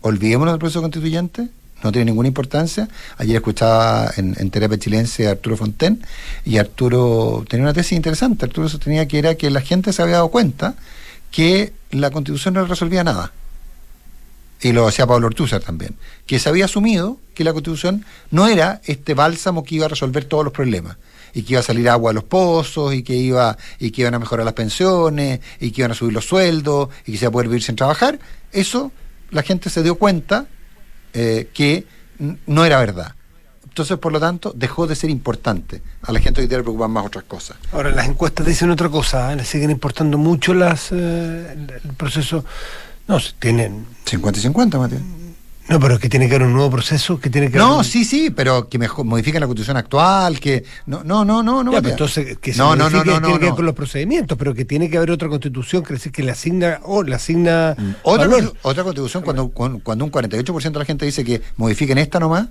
olvidémonos 0.00 0.54
del 0.54 0.58
proceso 0.58 0.80
constituyente, 0.80 1.48
no 1.82 1.90
tiene 1.90 2.06
ninguna 2.06 2.28
importancia. 2.28 2.88
Ayer 3.18 3.36
escuchaba 3.36 4.10
en, 4.16 4.50
Terapia 4.50 4.78
Chilense 4.78 5.26
a 5.26 5.32
Arturo 5.32 5.56
Fonten 5.56 6.02
y 6.44 6.58
Arturo 6.58 7.44
tenía 7.48 7.64
una 7.64 7.72
tesis 7.72 7.92
interesante. 7.92 8.44
Arturo 8.44 8.68
sostenía 8.68 9.08
que 9.08 9.18
era 9.18 9.34
que 9.34 9.50
la 9.50 9.60
gente 9.60 9.92
se 9.92 10.02
había 10.02 10.16
dado 10.16 10.28
cuenta 10.28 10.74
que 11.30 11.72
la 11.90 12.10
constitución 12.10 12.54
no 12.54 12.64
resolvía 12.66 13.04
nada. 13.04 13.32
Y 14.60 14.70
lo 14.70 14.86
hacía 14.86 15.06
Pablo 15.06 15.26
Ortúzar 15.26 15.60
también. 15.60 15.96
Que 16.26 16.38
se 16.38 16.48
había 16.48 16.66
asumido 16.66 17.18
que 17.34 17.42
la 17.42 17.52
constitución 17.52 18.04
no 18.30 18.46
era 18.46 18.80
este 18.84 19.14
bálsamo 19.14 19.64
que 19.64 19.74
iba 19.74 19.86
a 19.86 19.88
resolver 19.88 20.24
todos 20.24 20.44
los 20.44 20.52
problemas 20.52 20.96
y 21.34 21.42
que 21.42 21.52
iba 21.54 21.60
a 21.60 21.64
salir 21.64 21.88
agua 21.88 22.10
a 22.10 22.14
los 22.14 22.24
pozos 22.24 22.94
y 22.94 23.02
que 23.02 23.14
iba 23.14 23.56
y 23.78 23.90
que 23.90 24.02
iban 24.02 24.14
a 24.14 24.18
mejorar 24.18 24.44
las 24.44 24.54
pensiones 24.54 25.40
y 25.60 25.70
que 25.70 25.82
iban 25.82 25.92
a 25.92 25.94
subir 25.94 26.12
los 26.12 26.26
sueldos 26.26 26.88
y 27.06 27.12
que 27.12 27.18
se 27.18 27.24
iba 27.24 27.28
a 27.28 27.32
poder 27.32 27.48
vivir 27.48 27.62
sin 27.62 27.76
trabajar 27.76 28.18
eso 28.52 28.92
la 29.32 29.42
gente 29.42 29.70
se 29.70 29.82
dio 29.82 29.96
cuenta 29.96 30.46
eh, 31.14 31.50
que 31.52 31.86
no 32.46 32.64
era 32.64 32.78
verdad. 32.78 33.14
Entonces, 33.64 33.96
por 33.96 34.12
lo 34.12 34.20
tanto, 34.20 34.52
dejó 34.54 34.86
de 34.86 34.94
ser 34.94 35.08
importante. 35.08 35.80
A 36.02 36.12
la 36.12 36.20
gente 36.20 36.42
hoy 36.42 36.46
día 36.46 36.58
le 36.58 36.62
preocupan 36.62 36.90
más 36.90 37.06
otras 37.06 37.24
cosas. 37.24 37.56
Ahora, 37.72 37.90
las 37.90 38.06
encuestas 38.06 38.46
dicen 38.46 38.70
otra 38.70 38.90
cosa, 38.90 39.32
¿eh? 39.32 39.36
le 39.36 39.44
siguen 39.44 39.70
importando 39.70 40.18
mucho 40.18 40.52
las 40.52 40.92
eh, 40.92 41.56
el 41.82 41.94
proceso. 41.96 42.44
No, 43.08 43.18
tienen. 43.38 43.86
50 44.04 44.38
y 44.38 44.42
50, 44.42 44.78
Matías. 44.78 45.00
No, 45.72 45.80
pero 45.80 45.98
que 45.98 46.10
tiene 46.10 46.28
que 46.28 46.34
haber 46.34 46.46
un 46.46 46.52
nuevo 46.52 46.70
proceso, 46.70 47.18
que 47.18 47.30
tiene 47.30 47.50
que 47.50 47.56
No, 47.56 47.82
sí, 47.82 48.04
sí, 48.04 48.28
pero 48.30 48.68
que 48.68 48.78
mejor, 48.78 49.06
modifiquen 49.06 49.40
la 49.40 49.46
constitución 49.46 49.78
actual, 49.78 50.38
que 50.38 50.64
no, 50.84 51.02
no, 51.02 51.24
no, 51.24 51.42
no, 51.42 51.62
no. 51.62 51.76
entonces 51.78 52.36
que 52.38 52.52
se 52.52 52.58
no, 52.58 52.76
no, 52.76 52.90
no, 52.90 53.02
no, 53.04 53.20
tiene 53.20 53.38
que 53.38 53.46
ver 53.46 53.54
con 53.54 53.64
los 53.64 53.74
procedimientos, 53.74 54.36
pero 54.36 54.52
que 54.52 54.66
tiene 54.66 54.90
que 54.90 54.98
haber 54.98 55.10
otra 55.10 55.28
constitución 55.28 55.82
que, 55.82 55.96
que 55.96 56.22
le 56.22 56.30
asigna 56.30 56.80
o 56.82 57.02
le 57.02 57.14
asigna 57.14 57.74
otra, 58.02 58.28
otra 58.60 58.84
constitución 58.84 59.22
cuando, 59.22 59.48
cuando 59.48 60.04
un 60.04 60.12
48% 60.12 60.72
de 60.72 60.78
la 60.78 60.84
gente 60.84 61.06
dice 61.06 61.24
que 61.24 61.40
modifiquen 61.56 61.96
esta 61.96 62.20
nomás 62.20 62.48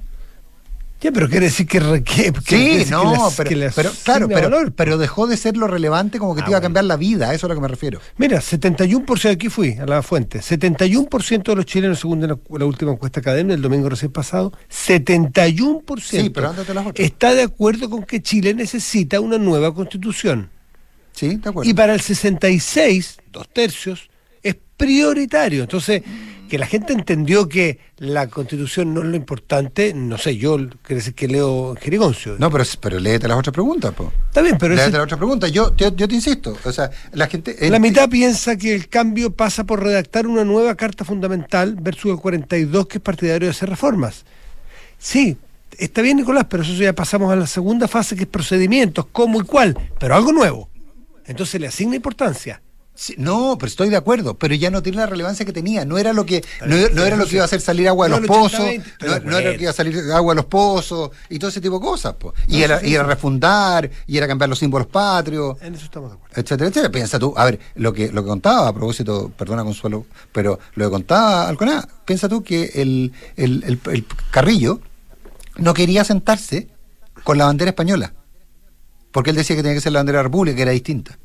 ya, 1.02 1.12
pero 1.12 1.28
quiere 1.28 1.48
decir 1.48 1.66
que, 1.66 1.80
que, 2.04 2.32
sí, 2.46 2.86
no, 2.92 3.32
pero, 3.36 3.92
claro, 4.04 4.28
pero, 4.28 4.72
pero, 4.76 4.98
dejó 5.00 5.26
de 5.26 5.36
ser 5.36 5.58
lo 5.58 5.66
relevante 5.66 6.20
como 6.20 6.36
que 6.36 6.44
te 6.44 6.50
iba 6.50 6.58
a 6.58 6.60
ah, 6.60 6.62
cambiar 6.62 6.86
la 6.86 6.96
vida, 6.96 7.30
a 7.30 7.34
eso 7.34 7.38
es 7.38 7.44
a 7.46 7.48
lo 7.48 7.56
que 7.56 7.62
me 7.62 7.68
refiero. 7.68 8.00
Mira, 8.18 8.40
71%, 8.40 9.32
aquí 9.32 9.50
fui, 9.50 9.74
a 9.80 9.88
la 9.88 10.04
fuente, 10.04 10.42
71% 10.42 11.42
de 11.42 11.56
los 11.56 11.66
chilenos, 11.66 12.00
según 12.00 12.22
la, 12.22 12.66
última 12.66 12.92
encuesta 12.92 13.20
académica 13.20 13.56
el 13.56 13.64
domingo 13.64 13.90
recién 13.90 14.12
pasado, 14.12 14.54
71% 14.70 16.02
sí, 16.02 16.30
pero 16.30 16.54
las 16.54 16.86
está 16.94 17.34
de 17.34 17.42
acuerdo 17.42 17.90
con 17.90 18.04
que 18.04 18.22
Chile 18.22 18.54
necesita 18.54 19.20
una 19.20 19.40
nueva 19.40 19.74
constitución. 19.74 20.52
Sí, 21.14 21.38
de 21.38 21.50
acuerdo. 21.50 21.68
Y 21.68 21.74
para 21.74 21.96
el 21.96 22.02
66, 22.02 23.18
dos 23.32 23.50
tercios, 23.50 24.11
prioritario. 24.86 25.62
Entonces, 25.63 26.02
que 26.50 26.58
la 26.58 26.65
gente 26.65 26.91
entendió 26.91 27.48
que 27.48 27.80
la 27.98 28.28
constitución 28.28 28.94
no 28.94 29.02
es 29.02 29.08
lo 29.08 29.15
importante, 29.15 29.94
no 29.94 30.17
sé, 30.17 30.36
yo 30.36 30.58
decir 30.89 31.13
que 31.13 31.30
leo 31.30 31.76
Jerigoncio. 31.80 32.36
No, 32.39 32.52
pero, 32.52 32.65
pero 32.82 33.00
léete 33.00 33.26
las 33.30 33.38
otras 33.38 33.54
preguntas, 33.54 33.94
po. 33.94 34.12
Está 34.28 34.41
bien, 34.41 34.58
pero 34.58 34.74
léete 34.76 34.89
ese- 34.89 34.98
las 34.98 35.06
otras 35.06 35.17
preguntas. 35.17 35.50
Yo, 35.54 35.74
yo, 35.78 35.96
yo 35.96 36.08
te 36.10 36.15
insisto, 36.15 36.58
o 36.65 36.72
sea, 36.74 36.91
la 37.13 37.28
gente... 37.28 37.56
la 37.70 37.80
mitad 37.80 38.10
piensa 38.10 38.58
que 38.58 38.76
el 38.76 38.89
cambio 38.89 39.32
pasa 39.32 39.63
por 39.63 39.82
redactar 39.82 40.28
una 40.28 40.44
nueva 40.44 40.76
carta 40.76 41.06
fundamental 41.06 41.78
versus 41.80 42.12
el 42.12 42.17
42 42.17 42.86
que 42.88 42.98
es 42.98 43.02
partidario 43.04 43.48
de 43.48 43.52
hacer 43.52 43.70
reformas. 43.70 44.26
Sí, 44.98 45.38
está 45.78 46.02
bien 46.02 46.17
Nicolás, 46.17 46.48
pero 46.50 46.63
eso 46.63 46.74
ya 46.74 46.91
pasamos 46.94 47.32
a 47.32 47.38
la 47.38 47.48
segunda 47.48 47.88
fase 47.88 48.17
que 48.17 48.24
es 48.24 48.30
procedimientos, 48.30 49.06
cómo 49.13 49.39
y 49.39 49.46
cuál, 49.46 49.78
pero 49.98 50.15
algo 50.15 50.34
nuevo. 50.34 50.70
Entonces 51.26 51.62
le 51.62 51.67
asigna 51.67 51.96
importancia. 51.96 52.62
Sí, 53.02 53.16
no, 53.18 53.58
pero 53.58 53.68
estoy 53.68 53.90
de 53.90 53.96
acuerdo, 53.96 54.36
pero 54.36 54.54
ya 54.54 54.70
no 54.70 54.84
tiene 54.84 55.00
la 55.00 55.08
relevancia 55.08 55.44
que 55.44 55.52
tenía. 55.52 55.86
No 55.86 55.98
era 55.98 56.14
lo 56.14 56.24
que 56.24 56.46
no, 56.68 56.76
no 56.94 57.04
era 57.04 57.16
lo 57.16 57.26
que 57.26 57.34
iba 57.34 57.42
a 57.42 57.46
hacer 57.46 57.60
salir 57.60 57.88
agua 57.88 58.06
de 58.08 58.12
No, 58.12 58.20
los 58.20 58.30
el 58.30 58.30
80-20, 58.30 58.40
pozos, 58.40 59.26
no, 59.26 59.38
era 59.40 59.52
lo 59.52 59.58
que 59.58 59.64
iba 59.64 59.72
a 59.72 59.74
salir 59.74 60.12
agua 60.14 60.34
de 60.34 60.36
los 60.36 60.46
pozos 60.46 61.10
y 61.28 61.40
todo 61.40 61.50
ese 61.50 61.62
tipo 61.62 61.80
de 61.80 61.82
cosas. 61.84 62.14
po. 62.14 62.36
Y, 62.48 62.62
era, 62.62 62.80
y 62.86 62.94
era 62.94 63.04
refundar, 63.04 63.90
y 64.06 64.18
era 64.18 64.28
cambiar 64.28 64.52
los 64.52 64.60
símbolos 64.60 64.86
patrios, 64.86 65.58
En 65.64 65.74
eso 65.74 65.86
estamos 65.86 66.12
de 66.12 66.18
acuerdo. 66.18 66.36
etcétera, 66.40 66.70
etcétera. 66.70 66.92
Piensa 66.92 67.18
tú, 67.18 67.34
a 67.36 67.46
ver, 67.46 67.60
lo 67.74 67.92
que, 67.92 68.12
lo 68.12 68.22
que 68.22 68.30
contaba, 68.30 68.68
a 68.68 68.72
propósito, 68.72 69.32
perdona 69.36 69.64
Consuelo, 69.64 70.06
pero 70.32 70.60
lo 70.76 70.86
que 70.86 70.92
contaba 70.92 71.50
Alconá, 71.50 71.90
piensa 72.06 72.30
tú 72.30 72.44
que 72.44 72.70
el, 72.76 73.14
el, 73.36 73.64
el, 73.64 73.80
el 73.92 74.06
Carrillo 74.30 74.80
no 75.58 75.74
quería 75.74 76.04
sentarse 76.04 76.68
con 77.24 77.40
la 77.40 77.46
bandera 77.46 77.70
española, 77.72 78.14
porque 79.12 79.32
él 79.32 79.38
decía 79.38 79.56
que 79.56 79.64
tenía 79.64 79.74
que 79.74 79.82
ser 79.82 79.92
la 79.92 80.02
bandera 80.02 80.22
República, 80.22 80.56
que 80.56 80.62
era 80.62 80.72
distinta. 80.72 81.18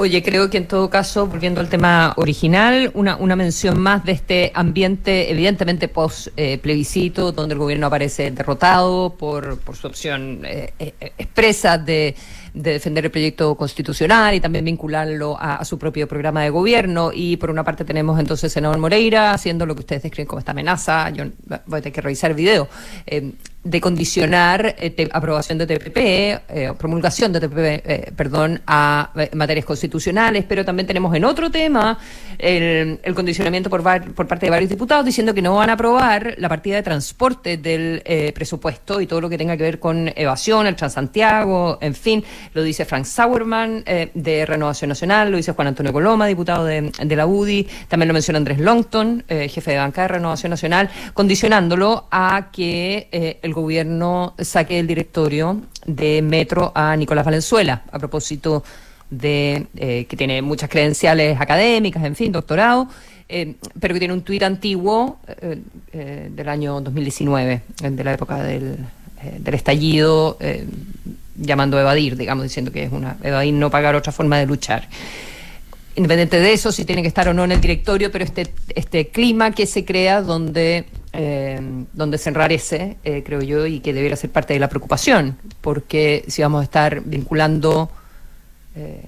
Oye, 0.00 0.22
creo 0.22 0.48
que 0.48 0.56
en 0.56 0.66
todo 0.66 0.88
caso, 0.88 1.26
volviendo 1.26 1.60
al 1.60 1.68
tema 1.68 2.14
original, 2.16 2.90
una, 2.94 3.16
una 3.16 3.36
mención 3.36 3.78
más 3.78 4.02
de 4.02 4.12
este 4.12 4.50
ambiente, 4.54 5.30
evidentemente 5.30 5.88
post 5.88 6.28
eh, 6.38 6.56
plebiscito, 6.56 7.32
donde 7.32 7.52
el 7.52 7.58
gobierno 7.58 7.88
aparece 7.88 8.30
derrotado 8.30 9.10
por, 9.18 9.58
por 9.58 9.76
su 9.76 9.88
opción 9.88 10.40
eh, 10.46 10.72
eh, 10.78 10.94
expresa 11.18 11.76
de, 11.76 12.14
de 12.54 12.72
defender 12.72 13.04
el 13.04 13.10
proyecto 13.10 13.54
constitucional 13.56 14.34
y 14.34 14.40
también 14.40 14.64
vincularlo 14.64 15.36
a, 15.38 15.56
a 15.56 15.64
su 15.66 15.78
propio 15.78 16.08
programa 16.08 16.44
de 16.44 16.48
gobierno. 16.48 17.10
Y 17.12 17.36
por 17.36 17.50
una 17.50 17.62
parte 17.62 17.84
tenemos 17.84 18.18
entonces 18.18 18.50
senador 18.50 18.78
Moreira 18.78 19.34
haciendo 19.34 19.66
lo 19.66 19.74
que 19.74 19.80
ustedes 19.80 20.02
describen 20.04 20.28
como 20.28 20.38
esta 20.38 20.52
amenaza. 20.52 21.10
Yo 21.10 21.24
voy 21.66 21.78
a 21.78 21.82
tener 21.82 21.92
que 21.92 22.00
revisar 22.00 22.30
el 22.30 22.38
video. 22.38 22.68
De 23.62 23.78
condicionar 23.80 24.74
eh, 24.78 25.08
aprobación 25.12 25.58
de 25.58 25.66
TPP, 25.66 25.96
eh, 25.98 26.72
promulgación 26.78 27.30
de 27.32 27.40
TPP, 27.40 27.58
eh, 27.58 28.12
perdón, 28.16 28.62
a 28.66 29.10
eh, 29.16 29.30
materias 29.34 29.66
constitucionales, 29.66 30.44
pero 30.48 30.64
también 30.64 30.86
tenemos 30.86 31.14
en 31.14 31.24
otro 31.26 31.50
tema 31.50 31.98
el, 32.38 32.98
el 33.02 33.14
condicionamiento 33.14 33.68
por, 33.68 33.82
var- 33.82 34.12
por 34.12 34.26
parte 34.26 34.46
de 34.46 34.50
varios 34.50 34.70
diputados 34.70 35.04
diciendo 35.04 35.34
que 35.34 35.42
no 35.42 35.56
van 35.56 35.68
a 35.68 35.74
aprobar 35.74 36.36
la 36.38 36.48
partida 36.48 36.76
de 36.76 36.82
transporte 36.82 37.58
del 37.58 38.00
eh, 38.06 38.32
presupuesto 38.34 38.98
y 39.00 39.06
todo 39.06 39.20
lo 39.20 39.28
que 39.28 39.36
tenga 39.36 39.56
que 39.58 39.62
ver 39.64 39.78
con 39.78 40.10
evasión, 40.16 40.66
el 40.66 40.74
Transantiago, 40.74 41.76
en 41.82 41.94
fin, 41.94 42.24
lo 42.54 42.62
dice 42.62 42.86
Frank 42.86 43.04
Sauerman 43.04 43.84
de 44.14 44.46
Renovación 44.46 44.88
Nacional, 44.88 45.30
lo 45.30 45.36
dice 45.36 45.52
Juan 45.52 45.68
Antonio 45.68 45.92
Coloma, 45.92 46.26
diputado 46.26 46.64
de, 46.64 46.90
la 47.14 47.26
UDI, 47.26 47.68
también 47.88 48.08
lo 48.08 48.14
menciona 48.14 48.38
Andrés 48.38 48.58
Longton, 48.58 49.24
jefe 49.28 49.72
de 49.72 49.76
banca 49.78 50.02
de 50.02 50.08
Renovación 50.08 50.50
Nacional, 50.50 50.88
condicionándolo 51.12 52.06
a 52.10 52.48
que 52.52 53.38
el 53.50 53.54
gobierno 53.54 54.34
saque 54.38 54.76
del 54.76 54.86
directorio 54.86 55.60
de 55.84 56.22
Metro 56.22 56.70
a 56.74 56.96
Nicolás 56.96 57.24
Valenzuela, 57.24 57.82
a 57.90 57.98
propósito 57.98 58.62
de 59.10 59.66
eh, 59.76 60.06
que 60.08 60.16
tiene 60.16 60.40
muchas 60.40 60.70
credenciales 60.70 61.40
académicas, 61.40 62.04
en 62.04 62.14
fin, 62.14 62.30
doctorado, 62.30 62.88
eh, 63.28 63.54
pero 63.80 63.94
que 63.94 63.98
tiene 63.98 64.14
un 64.14 64.22
tuit 64.22 64.42
antiguo 64.44 65.18
eh, 65.26 65.60
eh, 65.92 66.28
del 66.30 66.48
año 66.48 66.80
2019, 66.80 67.52
eh, 67.82 67.90
de 67.90 68.04
la 68.04 68.12
época 68.12 68.40
del, 68.42 68.76
del 69.38 69.54
estallido, 69.54 70.38
llamando 71.36 71.76
a 71.76 71.80
evadir, 71.80 72.16
digamos, 72.16 72.44
diciendo 72.44 72.70
que 72.70 72.84
es 72.84 72.92
una 72.92 73.16
evadir, 73.22 73.54
no 73.54 73.68
pagar 73.68 73.96
otra 73.96 74.12
forma 74.12 74.38
de 74.38 74.46
luchar. 74.46 74.88
Independiente 76.00 76.40
de 76.40 76.54
eso, 76.54 76.72
si 76.72 76.86
tiene 76.86 77.02
que 77.02 77.08
estar 77.08 77.28
o 77.28 77.34
no 77.34 77.44
en 77.44 77.52
el 77.52 77.60
directorio, 77.60 78.10
pero 78.10 78.24
este, 78.24 78.50
este 78.74 79.08
clima 79.08 79.50
que 79.50 79.66
se 79.66 79.84
crea 79.84 80.22
donde, 80.22 80.86
eh, 81.12 81.60
donde 81.92 82.16
se 82.16 82.30
enrarece, 82.30 82.96
eh, 83.04 83.22
creo 83.22 83.42
yo, 83.42 83.66
y 83.66 83.80
que 83.80 83.92
debiera 83.92 84.16
ser 84.16 84.30
parte 84.30 84.54
de 84.54 84.60
la 84.60 84.70
preocupación, 84.70 85.36
porque 85.60 86.24
si 86.26 86.40
vamos 86.40 86.62
a 86.62 86.64
estar 86.64 87.02
vinculando 87.02 87.90
eh, 88.76 89.04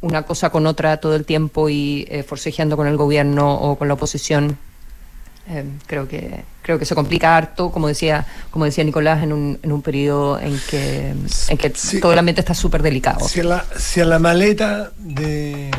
una 0.00 0.22
cosa 0.22 0.50
con 0.50 0.64
otra 0.68 0.98
todo 0.98 1.16
el 1.16 1.24
tiempo 1.24 1.68
y 1.68 2.06
forcejeando 2.24 2.76
con 2.76 2.86
el 2.86 2.96
gobierno 2.96 3.52
o 3.54 3.74
con 3.76 3.88
la 3.88 3.94
oposición, 3.94 4.56
creo 5.88 6.06
que 6.06 6.44
creo 6.62 6.78
que 6.78 6.84
se 6.84 6.94
complica 6.94 7.36
harto, 7.36 7.72
como 7.72 7.88
decía 7.88 8.24
como 8.52 8.64
decía 8.64 8.84
Nicolás, 8.84 9.24
en 9.24 9.32
un, 9.32 9.58
en 9.60 9.72
un 9.72 9.82
periodo 9.82 10.38
en 10.38 10.56
que, 10.70 11.14
en 11.48 11.58
que 11.58 11.72
Sí. 11.74 11.98
todo 12.00 12.12
el 12.12 12.18
ambiente 12.20 12.40
está 12.42 12.54
súper 12.54 12.80
delicado. 12.80 13.26
Si 13.28 13.40
a, 13.40 13.44
la, 13.44 13.64
si 13.76 14.00
a 14.00 14.04
la 14.04 14.20
maleta 14.20 14.92
de, 14.98 15.70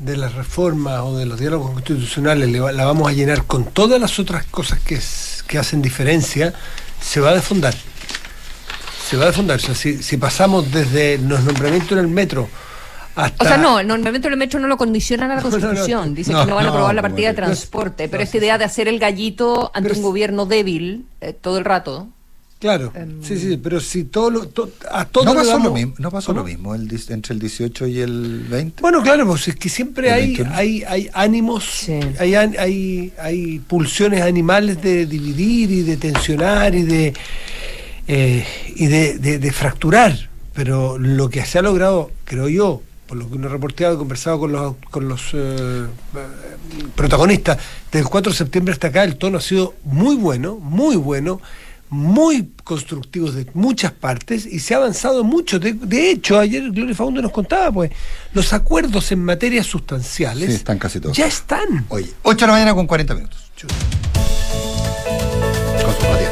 de 0.00 0.16
las 0.16 0.34
reformas 0.34 1.00
o 1.00 1.16
de 1.16 1.26
los 1.26 1.38
diálogos 1.38 1.72
constitucionales 1.72 2.48
le 2.48 2.58
va- 2.60 2.72
la 2.72 2.84
vamos 2.86 3.08
a 3.08 3.12
llenar 3.12 3.44
con 3.44 3.64
todas 3.66 4.00
las 4.00 4.18
otras 4.18 4.44
cosas 4.46 4.80
que, 4.80 4.94
es- 4.96 5.44
que 5.46 5.58
hacen 5.58 5.82
diferencia, 5.82 6.52
se 7.00 7.20
va 7.20 7.30
a 7.30 7.34
desfondar. 7.34 7.74
Se 9.08 9.16
va 9.16 9.24
a 9.24 9.26
desfondar. 9.26 9.56
O 9.58 9.60
sea, 9.60 9.74
si, 9.74 10.02
si 10.02 10.16
pasamos 10.16 10.70
desde 10.72 11.18
los 11.18 11.42
nombramientos 11.44 11.92
en 11.92 11.98
el 11.98 12.08
metro 12.08 12.48
hasta... 13.16 13.44
O 13.44 13.46
sea, 13.48 13.56
no, 13.58 13.82
normalmente 13.82 14.28
el 14.28 14.36
metro 14.36 14.58
no 14.60 14.68
lo 14.68 14.76
condicionan 14.76 15.30
a 15.32 15.36
la 15.36 15.40
No, 15.42 15.50
no, 15.50 15.56
no. 15.58 15.60
Constitución. 15.66 16.14
Dicen 16.14 16.34
No, 16.34 16.44
que 16.44 16.50
no 16.50 16.56
van 16.56 16.66
a 16.66 16.68
aprobar 16.70 16.94
la 16.94 17.02
partida 17.02 17.28
de 17.28 17.34
transporte. 17.34 18.08
Pero 18.08 18.22
esta 18.22 18.36
idea 18.38 18.56
de 18.56 18.64
hacer 18.64 18.88
el 18.88 18.98
gallito 18.98 19.70
ante 19.74 19.92
un 19.92 20.02
gobierno 20.02 20.46
débil 20.46 21.06
eh, 21.20 21.32
todo 21.32 21.58
el 21.58 21.64
rato. 21.64 22.08
Claro, 22.60 22.92
Em, 22.94 23.22
sí, 23.22 23.38
sí, 23.38 23.56
pero 23.56 23.80
si 23.80 24.04
todo 24.04 24.28
lo, 24.30 24.46
to- 24.46 24.70
a 24.90 25.06
todo 25.06 25.24
No 25.24 25.34
pasó, 25.34 25.52
damos- 25.52 25.64
lo 25.68 25.72
mismo, 25.72 25.94
no 25.98 26.10
pasó 26.10 26.26
¿Cómo? 26.26 26.40
lo 26.40 26.44
mismo 26.46 26.74
el, 26.74 26.82
entre 27.08 27.32
el 27.32 27.40
18 27.40 27.86
y 27.86 28.00
el 28.00 28.44
20. 28.50 28.82
Bueno, 28.82 29.02
claro, 29.02 29.26
pues 29.26 29.48
es 29.48 29.56
que 29.56 29.70
siempre 29.70 30.10
hay, 30.12 30.26
21. 30.36 30.54
hay, 30.54 30.82
hay 30.86 31.10
ánimos, 31.14 31.64
Sí. 31.64 31.98
hay, 32.18 32.34
hay, 32.34 33.12
hay 33.18 33.58
pulsiones 33.60 34.20
animales 34.20 34.82
de 34.82 35.06
dividir 35.06 35.70
y 35.70 35.82
de 35.82 35.96
tensionar 35.96 36.74
y 36.74 36.82
de 36.82 37.14
eh, 38.08 38.44
y 38.76 38.86
de, 38.88 39.18
de- 39.18 39.38
de 39.38 39.52
fracturar. 39.52 40.28
Pero 40.52 40.98
lo 40.98 41.30
que 41.30 41.42
se 41.46 41.58
ha 41.58 41.62
logrado, 41.62 42.10
creo 42.26 42.48
yo, 42.50 42.82
por 43.06 43.16
lo 43.16 43.28
que 43.30 43.36
uno 43.36 43.46
ha 43.48 43.50
reporteado 43.50 43.94
y 43.94 43.98
conversado 43.98 44.38
con 44.38 44.52
los, 44.52 44.74
con 44.90 45.08
los 45.08 45.30
eh, 45.32 45.36
eh, 45.86 45.86
protagonistas, 46.94 47.56
del 47.90 48.04
4 48.04 48.32
de 48.32 48.36
septiembre 48.38 48.72
hasta 48.74 48.88
acá 48.88 49.04
el 49.04 49.16
tono 49.16 49.38
ha 49.38 49.40
sido 49.40 49.74
muy 49.84 50.16
bueno, 50.16 50.56
muy 50.56 50.96
bueno, 50.96 51.40
muy 51.90 52.50
constructivo 52.64 53.30
de 53.32 53.46
muchas 53.54 53.92
partes 53.92 54.46
y 54.46 54.60
se 54.60 54.74
ha 54.74 54.78
avanzado 54.78 55.24
mucho. 55.24 55.58
De, 55.58 55.72
de 55.72 56.10
hecho, 56.12 56.38
ayer 56.38 56.70
Gloria 56.70 56.94
Faundo 56.94 57.20
nos 57.20 57.32
contaba, 57.32 57.72
pues, 57.72 57.90
los 58.32 58.52
acuerdos 58.52 59.10
en 59.12 59.24
materias 59.24 59.66
sustanciales 59.66 60.50
Sí, 60.50 60.54
están 60.56 60.78
casi 60.78 61.00
todos. 61.00 61.16
ya 61.16 61.26
están. 61.26 61.84
Oye, 61.88 62.10
8 62.22 62.36
de 62.38 62.46
la 62.46 62.52
mañana 62.52 62.74
con 62.74 62.86
40 62.86 63.14
minutos. 63.14 63.38
Con 63.60 63.70
su 65.94 66.08
Matías. 66.08 66.30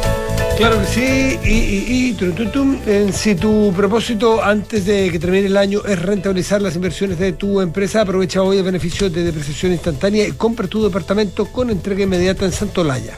Claro 0.56 0.80
que 0.80 0.86
sí, 0.86 1.38
y, 1.44 1.50
y, 1.50 2.08
y 2.08 2.12
tum, 2.14 2.32
tum, 2.34 2.50
tum, 2.50 2.78
en 2.86 3.12
si 3.12 3.36
tu 3.36 3.72
propósito 3.76 4.42
antes 4.42 4.86
de 4.86 5.08
que 5.10 5.18
termine 5.20 5.46
el 5.46 5.56
año 5.56 5.84
es 5.84 6.00
rentabilizar 6.02 6.60
las 6.60 6.74
inversiones 6.74 7.16
de 7.20 7.32
tu 7.32 7.60
empresa, 7.60 8.00
aprovecha 8.00 8.42
hoy 8.42 8.58
el 8.58 8.64
beneficio 8.64 9.08
de 9.08 9.22
depreciación 9.22 9.70
instantánea 9.72 10.26
y 10.26 10.32
compra 10.32 10.66
tu 10.66 10.82
departamento 10.82 11.46
con 11.46 11.70
entrega 11.70 12.02
inmediata 12.02 12.44
en 12.44 12.50
Santolaya. 12.50 13.16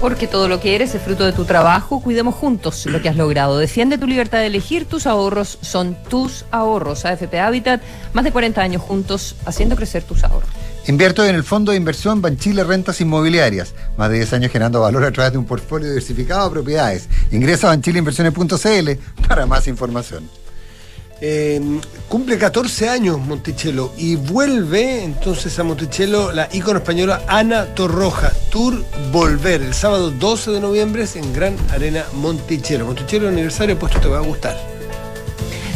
Porque 0.00 0.26
todo 0.26 0.48
lo 0.48 0.60
que 0.60 0.74
eres 0.74 0.94
es 0.94 1.02
fruto 1.02 1.24
de 1.26 1.32
tu 1.32 1.44
trabajo. 1.44 2.00
Cuidemos 2.00 2.34
juntos 2.34 2.86
lo 2.86 3.02
que 3.02 3.10
has 3.10 3.16
logrado. 3.16 3.58
Defiende 3.58 3.98
tu 3.98 4.06
libertad 4.06 4.38
de 4.38 4.46
elegir. 4.46 4.86
Tus 4.86 5.06
ahorros 5.06 5.58
son 5.60 5.94
tus 6.08 6.46
ahorros. 6.50 7.04
AFP 7.04 7.38
Habitat, 7.38 7.82
más 8.14 8.24
de 8.24 8.32
40 8.32 8.62
años 8.62 8.82
juntos 8.82 9.36
haciendo 9.44 9.76
crecer 9.76 10.02
tus 10.02 10.24
ahorros. 10.24 10.48
Invierto 10.86 11.24
en 11.26 11.34
el 11.34 11.44
fondo 11.44 11.72
de 11.72 11.76
inversión 11.76 12.22
Banchile 12.22 12.64
Rentas 12.64 13.00
Inmobiliarias. 13.02 13.74
Más 13.98 14.08
de 14.08 14.16
10 14.16 14.32
años 14.32 14.52
generando 14.52 14.80
valor 14.80 15.04
a 15.04 15.12
través 15.12 15.32
de 15.32 15.38
un 15.38 15.44
portfolio 15.44 15.88
diversificado 15.88 16.44
de 16.44 16.50
propiedades. 16.50 17.08
Ingresa 17.30 17.66
a 17.66 17.70
banchileinversiones.cl 17.70 18.90
para 19.28 19.44
más 19.44 19.68
información. 19.68 20.39
Eh, 21.22 21.60
cumple 22.08 22.38
14 22.38 22.88
años 22.88 23.18
Monticello 23.18 23.92
y 23.98 24.16
vuelve 24.16 25.04
entonces 25.04 25.58
a 25.58 25.64
Monticello 25.64 26.32
la 26.32 26.48
ícono 26.52 26.78
española 26.78 27.22
Ana 27.28 27.66
Torroja, 27.74 28.32
Tour 28.50 28.82
Volver, 29.12 29.60
el 29.60 29.74
sábado 29.74 30.10
12 30.10 30.52
de 30.52 30.60
noviembre 30.60 31.04
en 31.14 31.32
Gran 31.32 31.56
Arena 31.70 32.04
Monticello. 32.14 32.86
Monticello 32.86 33.28
aniversario, 33.28 33.78
pues 33.78 33.92
esto 33.92 34.08
te 34.08 34.08
va 34.08 34.18
a 34.18 34.22
gustar. 34.26 34.69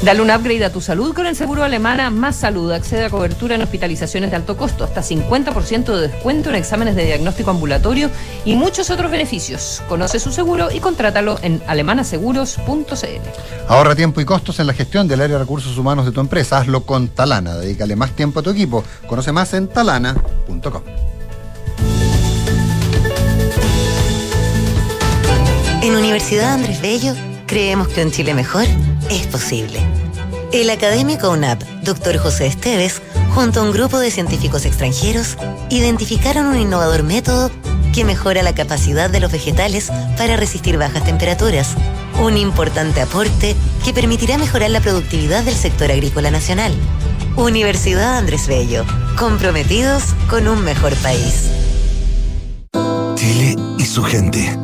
Dale 0.03 0.21
un 0.21 0.31
upgrade 0.31 0.65
a 0.65 0.73
tu 0.73 0.81
salud 0.81 1.15
con 1.15 1.27
el 1.27 1.37
seguro 1.37 1.65
alemana 1.65 2.11
Más 2.11 2.37
Salud. 2.37 2.73
Accede 2.73 3.07
a 3.07 3.11
cobertura 3.11 3.55
en 3.55 3.63
hospitalizaciones 3.63 4.31
de 4.31 4.37
alto 4.37 4.57
costo, 4.57 4.85
hasta 4.85 5.03
50% 5.03 5.95
de 5.95 6.09
descuento 6.09 6.51
en 6.51 6.57
exámenes 6.57 6.97
de 6.97 7.07
diagnóstico 7.07 7.51
ambulatorio 7.51 8.11
y 8.45 8.55
muchos 8.55 8.91
otros 8.91 9.11
beneficios. 9.11 9.83
Conoce 9.89 10.21
su 10.21 10.33
seguro 10.33 10.71
y 10.71 10.81
contrátalo 10.81 11.39
en 11.43 11.63
alemanaseguros.cl. 11.67 13.69
Ahorra 13.69 13.95
tiempo 13.95 14.21
y 14.21 14.25
costos 14.25 14.61
en 14.61 14.67
la 14.67 14.75
gestión 14.75 15.09
del 15.09 15.23
área 15.23 15.37
de 15.37 15.43
recursos 15.43 15.79
humanos 15.79 16.05
de 16.05 16.13
tu 16.13 16.21
empresa. 16.21 16.59
Hazlo 16.59 16.85
con 16.85 17.09
Talana. 17.09 17.55
Dedícale 17.55 17.97
más 17.97 18.13
tiempo 18.13 18.41
a 18.41 18.43
tu 18.43 18.51
equipo. 18.51 18.85
Conoce 19.07 19.33
más 19.33 19.55
en 19.55 19.69
talana.com. 19.69 20.83
En 25.83 25.95
Universidad 25.95 26.55
Andrés 26.55 26.81
Bello 26.81 27.15
creemos 27.47 27.89
que 27.89 28.03
un 28.03 28.11
Chile 28.11 28.35
mejor 28.35 28.67
es 29.11 29.27
posible. 29.27 29.81
El 30.53 30.71
académico 30.71 31.31
UNAP, 31.31 31.63
Dr. 31.83 32.19
José 32.19 32.47
Esteves, 32.47 33.03
junto 33.35 33.61
a 33.61 33.63
un 33.65 33.73
grupo 33.73 33.99
de 33.99 34.11
científicos 34.11 34.65
extranjeros, 34.65 35.37
identificaron 35.69 36.47
un 36.47 36.59
innovador 36.59 37.03
método 37.03 37.51
que 37.93 38.05
mejora 38.05 38.43
la 38.43 38.55
capacidad 38.55 39.11
de 39.11 39.21
los 39.21 39.33
vegetales 39.33 39.91
para 40.17 40.37
resistir 40.37 40.79
bajas 40.79 41.05
temperaturas, 41.05 41.75
un 42.21 42.37
importante 42.37 43.01
aporte 43.01 43.57
que 43.85 43.93
permitirá 43.93 44.39
mejorar 44.39 44.71
la 44.71 44.81
productividad 44.81 45.43
del 45.43 45.55
sector 45.55 45.91
agrícola 45.91 46.31
nacional. 46.31 46.73
Universidad 47.37 48.19
Andrés 48.19 48.47
Bello, 48.47 48.85
comprometidos 49.19 50.15
con 50.31 50.47
un 50.47 50.63
mejor 50.63 50.95
país. 50.97 51.51
Chile 53.17 53.57
y 53.79 53.85
su 53.85 54.03
gente. 54.03 54.64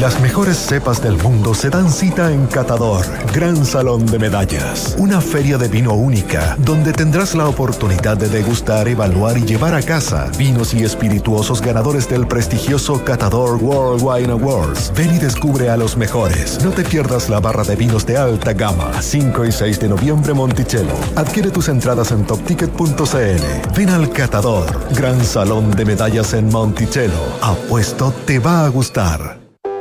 Las 0.00 0.20
mejores 0.20 0.56
cepas 0.56 1.02
del 1.02 1.16
mundo 1.16 1.54
se 1.54 1.70
dan 1.70 1.90
cita 1.90 2.30
en 2.30 2.46
Catador, 2.46 3.04
Gran 3.34 3.66
Salón 3.66 4.06
de 4.06 4.20
Medallas, 4.20 4.94
una 4.96 5.20
feria 5.20 5.58
de 5.58 5.66
vino 5.66 5.92
única 5.94 6.54
donde 6.60 6.92
tendrás 6.92 7.34
la 7.34 7.48
oportunidad 7.48 8.16
de 8.16 8.28
degustar, 8.28 8.86
evaluar 8.86 9.36
y 9.38 9.44
llevar 9.44 9.74
a 9.74 9.82
casa 9.82 10.30
vinos 10.38 10.72
y 10.72 10.84
espirituosos 10.84 11.60
ganadores 11.60 12.08
del 12.08 12.28
prestigioso 12.28 13.02
Catador 13.04 13.56
World 13.56 14.00
Wine 14.04 14.30
Awards. 14.30 14.92
Ven 14.94 15.16
y 15.16 15.18
descubre 15.18 15.68
a 15.68 15.76
los 15.76 15.96
mejores. 15.96 16.62
No 16.62 16.70
te 16.70 16.84
pierdas 16.84 17.28
la 17.28 17.40
barra 17.40 17.64
de 17.64 17.74
vinos 17.74 18.06
de 18.06 18.18
alta 18.18 18.52
gama. 18.52 19.02
5 19.02 19.46
y 19.46 19.50
6 19.50 19.80
de 19.80 19.88
noviembre 19.88 20.32
Monticello. 20.32 20.94
Adquiere 21.16 21.50
tus 21.50 21.68
entradas 21.68 22.12
en 22.12 22.24
topticket.cl. 22.24 23.74
Ven 23.76 23.90
al 23.90 24.10
Catador, 24.10 24.66
Gran 24.94 25.24
Salón 25.24 25.72
de 25.72 25.84
Medallas 25.84 26.34
en 26.34 26.48
Monticello. 26.50 27.36
Apuesto 27.42 28.14
te 28.26 28.38
va 28.38 28.64
a 28.64 28.68
gustar. 28.68 29.47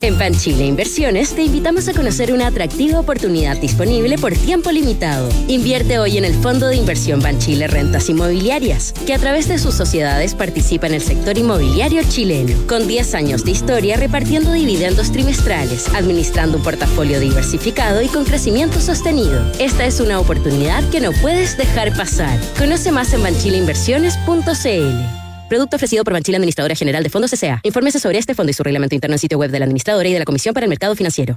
en 0.00 0.16
Banchile 0.16 0.64
Inversiones 0.64 1.34
te 1.34 1.42
invitamos 1.42 1.88
a 1.88 1.92
conocer 1.92 2.32
una 2.32 2.46
atractiva 2.46 3.00
oportunidad 3.00 3.56
disponible 3.56 4.16
por 4.16 4.32
tiempo 4.32 4.70
limitado. 4.70 5.28
Invierte 5.48 5.98
hoy 5.98 6.18
en 6.18 6.24
el 6.24 6.34
Fondo 6.34 6.68
de 6.68 6.76
Inversión 6.76 7.20
Banchile 7.20 7.66
Rentas 7.66 8.08
Inmobiliarias, 8.08 8.92
que 9.06 9.14
a 9.14 9.18
través 9.18 9.48
de 9.48 9.58
sus 9.58 9.74
sociedades 9.74 10.36
participa 10.36 10.86
en 10.86 10.94
el 10.94 11.02
sector 11.02 11.36
inmobiliario 11.36 12.00
chileno, 12.08 12.56
con 12.68 12.86
10 12.86 13.16
años 13.16 13.44
de 13.44 13.50
historia 13.50 13.96
repartiendo 13.96 14.52
dividendos 14.52 15.10
trimestrales, 15.10 15.92
administrando 15.92 16.58
un 16.58 16.62
portafolio 16.62 17.18
diversificado 17.18 18.00
y 18.00 18.06
con 18.06 18.24
crecimiento 18.24 18.80
sostenido. 18.80 19.42
Esta 19.58 19.84
es 19.84 19.98
una 19.98 20.20
oportunidad 20.20 20.88
que 20.90 21.00
no 21.00 21.10
puedes 21.20 21.56
dejar 21.56 21.92
pasar. 21.96 22.38
Conoce 22.56 22.92
más 22.92 23.12
en 23.14 23.24
banchileinversiones.cl. 23.24 25.27
Producto 25.48 25.76
ofrecido 25.76 26.04
por 26.04 26.12
Banchila 26.12 26.36
Administradora 26.36 26.74
General 26.74 27.02
de 27.02 27.10
Fondos 27.10 27.32
S.A. 27.32 27.60
Infórmese 27.62 27.98
sobre 27.98 28.18
este 28.18 28.34
fondo 28.34 28.50
y 28.50 28.54
su 28.54 28.62
reglamento 28.62 28.94
interno 28.94 29.14
en 29.14 29.18
sitio 29.18 29.38
web 29.38 29.50
de 29.50 29.58
la 29.58 29.64
administradora 29.64 30.08
y 30.08 30.12
de 30.12 30.18
la 30.18 30.24
Comisión 30.24 30.52
para 30.52 30.64
el 30.64 30.68
Mercado 30.68 30.94
Financiero. 30.94 31.36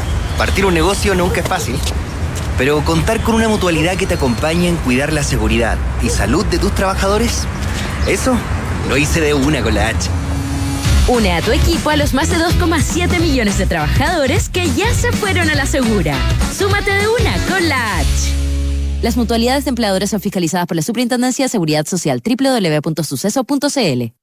Partir 0.41 0.65
un 0.65 0.73
negocio 0.73 1.13
nunca 1.13 1.41
es 1.41 1.47
fácil, 1.47 1.75
pero 2.57 2.83
contar 2.83 3.21
con 3.21 3.35
una 3.35 3.47
mutualidad 3.47 3.95
que 3.95 4.07
te 4.07 4.15
acompañe 4.15 4.69
en 4.69 4.75
cuidar 4.77 5.13
la 5.13 5.21
seguridad 5.21 5.77
y 6.01 6.09
salud 6.09 6.43
de 6.47 6.57
tus 6.57 6.73
trabajadores, 6.73 7.43
eso 8.07 8.35
lo 8.89 8.97
hice 8.97 9.21
de 9.21 9.35
una 9.35 9.61
con 9.61 9.75
la 9.75 9.89
H. 9.89 10.09
Une 11.09 11.31
a 11.31 11.43
tu 11.43 11.51
equipo 11.51 11.91
a 11.91 11.95
los 11.95 12.15
más 12.15 12.31
de 12.31 12.37
2,7 12.37 13.19
millones 13.19 13.59
de 13.59 13.67
trabajadores 13.67 14.49
que 14.49 14.67
ya 14.71 14.91
se 14.95 15.11
fueron 15.11 15.47
a 15.51 15.53
la 15.53 15.67
segura. 15.67 16.17
Súmate 16.57 16.89
de 16.89 17.07
una 17.07 17.37
con 17.47 17.69
la 17.69 17.99
H. 17.99 18.33
Las 19.03 19.17
mutualidades 19.17 19.65
de 19.65 19.69
empleadores 19.69 20.09
son 20.09 20.21
fiscalizadas 20.21 20.65
por 20.65 20.75
la 20.75 20.81
Superintendencia 20.81 21.45
de 21.45 21.49
Seguridad 21.49 21.85
Social 21.85 22.19
www.suceso.cl. 22.25 24.20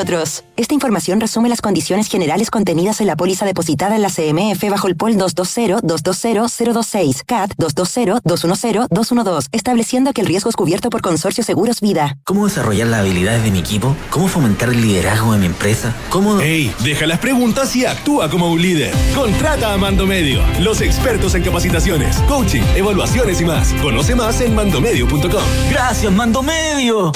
nosotros. 0.00 0.44
Esta 0.56 0.74
información 0.74 1.20
resume 1.20 1.48
las 1.48 1.60
condiciones 1.60 2.08
generales 2.08 2.50
contenidas 2.50 3.00
en 3.00 3.06
la 3.06 3.16
póliza 3.16 3.44
depositada 3.44 3.96
en 3.96 4.02
la 4.02 4.08
CMF 4.08 4.62
bajo 4.70 4.88
el 4.88 4.96
POL 4.96 5.16
220-220-026, 5.16 7.24
CAT 7.26 7.52
220-210-212, 7.56 9.48
estableciendo 9.52 10.12
que 10.12 10.22
el 10.22 10.26
riesgo 10.26 10.50
es 10.50 10.56
cubierto 10.56 10.90
por 10.90 11.02
Consorcio 11.02 11.44
Seguros 11.44 11.80
Vida. 11.80 12.18
¿Cómo 12.24 12.46
desarrollar 12.46 12.88
las 12.88 13.00
habilidades 13.00 13.42
de 13.42 13.50
mi 13.50 13.58
equipo? 13.58 13.94
¿Cómo 14.10 14.28
fomentar 14.28 14.70
el 14.70 14.80
liderazgo 14.80 15.32
de 15.32 15.38
mi 15.38 15.46
empresa? 15.46 15.94
¿Cómo...? 16.08 16.40
¡Ey! 16.40 16.74
Deja 16.82 17.06
las 17.06 17.18
preguntas 17.18 17.74
y 17.76 17.84
actúa 17.84 18.30
como 18.30 18.50
un 18.50 18.62
líder. 18.62 18.94
Contrata 19.14 19.74
a 19.74 19.76
Mando 19.76 20.06
Medio, 20.06 20.40
los 20.60 20.80
expertos 20.80 21.34
en 21.34 21.42
capacitaciones, 21.42 22.16
coaching, 22.28 22.62
evaluaciones 22.74 23.40
y 23.40 23.44
más. 23.44 23.72
Conoce 23.82 24.14
más 24.14 24.40
en 24.40 24.54
mandomedio.com. 24.54 25.42
¡Gracias, 25.70 26.12
Mando 26.12 26.42
Medio! 26.42 27.12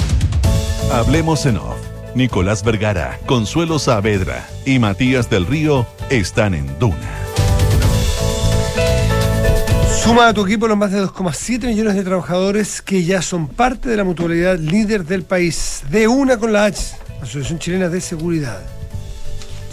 Hablemos 0.93 1.47
en 1.47 1.57
off. 1.57 1.74
Nicolás 2.15 2.63
Vergara, 2.63 3.19
Consuelo 3.27 3.79
Saavedra 3.79 4.47
y 4.65 4.79
Matías 4.79 5.29
del 5.29 5.47
Río 5.47 5.87
están 6.11 6.55
en 6.55 6.79
Duna. 6.79 6.97
Suma 10.03 10.29
a 10.29 10.35
tu 10.35 10.45
equipo 10.45 10.69
los 10.69 10.77
más 10.77 10.93
de 10.93 11.03
2,7 11.03 11.67
millones 11.67 11.95
de 11.95 12.05
trabajadores 12.05 12.83
que 12.83 13.05
ya 13.05 13.23
son 13.23 13.49
parte 13.49 13.89
de 13.89 13.97
la 13.97 14.05
mutualidad 14.05 14.59
líder 14.59 15.05
del 15.05 15.23
país. 15.25 15.83
De 15.91 16.07
una 16.07 16.37
con 16.37 16.53
la 16.53 16.67
H, 16.67 16.95
Asociación 17.21 17.59
Chilena 17.59 17.89
de 17.89 18.01
Seguridad. 18.01 18.61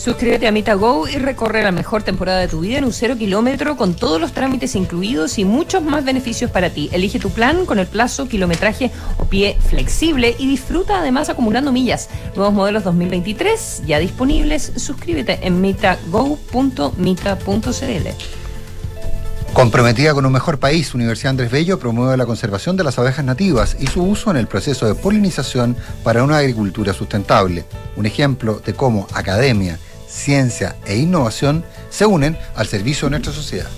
Suscríbete 0.01 0.47
a 0.47 0.51
MitaGo 0.51 1.07
y 1.07 1.17
recorre 1.17 1.61
la 1.61 1.71
mejor 1.71 2.01
temporada 2.01 2.39
de 2.39 2.47
tu 2.47 2.61
vida 2.61 2.79
en 2.79 2.85
un 2.85 2.91
cero 2.91 3.17
kilómetro 3.19 3.77
con 3.77 3.93
todos 3.93 4.19
los 4.19 4.31
trámites 4.31 4.73
incluidos 4.73 5.37
y 5.37 5.45
muchos 5.45 5.83
más 5.83 6.03
beneficios 6.03 6.49
para 6.49 6.71
ti. 6.71 6.89
Elige 6.91 7.19
tu 7.19 7.29
plan 7.29 7.67
con 7.67 7.77
el 7.77 7.85
plazo, 7.85 8.27
kilometraje 8.27 8.89
o 9.19 9.25
pie 9.25 9.59
flexible 9.69 10.35
y 10.39 10.47
disfruta 10.47 11.01
además 11.01 11.29
acumulando 11.29 11.71
millas. 11.71 12.09
Nuevos 12.35 12.51
modelos 12.51 12.83
2023 12.83 13.83
ya 13.85 13.99
disponibles. 13.99 14.71
Suscríbete 14.75 15.45
en 15.45 15.61
mitago.mita.cl. 15.61 18.07
Comprometida 19.53 20.13
con 20.15 20.25
un 20.25 20.31
mejor 20.31 20.57
país, 20.57 20.95
Universidad 20.95 21.31
Andrés 21.31 21.51
Bello 21.51 21.77
promueve 21.77 22.17
la 22.17 22.25
conservación 22.25 22.75
de 22.75 22.85
las 22.85 22.97
abejas 22.97 23.23
nativas 23.23 23.77
y 23.79 23.85
su 23.85 24.01
uso 24.01 24.31
en 24.31 24.37
el 24.37 24.47
proceso 24.47 24.87
de 24.87 24.95
polinización 24.95 25.77
para 26.03 26.23
una 26.23 26.37
agricultura 26.37 26.93
sustentable. 26.93 27.65
Un 27.97 28.07
ejemplo 28.07 28.61
de 28.65 28.73
cómo 28.73 29.05
academia, 29.13 29.77
ciencia 30.11 30.75
e 30.85 30.97
innovación 30.97 31.63
se 31.89 32.05
unen 32.05 32.37
al 32.55 32.67
servicio 32.67 33.07
de 33.07 33.11
nuestra 33.11 33.33
sociedad. 33.33 33.69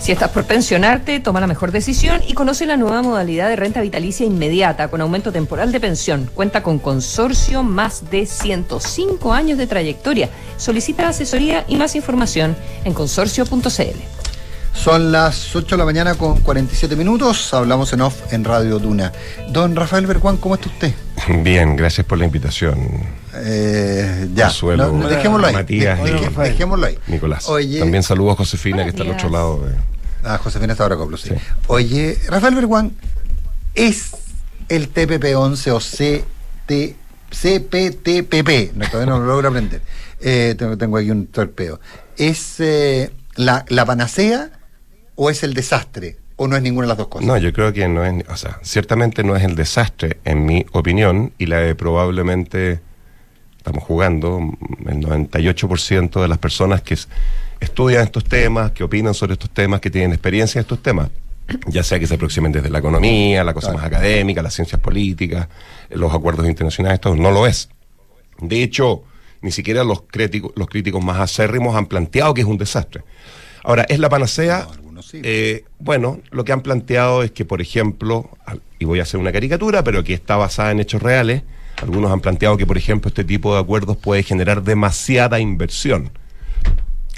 Si 0.00 0.12
estás 0.12 0.30
por 0.30 0.44
pensionarte, 0.44 1.20
toma 1.20 1.40
la 1.40 1.46
mejor 1.46 1.72
decisión 1.72 2.22
y 2.26 2.32
conoce 2.32 2.64
la 2.64 2.78
nueva 2.78 3.02
modalidad 3.02 3.50
de 3.50 3.56
renta 3.56 3.82
vitalicia 3.82 4.24
inmediata 4.24 4.88
con 4.88 5.02
aumento 5.02 5.30
temporal 5.30 5.72
de 5.72 5.80
pensión. 5.80 6.30
Cuenta 6.32 6.62
con 6.62 6.78
consorcio 6.78 7.62
más 7.62 8.10
de 8.10 8.24
105 8.24 9.32
años 9.34 9.58
de 9.58 9.66
trayectoria. 9.66 10.30
Solicita 10.56 11.06
asesoría 11.06 11.66
y 11.68 11.76
más 11.76 11.96
información 11.96 12.56
en 12.84 12.94
consorcio.cl. 12.94 14.00
Son 14.72 15.12
las 15.12 15.54
8 15.54 15.66
de 15.66 15.76
la 15.76 15.84
mañana 15.84 16.14
con 16.14 16.40
47 16.40 16.96
minutos. 16.96 17.52
Hablamos 17.52 17.92
en 17.92 18.00
off 18.00 18.32
en 18.32 18.44
Radio 18.44 18.78
Duna. 18.78 19.12
Don 19.50 19.76
Rafael 19.76 20.06
Berguán, 20.06 20.38
¿cómo 20.38 20.54
está 20.54 20.68
usted? 20.68 20.94
Bien, 21.42 21.76
gracias 21.76 22.06
por 22.06 22.16
la 22.16 22.24
invitación. 22.24 23.19
Eh, 23.34 24.28
ya, 24.34 24.46
Consuelo, 24.46 24.92
no, 24.92 25.08
dejémoslo 25.08 25.46
ahí. 25.46 25.54
Matías 25.54 26.02
De- 26.02 26.30
dejémoslo 26.42 26.86
ahí. 26.86 26.98
Nicolás. 27.06 27.48
Oye- 27.48 27.78
También 27.78 28.02
saludo 28.02 28.32
a 28.32 28.36
Josefina, 28.36 28.82
que 28.84 28.90
está 28.90 29.02
al 29.02 29.10
otro 29.10 29.28
lado. 29.30 29.66
Ah, 30.24 30.38
Josefina 30.38 30.72
está 30.72 30.84
ahora 30.84 30.96
coplo, 30.96 31.16
sí. 31.16 31.30
Oye, 31.68 32.18
Rafael 32.28 32.54
Berguán, 32.54 32.92
¿es 33.74 34.10
el 34.68 34.92
TPP-11 34.92 35.70
o 35.70 35.78
CT, 35.80 36.94
CPTPP? 37.30 38.72
No, 38.76 38.86
todavía 38.88 39.12
no 39.12 39.20
lo 39.20 39.26
logro 39.26 39.48
aprender. 39.48 39.80
Eh, 40.20 40.54
tengo, 40.58 40.76
tengo 40.76 40.96
aquí 40.98 41.10
un 41.10 41.26
torpeo. 41.28 41.80
¿Es 42.16 42.56
eh, 42.60 43.10
la, 43.36 43.64
la 43.68 43.84
panacea 43.86 44.50
o 45.14 45.30
es 45.30 45.42
el 45.42 45.54
desastre? 45.54 46.16
¿O 46.36 46.48
no 46.48 46.56
es 46.56 46.62
ninguna 46.62 46.86
de 46.86 46.88
las 46.88 46.98
dos 46.98 47.08
cosas? 47.08 47.26
No, 47.26 47.36
yo 47.36 47.52
creo 47.52 47.72
que 47.72 47.86
no 47.88 48.04
es, 48.04 48.24
o 48.28 48.36
sea, 48.36 48.58
ciertamente 48.62 49.22
no 49.22 49.36
es 49.36 49.44
el 49.44 49.54
desastre, 49.56 50.20
en 50.24 50.46
mi 50.46 50.64
opinión, 50.72 51.32
y 51.38 51.46
la 51.46 51.58
de 51.58 51.74
probablemente 51.74 52.80
estamos 53.60 53.84
jugando 53.84 54.40
el 54.86 55.00
98% 55.00 56.22
de 56.22 56.28
las 56.28 56.38
personas 56.38 56.80
que 56.80 56.96
estudian 57.60 58.04
estos 58.04 58.24
temas, 58.24 58.72
que 58.72 58.82
opinan 58.82 59.12
sobre 59.12 59.34
estos 59.34 59.50
temas, 59.50 59.82
que 59.82 59.90
tienen 59.90 60.12
experiencia 60.12 60.58
en 60.58 60.62
estos 60.62 60.82
temas, 60.82 61.10
ya 61.66 61.82
sea 61.82 62.00
que 62.00 62.06
se 62.06 62.14
aproximen 62.14 62.52
desde 62.52 62.70
la 62.70 62.78
economía, 62.78 63.44
la 63.44 63.52
cosa 63.52 63.74
más 63.74 63.84
académica, 63.84 64.40
las 64.40 64.54
ciencias 64.54 64.80
políticas, 64.80 65.46
los 65.90 66.14
acuerdos 66.14 66.48
internacionales, 66.48 66.94
esto 66.94 67.14
no 67.14 67.30
lo 67.30 67.46
es. 67.46 67.68
De 68.40 68.62
hecho, 68.62 69.02
ni 69.42 69.52
siquiera 69.52 69.84
los 69.84 70.02
críticos, 70.02 70.52
los 70.56 70.66
críticos 70.66 71.04
más 71.04 71.20
acérrimos 71.20 71.76
han 71.76 71.84
planteado 71.84 72.32
que 72.32 72.40
es 72.40 72.46
un 72.46 72.56
desastre. 72.56 73.02
Ahora, 73.62 73.82
¿es 73.90 73.98
la 73.98 74.08
panacea? 74.08 74.68
Eh, 75.12 75.64
bueno, 75.78 76.20
lo 76.30 76.44
que 76.44 76.52
han 76.52 76.62
planteado 76.62 77.22
es 77.22 77.30
que, 77.32 77.44
por 77.44 77.60
ejemplo, 77.60 78.30
y 78.78 78.86
voy 78.86 79.00
a 79.00 79.02
hacer 79.02 79.20
una 79.20 79.32
caricatura, 79.32 79.84
pero 79.84 80.02
que 80.02 80.14
está 80.14 80.36
basada 80.36 80.70
en 80.70 80.80
hechos 80.80 81.02
reales, 81.02 81.42
algunos 81.82 82.10
han 82.12 82.20
planteado 82.20 82.56
que, 82.56 82.66
por 82.66 82.76
ejemplo, 82.78 83.08
este 83.08 83.24
tipo 83.24 83.54
de 83.54 83.60
acuerdos 83.60 83.96
puede 83.96 84.22
generar 84.22 84.62
demasiada 84.62 85.40
inversión. 85.40 86.10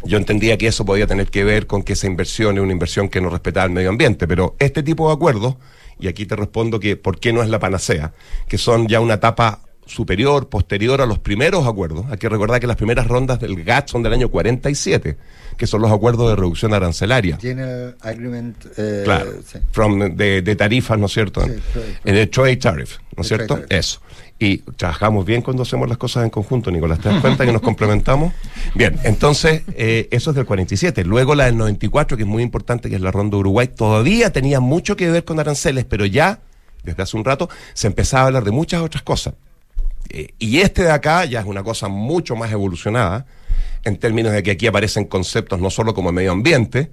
Yo 0.04 0.18
entendía 0.18 0.58
que 0.58 0.66
eso 0.66 0.84
podía 0.84 1.06
tener 1.06 1.28
que 1.28 1.44
ver 1.44 1.66
con 1.66 1.82
que 1.82 1.92
esa 1.92 2.06
inversión 2.06 2.56
es 2.56 2.62
una 2.62 2.72
inversión 2.72 3.08
que 3.08 3.20
no 3.20 3.30
respetaba 3.30 3.66
el 3.66 3.72
medio 3.72 3.88
ambiente, 3.88 4.26
pero 4.26 4.56
este 4.58 4.82
tipo 4.82 5.08
de 5.08 5.14
acuerdos, 5.14 5.56
y 6.00 6.08
aquí 6.08 6.26
te 6.26 6.34
respondo 6.34 6.80
que 6.80 6.96
por 6.96 7.20
qué 7.20 7.32
no 7.32 7.42
es 7.42 7.48
la 7.48 7.60
panacea, 7.60 8.12
que 8.48 8.58
son 8.58 8.88
ya 8.88 9.00
una 9.00 9.14
etapa 9.14 9.60
superior, 9.86 10.48
posterior 10.48 11.00
a 11.02 11.06
los 11.06 11.18
primeros 11.18 11.66
acuerdos. 11.66 12.06
Hay 12.10 12.16
que 12.18 12.28
recordar 12.28 12.60
que 12.60 12.66
las 12.66 12.76
primeras 12.76 13.06
rondas 13.06 13.38
del 13.40 13.62
GATT 13.62 13.88
son 13.90 14.02
del 14.02 14.12
año 14.12 14.28
47, 14.28 15.16
que 15.56 15.66
son 15.66 15.82
los 15.82 15.92
acuerdos 15.92 16.30
de 16.30 16.36
reducción 16.36 16.72
arancelaria. 16.72 17.36
General 17.40 17.96
Agreement. 18.00 18.56
eh, 18.76 19.02
Claro, 19.04 19.32
sí. 19.46 19.58
from, 19.70 20.16
de, 20.16 20.42
de 20.42 20.56
tarifas, 20.56 20.98
¿no 20.98 21.06
es 21.06 21.12
cierto? 21.12 21.42
Sí, 21.44 21.52
trade. 21.72 21.96
Eh, 22.04 22.12
de 22.12 22.26
trade 22.26 22.56
tariff, 22.56 22.96
¿no 23.16 23.22
es 23.22 23.28
cierto? 23.28 23.54
tariff. 23.54 23.70
Eso. 23.70 24.00
Y 24.42 24.58
trabajamos 24.58 25.24
bien 25.24 25.40
cuando 25.40 25.62
hacemos 25.62 25.88
las 25.88 25.98
cosas 25.98 26.24
en 26.24 26.30
conjunto, 26.30 26.72
Nicolás. 26.72 26.98
¿Te 26.98 27.08
das 27.10 27.20
cuenta 27.20 27.46
que 27.46 27.52
nos 27.52 27.62
complementamos? 27.62 28.32
Bien, 28.74 28.98
entonces, 29.04 29.62
eh, 29.76 30.08
eso 30.10 30.30
es 30.30 30.36
del 30.36 30.46
47. 30.46 31.04
Luego 31.04 31.36
la 31.36 31.44
del 31.44 31.56
94, 31.56 32.16
que 32.16 32.24
es 32.24 32.28
muy 32.28 32.42
importante, 32.42 32.90
que 32.90 32.96
es 32.96 33.00
la 33.00 33.12
ronda 33.12 33.36
Uruguay, 33.36 33.68
todavía 33.68 34.32
tenía 34.32 34.58
mucho 34.58 34.96
que 34.96 35.08
ver 35.12 35.24
con 35.24 35.38
aranceles, 35.38 35.84
pero 35.84 36.06
ya, 36.06 36.40
desde 36.82 37.04
hace 37.04 37.16
un 37.16 37.24
rato, 37.24 37.48
se 37.72 37.86
empezaba 37.86 38.24
a 38.24 38.26
hablar 38.26 38.42
de 38.42 38.50
muchas 38.50 38.82
otras 38.82 39.04
cosas. 39.04 39.34
Eh, 40.08 40.34
y 40.40 40.58
este 40.58 40.82
de 40.82 40.90
acá 40.90 41.24
ya 41.24 41.38
es 41.38 41.46
una 41.46 41.62
cosa 41.62 41.86
mucho 41.86 42.34
más 42.34 42.50
evolucionada, 42.50 43.26
en 43.84 43.96
términos 43.96 44.32
de 44.32 44.42
que 44.42 44.50
aquí 44.50 44.66
aparecen 44.66 45.04
conceptos 45.04 45.60
no 45.60 45.70
solo 45.70 45.94
como 45.94 46.10
medio 46.10 46.32
ambiente, 46.32 46.90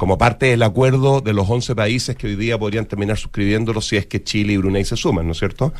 como 0.00 0.16
parte 0.16 0.46
del 0.46 0.62
acuerdo 0.62 1.20
de 1.20 1.34
los 1.34 1.50
11 1.50 1.74
países 1.74 2.16
que 2.16 2.26
hoy 2.26 2.34
día 2.34 2.58
podrían 2.58 2.86
terminar 2.86 3.18
suscribiéndolo 3.18 3.82
si 3.82 3.98
es 3.98 4.06
que 4.06 4.24
Chile 4.24 4.54
y 4.54 4.56
Brunei 4.56 4.82
se 4.82 4.96
suman, 4.96 5.26
¿no 5.26 5.32
es 5.32 5.38
cierto? 5.38 5.74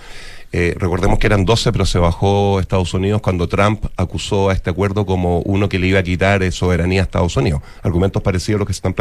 Eh, 0.52 0.74
recordemos 0.76 1.18
que 1.18 1.26
eran 1.26 1.46
12, 1.46 1.72
pero 1.72 1.86
se 1.86 1.98
bajó 1.98 2.60
Estados 2.60 2.92
Unidos 2.92 3.22
cuando 3.22 3.48
Trump 3.48 3.86
acusó 3.96 4.50
a 4.50 4.52
este 4.52 4.68
acuerdo 4.68 5.06
como 5.06 5.38
uno 5.38 5.70
que 5.70 5.78
le 5.78 5.86
iba 5.86 6.00
a 6.00 6.02
quitar 6.02 6.42
eh, 6.42 6.52
soberanía 6.52 7.00
a 7.00 7.04
Estados 7.04 7.34
Unidos. 7.34 7.62
Argumentos 7.82 8.22
parecidos 8.22 8.56
a 8.56 8.58
los 8.58 8.66
que 8.66 8.74
se 8.74 8.86
están 8.86 8.92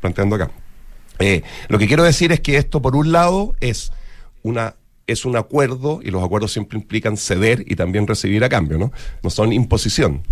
planteando 0.00 0.34
acá. 0.34 0.50
Eh, 1.20 1.44
lo 1.68 1.78
que 1.78 1.86
quiero 1.86 2.02
decir 2.02 2.32
es 2.32 2.40
que 2.40 2.56
esto, 2.56 2.82
por 2.82 2.96
un 2.96 3.12
lado, 3.12 3.54
es 3.60 3.92
una 4.42 4.74
es 5.06 5.24
un 5.24 5.36
acuerdo 5.36 6.00
y 6.02 6.10
los 6.10 6.24
acuerdos 6.24 6.52
siempre 6.52 6.80
implican 6.80 7.16
ceder 7.16 7.62
y 7.64 7.76
también 7.76 8.08
recibir 8.08 8.42
a 8.42 8.48
cambio, 8.48 8.76
¿no? 8.76 8.90
No 9.22 9.30
son 9.30 9.52
imposición. 9.52 10.22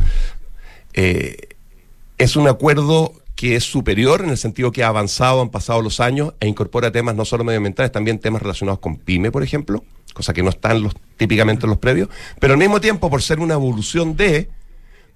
Es 2.18 2.36
un 2.36 2.48
acuerdo 2.48 3.21
que 3.42 3.56
es 3.56 3.64
superior 3.64 4.20
en 4.22 4.30
el 4.30 4.38
sentido 4.38 4.70
que 4.70 4.84
ha 4.84 4.86
avanzado, 4.86 5.40
han 5.40 5.48
pasado 5.48 5.82
los 5.82 5.98
años 5.98 6.32
e 6.38 6.46
incorpora 6.46 6.92
temas 6.92 7.16
no 7.16 7.24
solo 7.24 7.42
medioambientales, 7.42 7.90
también 7.90 8.20
temas 8.20 8.40
relacionados 8.40 8.78
con 8.78 8.98
PYME, 8.98 9.32
por 9.32 9.42
ejemplo, 9.42 9.82
cosa 10.14 10.32
que 10.32 10.44
no 10.44 10.50
están 10.50 10.80
los, 10.80 10.94
típicamente 11.16 11.66
en 11.66 11.70
los 11.70 11.80
previos, 11.80 12.08
pero 12.38 12.52
al 12.52 12.60
mismo 12.60 12.80
tiempo, 12.80 13.10
por 13.10 13.20
ser 13.20 13.40
una 13.40 13.54
evolución 13.54 14.14
de, 14.14 14.48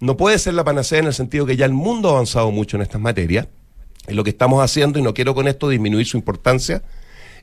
no 0.01 0.17
puede 0.17 0.41
ser 0.41 0.55
la 0.55 0.65
panacea 0.65 0.99
en 0.99 1.07
el 1.07 1.15
sentido 1.15 1.47
que 1.47 1.57
ya 1.57 1.67
el 1.67 1.73
mundo 1.73 2.09
ha 2.09 2.13
avanzado 2.15 2.51
mucho 2.51 2.77
en 2.77 2.83
estas 2.83 3.01
materias, 3.01 3.47
y 4.09 4.15
lo 4.15 4.25
que 4.25 4.31
estamos 4.31 4.61
haciendo, 4.61 4.99
y 4.99 5.03
no 5.03 5.15
quiero 5.15 5.33
con 5.37 5.47
esto 5.47 5.69
disminuir 5.69 6.05
su 6.05 6.17
importancia, 6.17 6.83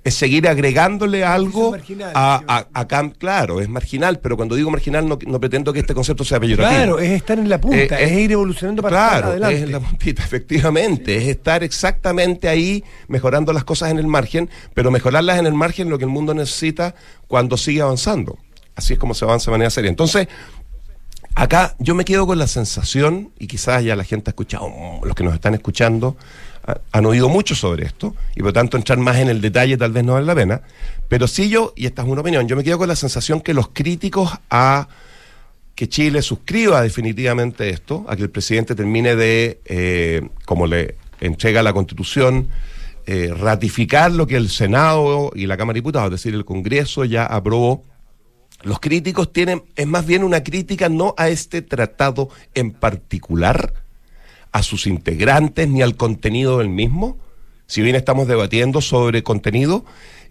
es 0.04 0.16
seguir 0.16 0.48
agregándole 0.50 1.24
algo 1.24 1.74
a, 2.14 2.66
a, 2.74 3.10
claro, 3.18 3.62
es 3.62 3.70
marginal, 3.70 4.20
pero 4.20 4.36
cuando 4.36 4.56
digo 4.56 4.70
marginal 4.70 5.08
no, 5.08 5.18
no 5.26 5.40
pretendo 5.40 5.72
que 5.72 5.80
este 5.80 5.94
concepto 5.94 6.26
sea 6.26 6.40
peyorativo. 6.42 6.76
Claro, 6.78 7.00
es 7.00 7.12
estar 7.12 7.40
en 7.40 7.48
la 7.48 7.60
punta, 7.62 7.78
Eh, 8.02 8.04
es, 8.06 8.12
es- 8.12 8.18
ir 8.18 8.32
evolucionando 8.34 8.82
para 8.82 8.96
Claro, 8.98 9.28
adelante. 9.30 9.56
es 9.58 9.64
en 9.64 9.72
la 9.72 9.80
puntita, 9.80 10.24
efectivamente, 10.26 11.16
es 11.16 11.28
estar 11.30 11.64
exactamente 11.64 12.50
ahí 12.50 12.84
mejorando 13.08 13.54
las 13.54 13.64
cosas 13.64 13.92
en 13.92 13.98
el 14.00 14.08
margen, 14.08 14.50
pero 14.74 14.92
mejorarlas 14.92 15.40
en 15.40 15.46
el 15.46 15.54
margen 15.54 15.88
es 15.88 15.92
lo 15.92 15.98
que 15.98 16.04
el 16.04 16.10
mundo 16.12 16.34
necesita 16.34 16.96
cuando 17.28 17.56
sigue 17.56 17.82
avanzando. 17.82 18.38
Así 18.76 18.94
es 18.94 19.00
como 19.00 19.14
se 19.14 19.24
avanza 19.24 19.52
de 19.52 19.52
manera 19.54 19.70
seria. 19.70 19.90
Entonces, 19.90 20.28
acá 21.36 21.76
yo 21.80 21.96
me 21.96 22.06
quedo 22.06 22.28
con 22.28 22.38
la 22.38 22.48
sensación, 22.48 23.32
y 23.40 23.48
quizás 23.48 23.84
ya 23.84 23.96
la 23.96 24.04
gente 24.04 24.30
ha 24.30 24.32
escuchado, 24.32 24.68
mm, 24.70 25.06
los 25.06 25.16
que 25.16 25.24
nos 25.24 25.34
están 25.34 25.54
escuchando, 25.54 26.16
ha- 26.18 26.53
han 26.92 27.06
oído 27.06 27.30
mucho 27.30 27.56
sobre 27.56 27.86
esto, 27.86 28.16
y 28.36 28.40
por 28.40 28.48
lo 28.48 28.54
tanto 28.54 28.78
entrar 28.78 28.98
más 28.98 29.18
en 29.18 29.30
el 29.30 29.42
detalle 29.42 29.78
tal 29.78 29.92
vez 29.92 30.04
no 30.04 30.14
vale 30.14 30.26
la 30.26 30.36
pena, 30.36 30.62
pero 31.10 31.28
sí 31.28 31.50
yo, 31.50 31.74
y 31.76 31.86
esta 31.86 32.04
es 32.04 32.08
una 32.08 32.22
opinión, 32.22 32.48
yo 32.48 32.56
me 32.56 32.64
quedo 32.64 32.78
con 32.78 32.88
la 32.88 32.96
sensación 32.96 33.42
que 33.42 33.54
los 33.54 33.70
críticos 33.70 34.32
a 34.50 34.88
que 35.76 35.90
Chile 35.90 36.22
suscriba 36.22 36.82
definitivamente 36.82 37.70
esto, 37.70 38.06
a 38.08 38.16
que 38.16 38.24
el 38.24 38.30
presidente 38.30 38.76
termine 38.76 39.16
de, 39.16 39.60
eh, 39.66 40.22
como 40.46 40.68
le 40.68 40.96
entrega 41.20 41.64
la 41.64 41.74
Constitución, 41.74 42.50
eh, 43.06 43.34
ratificar 43.36 44.12
lo 44.12 44.28
que 44.28 44.38
el 44.38 44.50
Senado 44.50 45.32
y 45.36 45.48
la 45.48 45.58
Cámara 45.58 45.74
de 45.74 45.80
Diputados, 45.80 46.08
es 46.08 46.22
decir, 46.22 46.34
el 46.36 46.46
Congreso 46.46 47.04
ya 47.06 47.26
aprobó. 47.26 47.84
Los 48.62 48.80
críticos 48.80 49.34
tienen, 49.34 49.64
es 49.76 49.88
más 49.88 50.06
bien 50.06 50.24
una 50.24 50.44
crítica 50.44 50.88
no 50.88 51.14
a 51.18 51.28
este 51.28 51.62
tratado 51.62 52.30
en 52.54 52.72
particular, 52.72 53.74
a 54.54 54.64
sus 54.64 54.88
integrantes 54.88 55.68
ni 55.68 55.82
al 55.82 55.98
contenido 55.98 56.60
del 56.60 56.70
mismo. 56.70 57.18
Si 57.68 57.82
bien 57.82 57.96
estamos 57.96 58.28
debatiendo 58.28 58.80
sobre 58.80 59.24
contenido, 59.24 59.84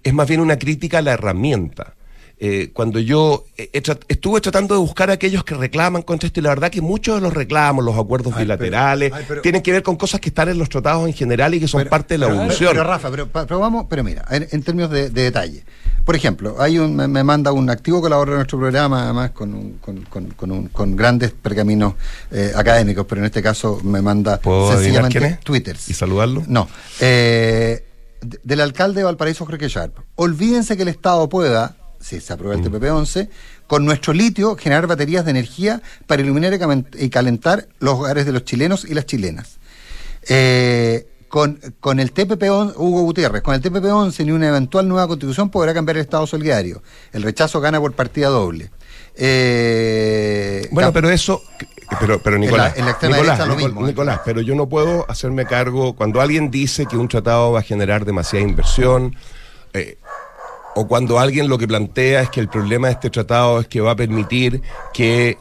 es 0.03 0.15
más 0.15 0.29
bien 0.29 0.41
una 0.41 0.59
crítica 0.59 0.99
a 0.99 1.03
la 1.03 1.13
herramienta. 1.13 1.97
Eh, 2.39 2.71
cuando 2.73 2.99
yo 2.99 3.45
trat- 3.57 4.03
estuve 4.09 4.41
tratando 4.41 4.75
de 4.75 4.81
buscar 4.81 5.11
a 5.11 5.13
aquellos 5.13 5.45
que 5.45 5.55
reclaman 5.55 6.03
contra 6.03 6.27
esto 6.27 6.41
y 6.41 6.43
la 6.43 6.49
verdad 6.49 6.71
que 6.71 6.81
muchos 6.81 7.15
de 7.15 7.21
los 7.21 7.33
reclamos, 7.33 7.85
los 7.85 7.97
acuerdos 7.97 8.37
bilaterales, 8.37 9.13
ay, 9.15 9.25
pero- 9.29 9.43
tienen 9.43 9.63
que 9.63 9.71
ver 9.71 9.83
con 9.85 9.95
cosas 9.97 10.21
que 10.21 10.31
están 10.31 10.49
en 10.49 10.59
los 10.59 10.69
tratados 10.69 11.07
en 11.07 11.15
general 11.15 11.55
y 11.55 11.61
que 11.61 11.69
son 11.69 11.85
parte 11.87 12.15
de 12.15 12.19
la 12.19 12.27
evolución. 12.29 12.71
Pero, 12.73 12.83
Rafa, 12.85 13.11
pero, 13.13 13.59
vamos, 13.61 13.87
pero 13.89 14.03
mira, 14.03 14.25
en, 14.31 14.49
en 14.51 14.63
términos 14.63 14.91
de, 14.91 15.11
de 15.11 15.23
detalle. 15.23 15.65
Por 16.05 16.17
ejemplo, 16.17 16.57
hay 16.59 16.79
un, 16.81 16.97
me, 16.97 17.07
me 17.07 17.23
manda 17.23 17.53
un 17.53 17.71
activo 17.71 18.01
colaborador 18.01 18.31
de 18.35 18.39
nuestro 18.39 18.59
programa, 18.59 19.05
además 19.05 19.31
con, 19.31 19.55
un- 19.55 19.73
con, 19.79 20.03
con- 20.07 20.27
con 20.33 20.51
un- 20.51 20.67
con 20.67 20.97
grandes 20.97 21.31
pergaminos 21.31 21.95
eh, 22.33 22.51
académicos, 22.57 23.07
pero 23.09 23.21
en 23.21 23.27
este 23.27 23.41
caso 23.41 23.79
me 23.85 24.03
manda 24.03 24.41
¿Puedo 24.41 24.73
adivinar 24.73 25.05
sencillamente 25.05 25.45
twitters. 25.45 25.89
¿Y 25.89 25.95
saludarlo? 25.95 26.43
No. 26.49 26.69
eh, 27.01 27.85
de- 28.21 28.41
del 28.43 28.61
alcalde 28.61 29.01
de 29.01 29.05
Valparaíso, 29.05 29.45
Jorge 29.47 29.69
Sharp. 29.69 29.97
Olvídense 30.17 30.77
que 30.77 30.83
el 30.83 30.89
Estado 30.89 31.29
pueda, 31.29 31.77
si 32.03 32.21
se 32.21 32.33
aprueba 32.33 32.55
el 32.57 32.63
TPP-11, 32.63 33.29
con 33.67 33.85
nuestro 33.87 34.13
litio 34.13 34.57
generar 34.57 34.87
baterías 34.87 35.25
de 35.25 35.31
energía 35.31 35.81
para 36.07 36.21
iluminar 36.23 36.59
y 36.99 37.09
calentar 37.09 37.69
los 37.79 37.95
hogares 37.95 38.27
de 38.27 38.33
los 38.33 38.45
chilenos 38.45 38.85
y 38.85 38.93
las 38.95 39.07
chilenas. 39.07 39.59
Eh, 40.29 41.07
con, 41.29 41.59
con 41.81 41.99
el 41.99 42.13
TPP-11, 42.13 42.75
Hugo 42.77 43.03
Gutiérrez, 43.05 43.41
con 43.43 43.55
el 43.55 43.63
TPP-11 43.63 44.27
ni 44.27 44.33
una 44.33 44.49
eventual 44.49 44.87
nueva 44.87 45.07
constitución 45.09 45.49
podrá 45.49 45.73
cambiar 45.73 45.97
el 45.97 46.03
Estado 46.03 46.27
solidario. 46.27 46.83
El 47.13 47.23
rechazo 47.23 47.61
gana 47.63 47.81
por 47.81 47.95
partida 47.95 48.29
doble. 48.29 48.71
Eh, 49.15 50.69
Bueno, 50.73 50.93
pero 50.93 51.09
eso, 51.11 51.43
pero, 52.01 52.21
pero 52.23 52.37
En 52.37 52.43
la- 52.43 52.47
Nicolás, 52.47 52.77
en 52.77 52.85
la 52.85 52.91
extrema 52.91 53.17
Nicolás, 53.17 53.39
derecha 53.39 53.47
lo 53.55 53.59
Nicol- 53.61 53.67
mismo, 53.73 53.85
¿eh? 53.85 53.89
Nicolás, 53.89 54.21
pero 54.25 54.41
yo 54.43 54.55
no 54.55 54.69
puedo 54.69 55.07
hacerme 55.11 55.47
cargo 55.47 55.95
cuando 55.95 56.21
alguien 56.21 56.51
dice 56.51 56.87
que 56.87 56.97
un 56.97 57.09
tratado 57.09 57.53
va 57.53 57.61
a 57.61 57.63
generar 57.63 58.05
demasiada 58.05 58.45
inversión, 58.47 59.17
eh, 59.73 59.97
o 60.75 60.87
cuando 60.87 61.19
alguien 61.19 61.49
lo 61.49 61.59
que 61.59 61.69
plantea 61.69 62.23
es 62.23 62.31
que 62.31 62.41
el 62.41 62.49
problema 62.49 62.89
de 62.89 62.95
este 62.95 63.11
tratado 63.11 63.61
es 63.61 63.69
que 63.69 63.81
va 63.81 63.93
a 63.93 63.97
permitir 63.97 64.63
que 64.93 65.39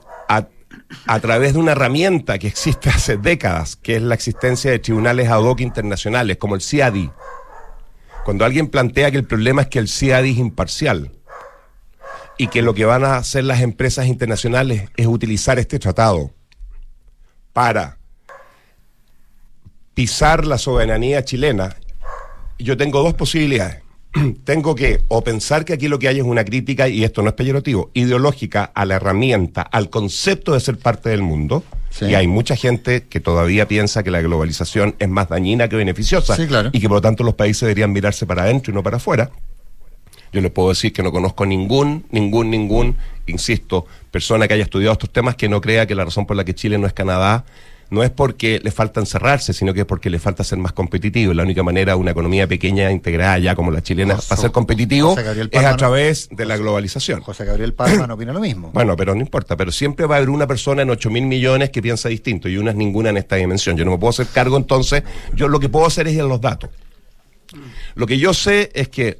a, 1.07 1.19
través 1.21 1.53
de 1.53 1.59
una 1.59 1.71
herramienta 1.71 2.37
que 2.37 2.47
existe 2.47 2.89
hace 2.89 3.15
décadas, 3.15 3.77
que 3.77 3.95
es 3.95 4.01
la 4.01 4.15
existencia 4.15 4.71
de 4.71 4.79
tribunales 4.79 5.29
ad 5.29 5.39
hoc 5.39 5.61
internacionales, 5.61 6.37
como 6.37 6.55
el 6.55 6.61
CIADI, 6.61 7.09
cuando 8.25 8.43
alguien 8.43 8.67
plantea 8.67 9.09
que 9.09 9.17
el 9.17 9.25
problema 9.25 9.61
es 9.61 9.67
que 9.69 9.79
el 9.79 9.87
CIADI 9.87 10.31
es 10.31 10.37
imparcial, 10.37 11.11
y 12.37 12.47
que 12.47 12.63
lo 12.63 12.73
que 12.73 12.85
van 12.85 13.03
a 13.03 13.17
hacer 13.17 13.43
las 13.43 13.61
empresas 13.61 14.07
internacionales 14.07 14.89
es 14.97 15.05
utilizar 15.05 15.59
este 15.59 15.77
tratado 15.77 16.31
para 17.53 17.99
pisar 19.93 20.47
la 20.47 20.57
soberanía 20.57 21.23
chilena, 21.23 21.75
yo 22.57 22.77
tengo 22.77 23.03
dos 23.03 23.13
posibilidades. 23.13 23.83
tengo 24.43 24.75
que 24.75 25.01
o 25.07 25.23
pensar 25.23 25.65
que 25.65 25.73
aquí 25.73 25.87
lo 25.87 25.99
que 25.99 26.07
hay 26.07 26.19
es 26.19 26.23
una 26.23 26.43
crítica, 26.43 26.87
y 26.87 27.03
esto 27.03 27.21
no 27.21 27.29
es 27.29 27.35
peyorativo, 27.35 27.91
ideológica 27.93 28.71
a 28.73 28.85
la 28.85 28.95
herramienta, 28.95 29.61
al 29.61 29.89
concepto 29.89 30.53
de 30.53 30.59
ser 30.59 30.77
parte 30.77 31.09
del 31.09 31.21
mundo. 31.21 31.63
Y 31.99 32.13
hay 32.13 32.25
mucha 32.25 32.55
gente 32.55 33.03
que 33.09 33.19
todavía 33.19 33.67
piensa 33.67 34.01
que 34.01 34.11
la 34.11 34.21
globalización 34.21 34.95
es 34.97 35.09
más 35.09 35.27
dañina 35.27 35.67
que 35.67 35.75
beneficiosa 35.75 36.37
Sí, 36.37 36.47
claro. 36.47 36.69
y 36.71 36.79
que 36.79 36.87
por 36.87 36.97
lo 36.97 37.01
tanto 37.01 37.25
los 37.25 37.35
países 37.35 37.61
deberían 37.63 37.91
mirarse 37.91 38.25
para 38.25 38.43
adentro 38.43 38.71
y 38.71 38.75
no 38.75 38.81
para 38.81 38.95
afuera. 38.95 39.29
Yo 40.31 40.39
les 40.39 40.51
puedo 40.51 40.69
decir 40.69 40.93
que 40.93 41.03
no 41.03 41.11
conozco 41.11 41.45
ningún, 41.45 42.05
ningún, 42.09 42.49
ningún, 42.49 42.95
insisto, 43.27 43.85
persona 44.09 44.47
que 44.47 44.53
haya 44.53 44.63
estudiado 44.63 44.93
estos 44.93 45.09
temas 45.09 45.35
que 45.35 45.49
no 45.49 45.59
crea 45.59 45.85
que 45.85 45.93
la 45.93 46.05
razón 46.05 46.25
por 46.25 46.37
la 46.37 46.45
que 46.45 46.55
Chile 46.55 46.77
no 46.77 46.87
es 46.87 46.93
Canadá 46.93 47.43
no 47.91 48.03
es 48.03 48.09
porque 48.09 48.61
le 48.63 48.71
falta 48.71 49.01
encerrarse, 49.01 49.51
sino 49.51 49.73
que 49.73 49.81
es 49.81 49.85
porque 49.85 50.09
le 50.09 50.17
falta 50.17 50.45
ser 50.45 50.57
más 50.57 50.71
competitivo. 50.71 51.33
La 51.33 51.43
única 51.43 51.61
manera 51.61 51.91
de 51.91 51.99
una 51.99 52.11
economía 52.11 52.47
pequeña, 52.47 52.89
integrada 52.89 53.37
ya 53.37 53.53
como 53.53 53.69
la 53.69 53.83
chilena, 53.83 54.15
para 54.15 54.41
ser 54.41 54.51
competitivo 54.51 55.13
es 55.51 55.65
a 55.65 55.75
través 55.75 56.29
de 56.31 56.45
la 56.45 56.55
globalización. 56.55 57.19
José 57.21 57.43
Gabriel 57.43 57.73
Palma 57.73 58.07
no 58.07 58.13
opina 58.13 58.33
lo 58.33 58.39
mismo. 58.39 58.71
Bueno, 58.81 58.95
pero 58.95 59.13
no 59.13 59.21
importa, 59.21 59.57
pero 59.57 59.71
siempre 59.71 60.07
va 60.07 60.15
a 60.15 60.17
haber 60.17 60.29
una 60.29 60.47
persona 60.47 60.81
en 60.81 60.89
8 60.89 61.09
mil 61.09 61.25
millones 61.25 61.69
que 61.69 61.81
piensa 61.81 62.09
distinto 62.09 62.47
y 62.47 62.57
una 62.57 62.71
es 62.71 62.77
ninguna 62.77 63.09
en 63.09 63.17
esta 63.17 63.35
dimensión. 63.35 63.75
Yo 63.75 63.85
no 63.85 63.91
me 63.91 63.97
puedo 63.97 64.09
hacer 64.09 64.27
cargo 64.27 64.57
entonces, 64.57 65.03
yo 65.35 65.49
lo 65.49 65.59
que 65.59 65.69
puedo 65.69 65.85
hacer 65.85 66.07
es 66.07 66.13
ir 66.15 66.21
a 66.21 66.25
los 66.25 66.39
datos. 66.39 66.69
Lo 67.95 68.07
que 68.07 68.17
yo 68.17 68.33
sé 68.33 68.71
es 68.73 68.87
que 68.87 69.19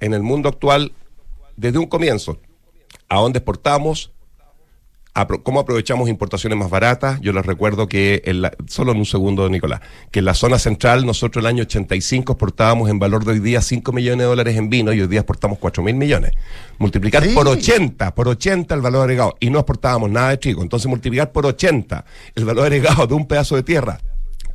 en 0.00 0.12
el 0.12 0.22
mundo 0.22 0.48
actual, 0.48 0.92
desde 1.56 1.78
un 1.78 1.86
comienzo, 1.86 2.38
a 3.08 3.20
dónde 3.20 3.38
exportamos, 3.38 4.11
cómo 5.42 5.60
aprovechamos 5.60 6.08
importaciones 6.08 6.58
más 6.58 6.70
baratas. 6.70 7.20
Yo 7.20 7.32
les 7.32 7.44
recuerdo 7.44 7.86
que, 7.86 8.22
en 8.24 8.42
la- 8.42 8.52
solo 8.66 8.92
en 8.92 8.98
un 8.98 9.04
segundo, 9.06 9.48
Nicolás, 9.48 9.80
que 10.10 10.20
en 10.20 10.24
la 10.24 10.34
zona 10.34 10.58
central 10.58 11.04
nosotros 11.04 11.42
el 11.42 11.46
año 11.46 11.62
85 11.62 12.32
exportábamos 12.32 12.88
en 12.88 12.98
valor 12.98 13.24
de 13.24 13.32
hoy 13.32 13.40
día 13.40 13.60
5 13.60 13.92
millones 13.92 14.18
de 14.20 14.24
dólares 14.24 14.56
en 14.56 14.70
vino 14.70 14.92
y 14.92 15.00
hoy 15.00 15.08
día 15.08 15.20
exportamos 15.20 15.58
4 15.58 15.82
mil 15.82 15.94
millones. 15.96 16.32
Multiplicar 16.78 17.22
por 17.34 17.46
80, 17.48 18.14
por 18.14 18.28
80 18.28 18.74
el 18.74 18.80
valor 18.80 19.02
agregado 19.02 19.36
y 19.40 19.50
no 19.50 19.58
exportábamos 19.58 20.10
nada 20.10 20.30
de 20.30 20.38
trigo. 20.38 20.62
Entonces 20.62 20.88
multiplicar 20.88 21.30
por 21.32 21.44
80 21.46 22.04
el 22.34 22.44
valor 22.44 22.64
agregado 22.64 23.06
de 23.06 23.14
un 23.14 23.26
pedazo 23.26 23.56
de 23.56 23.62
tierra 23.62 23.98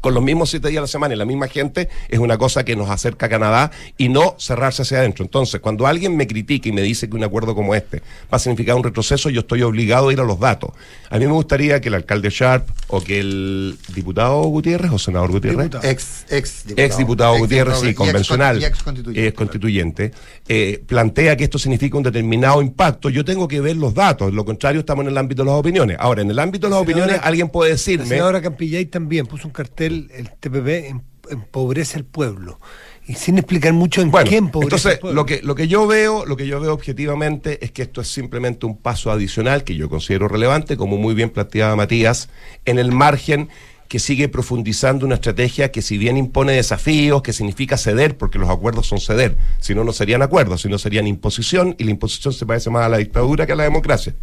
con 0.07 0.13
los 0.13 0.23
mismos 0.23 0.49
siete 0.49 0.69
días 0.69 0.77
a 0.77 0.81
la 0.83 0.87
semana 0.87 1.15
y 1.15 1.17
la 1.17 1.25
misma 1.25 1.49
gente 1.49 1.89
es 2.07 2.17
una 2.19 2.37
cosa 2.37 2.63
que 2.63 2.77
nos 2.77 2.89
acerca 2.89 3.25
a 3.25 3.29
Canadá 3.29 3.71
y 3.97 4.07
no 4.07 4.35
cerrarse 4.39 4.83
hacia 4.83 4.99
adentro. 4.99 5.25
Entonces, 5.25 5.59
cuando 5.59 5.85
alguien 5.85 6.15
me 6.15 6.25
critica 6.27 6.69
y 6.69 6.71
me 6.71 6.81
dice 6.81 7.09
que 7.09 7.17
un 7.17 7.25
acuerdo 7.25 7.53
como 7.55 7.75
este 7.75 7.97
va 8.31 8.37
a 8.37 8.39
significar 8.39 8.75
un 8.77 8.85
retroceso, 8.85 9.29
yo 9.29 9.41
estoy 9.41 9.63
obligado 9.63 10.07
a 10.07 10.13
ir 10.13 10.21
a 10.21 10.23
los 10.23 10.39
datos. 10.39 10.71
A 11.09 11.19
mí 11.19 11.25
me 11.25 11.33
gustaría 11.33 11.81
que 11.81 11.89
el 11.89 11.95
alcalde 11.95 12.29
Sharp 12.29 12.69
o 12.87 13.01
que 13.03 13.19
el 13.19 13.77
diputado 13.93 14.43
Gutiérrez 14.43 14.93
o 14.93 14.97
senador 14.97 15.29
Gutiérrez, 15.29 15.71
Ex, 15.83 16.25
ex 16.29 16.63
diputado. 16.67 16.85
ex 16.85 16.97
diputado 16.97 17.33
Ex 17.33 17.41
Gutiérrez, 17.41 17.73
diputado 17.81 17.89
sí, 17.89 17.93
convencional, 17.93 18.55
con- 18.55 18.61
y 18.61 18.65
ex 18.65 18.83
constituyente, 18.83 19.27
eh, 19.27 19.33
constituyente, 19.33 20.11
eh, 20.47 20.83
plantea 20.87 21.35
que 21.35 21.43
esto 21.43 21.59
significa 21.59 21.97
un 21.97 22.03
determinado 22.03 22.61
impacto, 22.61 23.09
yo 23.09 23.25
tengo 23.25 23.45
que 23.49 23.59
ver 23.59 23.75
los 23.75 23.93
datos, 23.93 24.33
lo 24.33 24.45
contrario 24.45 24.79
estamos 24.79 25.03
en 25.03 25.11
el 25.11 25.17
ámbito 25.17 25.43
de 25.43 25.49
las 25.49 25.59
opiniones. 25.59 25.97
Ahora, 25.99 26.21
en 26.21 26.31
el 26.31 26.39
ámbito 26.39 26.67
de 26.67 26.71
las 26.71 26.81
opiniones, 26.81 27.19
alguien 27.23 27.49
puede 27.49 27.71
La 27.71 27.75
decirme... 27.75 28.05
senadora 28.05 28.41
Campillay 28.41 28.85
también 28.85 29.25
puso 29.25 29.47
un 29.47 29.53
cartel, 29.53 29.96
el 30.13 30.29
TPP 30.39 30.67
em- 30.89 31.01
empobrece 31.29 31.97
al 31.97 32.05
pueblo. 32.05 32.59
Y 33.07 33.15
sin 33.15 33.37
explicar 33.37 33.73
mucho 33.73 34.01
en 34.01 34.11
Bueno, 34.11 34.29
qué 34.29 34.37
empobrece 34.37 34.67
entonces 34.75 34.93
al 34.93 34.99
pueblo. 34.99 35.21
lo 35.21 35.25
que 35.25 35.41
lo 35.41 35.55
que 35.55 35.67
yo 35.67 35.87
veo, 35.87 36.25
lo 36.25 36.35
que 36.35 36.47
yo 36.47 36.59
veo 36.59 36.73
objetivamente 36.73 37.63
es 37.63 37.71
que 37.71 37.83
esto 37.83 38.01
es 38.01 38.07
simplemente 38.09 38.65
un 38.65 38.77
paso 38.77 39.11
adicional 39.11 39.63
que 39.63 39.75
yo 39.75 39.89
considero 39.89 40.27
relevante, 40.27 40.75
como 40.77 40.97
muy 40.97 41.15
bien 41.15 41.29
planteaba 41.29 41.75
Matías, 41.75 42.29
en 42.65 42.79
el 42.79 42.91
margen 42.91 43.49
que 43.87 43.99
sigue 43.99 44.27
profundizando 44.27 45.05
una 45.05 45.15
estrategia 45.15 45.71
que 45.71 45.81
si 45.81 45.97
bien 45.97 46.17
impone 46.17 46.51
desafíos, 46.51 47.21
que 47.21 47.31
significa 47.31 47.77
ceder, 47.77 48.17
porque 48.17 48.37
los 48.37 48.49
acuerdos 48.49 48.87
son 48.87 48.99
ceder, 48.99 49.37
si 49.61 49.73
no 49.73 49.85
no 49.85 49.93
serían 49.93 50.21
acuerdos, 50.21 50.61
sino 50.63 50.77
serían 50.77 51.07
imposición 51.07 51.73
y 51.77 51.85
la 51.85 51.91
imposición 51.91 52.33
se 52.33 52.45
parece 52.45 52.69
más 52.69 52.85
a 52.85 52.89
la 52.89 52.97
dictadura 52.97 53.45
que 53.45 53.53
a 53.53 53.55
la 53.55 53.63
democracia. 53.63 54.13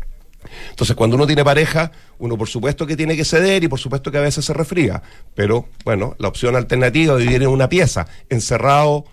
Entonces, 0.71 0.95
cuando 0.97 1.17
uno 1.17 1.27
tiene 1.27 1.45
pareja, 1.45 1.93
uno 2.19 2.37
por 2.37 2.49
supuesto 2.49 2.87
que 2.87 2.97
tiene 2.97 3.17
que 3.17 3.25
ceder 3.25 3.65
y 3.65 3.69
por 3.69 3.79
supuesto 3.79 4.11
que 4.11 4.19
a 4.19 4.23
veces 4.23 4.45
se 4.45 4.53
refría. 4.53 5.03
Pero, 5.35 5.69
bueno, 5.85 6.15
la 6.19 6.29
opción 6.29 6.57
alternativa 6.57 7.15
de 7.17 7.25
vivir 7.25 7.43
en 7.43 7.49
una 7.49 7.69
pieza, 7.69 8.07
encerrado, 8.29 9.05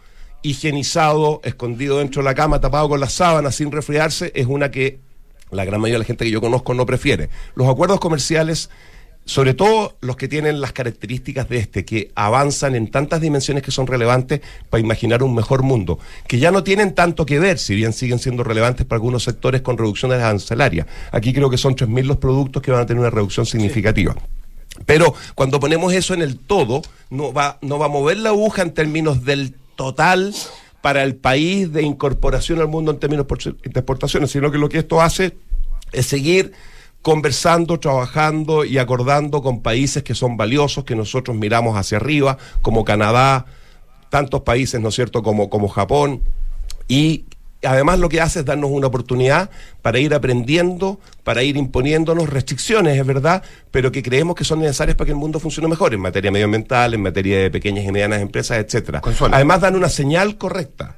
higienizado, 0.42 1.42
escondido 1.44 2.00
dentro 2.00 2.22
de 2.22 2.26
la 2.26 2.36
cama, 2.36 2.60
tapado 2.60 2.90
con 2.90 3.00
las 3.00 3.14
sábanas, 3.14 3.56
sin 3.56 3.72
resfriarse, 3.72 4.32
es 4.36 4.48
una 4.48 4.72
que 4.72 5.00
la 5.52 5.66
gran 5.66 5.82
mayoría 5.82 5.96
de 5.96 6.00
la 6.00 6.06
gente 6.06 6.26
que 6.26 6.32
yo 6.32 6.42
conozco 6.42 6.74
no 6.74 6.86
prefiere. 6.86 7.30
Los 7.56 7.68
acuerdos 7.68 8.00
comerciales 8.00 8.70
sobre 9.26 9.54
todo 9.54 9.96
los 10.02 10.18
que 10.18 10.28
tienen 10.28 10.62
las 10.62 10.74
características 10.74 11.48
de 11.48 11.58
este, 11.58 11.86
que 11.86 12.12
avanzan 12.16 12.76
en 12.76 12.90
tantas 12.90 13.22
dimensiones 13.22 13.64
que 13.64 13.72
son 13.72 13.88
relevantes 13.88 14.42
para 14.70 14.82
imaginar 14.82 15.24
un 15.24 15.36
mejor 15.36 15.64
mundo, 15.64 16.00
que 16.28 16.40
ya 16.40 16.52
no 16.52 16.64
tienen 16.64 16.96
tanto 16.96 17.26
que 17.26 17.40
ver, 17.40 17.60
si 17.60 17.76
bien 17.76 17.94
siguen 17.94 18.20
siendo 18.20 18.44
relevantes 18.44 18.86
para 18.86 18.98
algunos 18.98 19.24
sectores 19.24 19.62
con 19.62 19.78
reducciones 19.78 20.20
arancelarias. 20.20 20.88
Aquí 21.12 21.34
creo 21.34 21.50
que 21.50 21.58
son 21.58 21.76
3.000 21.76 22.04
los 22.04 22.18
productos 22.18 22.62
que 22.62 22.72
van 22.72 22.82
a 22.82 22.86
tener 22.86 23.00
una 23.00 23.10
reducción 23.10 23.46
significativa. 23.46 24.16
Pero 24.86 25.14
cuando 25.36 25.60
ponemos 25.60 25.94
eso 25.94 26.14
en 26.14 26.22
el 26.22 26.38
todo, 26.40 26.82
no 27.10 27.34
va, 27.34 27.60
no 27.62 27.78
va 27.78 27.86
a 27.86 27.90
mover 27.90 28.18
la 28.18 28.30
aguja 28.30 28.62
en 28.62 28.74
términos 28.74 29.24
del 29.24 29.54
total 29.76 30.34
para 30.82 31.04
el 31.04 31.16
país 31.16 31.72
de 31.72 31.84
incorporación 31.84 32.60
al 32.60 32.68
mundo 32.68 32.92
en 32.92 33.00
términos 33.00 33.28
de 33.28 33.70
exportaciones, 33.70 34.32
sino 34.32 34.52
que 34.52 34.58
lo 34.58 34.70
que 34.70 34.80
esto 34.80 35.02
hace 35.02 35.38
es 35.92 36.08
seguir 36.08 36.54
conversando, 37.02 37.80
trabajando 37.80 38.64
y 38.66 38.78
acordando 38.78 39.42
con 39.42 39.62
países 39.62 40.04
que 40.04 40.16
son 40.16 40.38
valiosos, 40.38 40.84
que 40.84 40.96
nosotros 40.96 41.36
miramos 41.36 41.78
hacia 41.78 41.98
arriba, 41.98 42.38
como 42.62 42.86
Canadá, 42.86 43.46
tantos 44.10 44.42
países, 44.42 44.80
¿no 44.80 44.90
es 44.90 44.96
cierto?, 44.96 45.24
como, 45.24 45.50
como 45.50 45.68
Japón, 45.68 46.22
y 46.88 47.26
además 47.64 48.00
lo 48.00 48.10
que 48.10 48.22
hace 48.22 48.40
es 48.40 48.46
darnos 48.46 48.72
una 48.72 48.88
oportunidad 48.88 49.50
para 49.82 50.00
ir 50.00 50.14
aprendiendo, 50.14 51.00
para 51.24 51.44
ir 51.44 51.58
imponiéndonos 51.58 52.30
restricciones, 52.30 52.98
es 52.98 53.06
verdad, 53.06 53.44
pero 53.72 53.92
que 53.92 54.04
creemos 54.04 54.36
que 54.36 54.44
son 54.44 54.60
necesarias 54.60 54.98
para 54.98 55.06
que 55.06 55.12
el 55.12 55.18
mundo 55.18 55.40
funcione 55.40 55.68
mejor 55.68 55.94
en 55.94 56.02
materia 56.02 56.32
medioambiental, 56.32 56.94
en 56.94 57.02
materia 57.02 57.40
de 57.40 57.52
pequeñas 57.52 57.86
y 57.86 57.92
medianas 57.92 58.22
empresas, 58.22 58.58
etcétera. 58.58 59.02
Además 59.32 59.62
dan 59.62 59.76
una 59.76 59.90
señal 59.90 60.38
correcta 60.38 60.98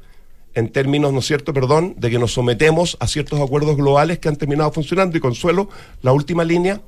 en 0.55 0.69
términos, 0.69 1.13
¿no 1.13 1.19
es 1.19 1.25
cierto?, 1.25 1.53
perdón, 1.53 1.95
de 1.97 2.09
que 2.09 2.19
nos 2.19 2.33
sometemos 2.33 2.97
a 2.99 3.07
ciertos 3.07 3.39
acuerdos 3.39 3.75
globales 3.75 4.19
que 4.19 4.29
han 4.29 4.35
terminado 4.35 4.71
funcionando. 4.71 5.17
Y 5.17 5.19
Consuelo, 5.19 5.69
la 6.01 6.11
última 6.11 6.43
línea, 6.43 6.81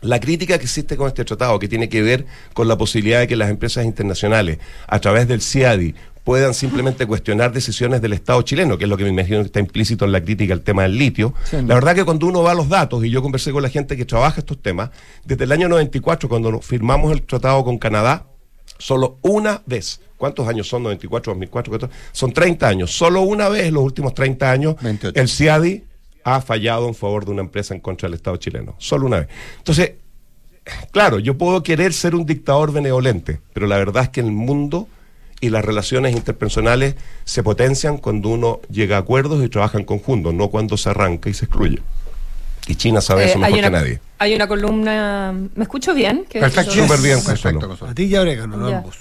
la 0.00 0.18
crítica 0.18 0.58
que 0.58 0.64
existe 0.64 0.96
con 0.96 1.08
este 1.08 1.24
tratado, 1.24 1.58
que 1.58 1.68
tiene 1.68 1.88
que 1.88 2.02
ver 2.02 2.26
con 2.54 2.68
la 2.68 2.76
posibilidad 2.76 3.20
de 3.20 3.28
que 3.28 3.36
las 3.36 3.50
empresas 3.50 3.84
internacionales, 3.84 4.58
a 4.86 4.98
través 4.98 5.28
del 5.28 5.40
CIADI, 5.40 5.94
puedan 6.24 6.54
simplemente 6.54 7.06
cuestionar 7.06 7.52
decisiones 7.52 8.00
del 8.00 8.12
Estado 8.12 8.40
chileno, 8.42 8.78
que 8.78 8.84
es 8.84 8.90
lo 8.90 8.96
que 8.96 9.04
me 9.04 9.10
imagino 9.10 9.40
que 9.40 9.46
está 9.46 9.60
implícito 9.60 10.04
en 10.04 10.12
la 10.12 10.20
crítica 10.20 10.54
al 10.54 10.60
tema 10.60 10.82
del 10.82 10.96
litio. 10.96 11.34
La 11.52 11.74
verdad 11.74 11.94
que 11.94 12.04
cuando 12.04 12.26
uno 12.26 12.42
va 12.42 12.52
a 12.52 12.54
los 12.54 12.68
datos, 12.68 13.04
y 13.04 13.10
yo 13.10 13.22
conversé 13.22 13.50
con 13.50 13.62
la 13.62 13.68
gente 13.68 13.96
que 13.96 14.04
trabaja 14.04 14.40
estos 14.40 14.62
temas, 14.62 14.90
desde 15.24 15.44
el 15.44 15.52
año 15.52 15.68
94, 15.68 16.28
cuando 16.28 16.60
firmamos 16.60 17.12
el 17.12 17.22
tratado 17.22 17.64
con 17.64 17.78
Canadá, 17.78 18.26
solo 18.78 19.18
una 19.22 19.62
vez 19.66 20.00
¿Cuántos 20.22 20.46
años 20.46 20.68
son? 20.68 20.84
94, 20.84 21.32
2004, 21.32 21.72
14, 21.72 21.96
son 22.12 22.32
30 22.32 22.68
años. 22.68 22.96
Solo 22.96 23.22
una 23.22 23.48
vez 23.48 23.64
en 23.64 23.74
los 23.74 23.82
últimos 23.82 24.14
30 24.14 24.52
años 24.52 24.76
el 25.14 25.28
CIADI 25.28 25.82
ha 26.22 26.40
fallado 26.40 26.86
en 26.86 26.94
favor 26.94 27.24
de 27.24 27.32
una 27.32 27.40
empresa 27.40 27.74
en 27.74 27.80
contra 27.80 28.08
del 28.08 28.14
Estado 28.14 28.36
chileno. 28.36 28.76
Solo 28.78 29.06
una 29.06 29.18
vez. 29.18 29.28
Entonces, 29.58 29.94
claro, 30.92 31.18
yo 31.18 31.36
puedo 31.36 31.64
querer 31.64 31.92
ser 31.92 32.14
un 32.14 32.24
dictador 32.24 32.72
benevolente, 32.72 33.40
pero 33.52 33.66
la 33.66 33.78
verdad 33.78 34.04
es 34.04 34.08
que 34.10 34.20
el 34.20 34.30
mundo 34.30 34.86
y 35.40 35.50
las 35.50 35.64
relaciones 35.64 36.14
interpersonales 36.14 36.94
se 37.24 37.42
potencian 37.42 37.98
cuando 37.98 38.28
uno 38.28 38.60
llega 38.70 38.98
a 38.98 39.00
acuerdos 39.00 39.44
y 39.44 39.48
trabaja 39.48 39.76
en 39.76 39.84
conjunto, 39.84 40.32
no 40.32 40.50
cuando 40.50 40.76
se 40.76 40.88
arranca 40.88 41.30
y 41.30 41.34
se 41.34 41.46
excluye. 41.46 41.82
Y 42.68 42.76
China 42.76 43.00
sabe 43.00 43.24
eso 43.24 43.34
Eh, 43.34 43.38
mejor 43.38 43.52
hay 43.54 43.58
una, 43.58 43.68
que 43.68 43.72
nadie. 43.84 44.00
Hay 44.18 44.34
una 44.34 44.46
columna. 44.46 45.34
¿Me 45.54 45.62
escucho 45.64 45.94
bien? 45.94 46.24
¿Qué- 46.28 46.40
Súper 46.50 47.00
bien, 47.00 47.20
Consuelo. 47.22 47.76
A 47.88 47.94
ti 47.94 48.04
y 48.04 48.14
a 48.16 48.20
Orégano, 48.22 48.70
Ya. 48.70 48.78
ambos. 48.78 48.96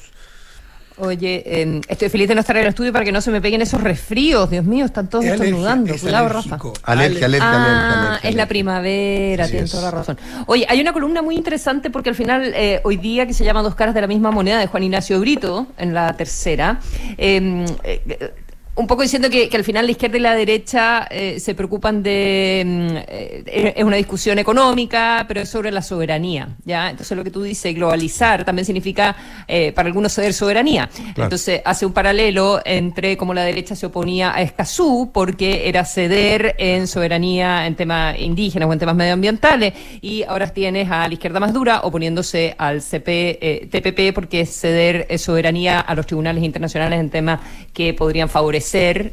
Oye, 0.97 1.41
eh, 1.47 1.81
estoy 1.87 2.09
feliz 2.09 2.27
de 2.27 2.35
no 2.35 2.41
estar 2.41 2.55
en 2.57 2.63
el 2.63 2.69
estudio 2.69 2.91
para 2.93 3.03
que 3.05 3.11
no 3.11 3.21
se 3.21 3.31
me 3.31 3.41
peguen 3.41 3.61
esos 3.61 3.81
resfríos. 3.81 4.49
Dios 4.51 4.65
mío, 4.65 4.85
están 4.85 5.09
todos 5.09 5.23
Es 5.25 5.31
alergia, 5.31 5.47
estornudando. 5.47 5.93
es 5.95 6.01
Cuidado. 6.01 6.29
Rafa. 6.29 6.59
Alergia, 6.83 7.25
alergia, 7.25 7.49
ah, 7.49 7.55
alergia, 7.55 8.07
alergia, 8.09 8.29
es 8.29 8.35
la 8.35 8.47
primavera, 8.47 9.43
Así 9.45 9.51
tienes 9.53 9.69
es. 9.69 9.79
toda 9.79 9.89
la 9.91 9.97
razón. 9.97 10.19
Oye, 10.45 10.65
hay 10.69 10.79
una 10.79 10.93
columna 10.93 11.23
muy 11.23 11.35
interesante 11.35 11.89
porque 11.89 12.09
al 12.09 12.15
final, 12.15 12.51
eh, 12.55 12.81
hoy 12.83 12.97
día, 12.97 13.25
que 13.25 13.33
se 13.33 13.43
llama 13.43 13.63
Dos 13.63 13.73
caras 13.73 13.95
de 13.95 14.01
la 14.01 14.07
misma 14.07 14.29
moneda, 14.31 14.59
de 14.59 14.67
Juan 14.67 14.83
Ignacio 14.83 15.19
Brito, 15.19 15.65
en 15.77 15.93
la 15.95 16.15
tercera, 16.17 16.79
eh, 17.17 17.65
eh, 17.83 18.33
un 18.73 18.87
poco 18.87 19.01
diciendo 19.03 19.29
que, 19.29 19.49
que 19.49 19.57
al 19.57 19.65
final 19.65 19.85
la 19.85 19.91
izquierda 19.91 20.17
y 20.17 20.21
la 20.21 20.33
derecha 20.33 21.05
eh, 21.09 21.39
se 21.41 21.55
preocupan 21.55 22.01
de... 22.01 22.63
mm, 22.65 22.95
eh, 23.07 23.73
es 23.75 23.83
una 23.83 23.97
discusión 23.97 24.39
económica, 24.39 25.25
pero 25.27 25.41
es 25.41 25.49
sobre 25.49 25.71
la 25.71 25.81
soberanía, 25.81 26.55
¿ya? 26.63 26.89
Entonces 26.89 27.17
lo 27.17 27.23
que 27.23 27.31
tú 27.31 27.43
dices, 27.43 27.75
globalizar, 27.75 28.45
también 28.45 28.65
significa 28.65 29.15
eh, 29.47 29.73
para 29.73 29.87
algunos 29.87 30.13
ceder 30.13 30.33
soberanía. 30.33 30.87
Claro. 30.87 31.23
Entonces 31.23 31.61
hace 31.65 31.85
un 31.85 31.91
paralelo 31.91 32.61
entre 32.63 33.17
cómo 33.17 33.33
la 33.33 33.43
derecha 33.43 33.75
se 33.75 33.87
oponía 33.87 34.33
a 34.33 34.41
Escazú, 34.41 35.11
porque 35.13 35.67
era 35.67 35.83
ceder 35.83 36.55
en 36.57 36.87
soberanía 36.87 37.67
en 37.67 37.75
temas 37.75 38.17
indígenas 38.19 38.69
o 38.69 38.73
en 38.73 38.79
temas 38.79 38.95
medioambientales, 38.95 39.73
y 39.99 40.23
ahora 40.23 40.47
tienes 40.47 40.89
a 40.89 41.07
la 41.09 41.13
izquierda 41.13 41.41
más 41.41 41.53
dura 41.53 41.81
oponiéndose 41.83 42.55
al 42.57 42.81
CP, 42.81 43.67
TPP, 43.69 44.13
porque 44.15 44.41
es 44.41 44.57
ceder 44.57 45.07
soberanía 45.19 45.81
a 45.81 45.93
los 45.93 46.05
tribunales 46.05 46.43
internacionales 46.43 46.99
en 46.99 47.09
temas 47.09 47.41
que 47.73 47.93
podrían 47.93 48.29
favorecer, 48.29 48.60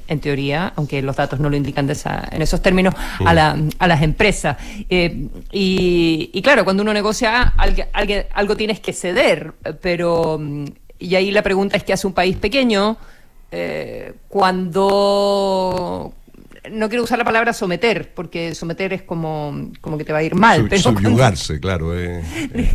en 0.09 0.21
teoría, 0.21 0.73
aunque 0.77 1.03
los 1.03 1.17
datos 1.17 1.41
no 1.41 1.49
lo 1.51 1.57
indican 1.57 1.87
de 1.87 1.95
esa- 1.95 2.29
en 2.31 2.43
esos 2.43 2.61
términos, 2.63 2.95
a, 3.25 3.35
la- 3.35 3.57
a 3.79 3.87
las 3.89 4.03
empresas. 4.03 4.57
Eh, 4.91 5.27
y, 5.53 6.31
y 6.33 6.43
claro, 6.43 6.65
cuando 6.65 6.83
uno 6.83 6.93
negocia, 6.93 7.55
algo, 8.33 8.57
tienes 8.57 8.81
que 8.81 8.93
ceder, 8.93 9.53
pero... 9.81 10.41
Y 11.01 11.15
ahí 11.15 11.31
la 11.31 11.43
pregunta 11.43 11.77
es 11.77 11.85
qué 11.85 11.93
hace 11.93 12.07
un 12.09 12.13
país 12.13 12.37
pequeño 12.37 12.97
eh, 13.53 14.13
cuando... 14.89 16.13
No 16.73 16.89
quiero 16.91 17.05
usar 17.05 17.17
la 17.17 17.25
palabra 17.25 17.55
someter, 17.55 18.13
porque 18.15 18.55
someter 18.55 18.93
es 18.93 19.01
como, 19.03 19.71
como 19.81 19.97
que 19.97 20.05
te 20.05 20.13
va 20.13 20.19
a 20.19 20.23
ir 20.23 20.35
mal. 20.35 20.61
Sub- 20.61 20.69
pero 20.69 20.83
cuando- 20.83 21.01
subyugarse, 21.01 21.61
claro. 21.61 21.99
eh. 21.99 22.23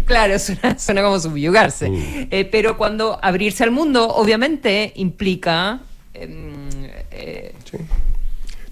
Claro, 0.06 0.40
suena, 0.40 0.80
suena 0.80 1.04
como 1.04 1.20
subyugarse. 1.20 1.92
Eh, 2.32 2.46
pero 2.52 2.76
cuando 2.76 3.20
abrirse 3.22 3.64
al 3.64 3.70
mundo, 3.70 4.08
obviamente, 4.08 4.94
implica 4.96 5.82
eh, 6.14 7.54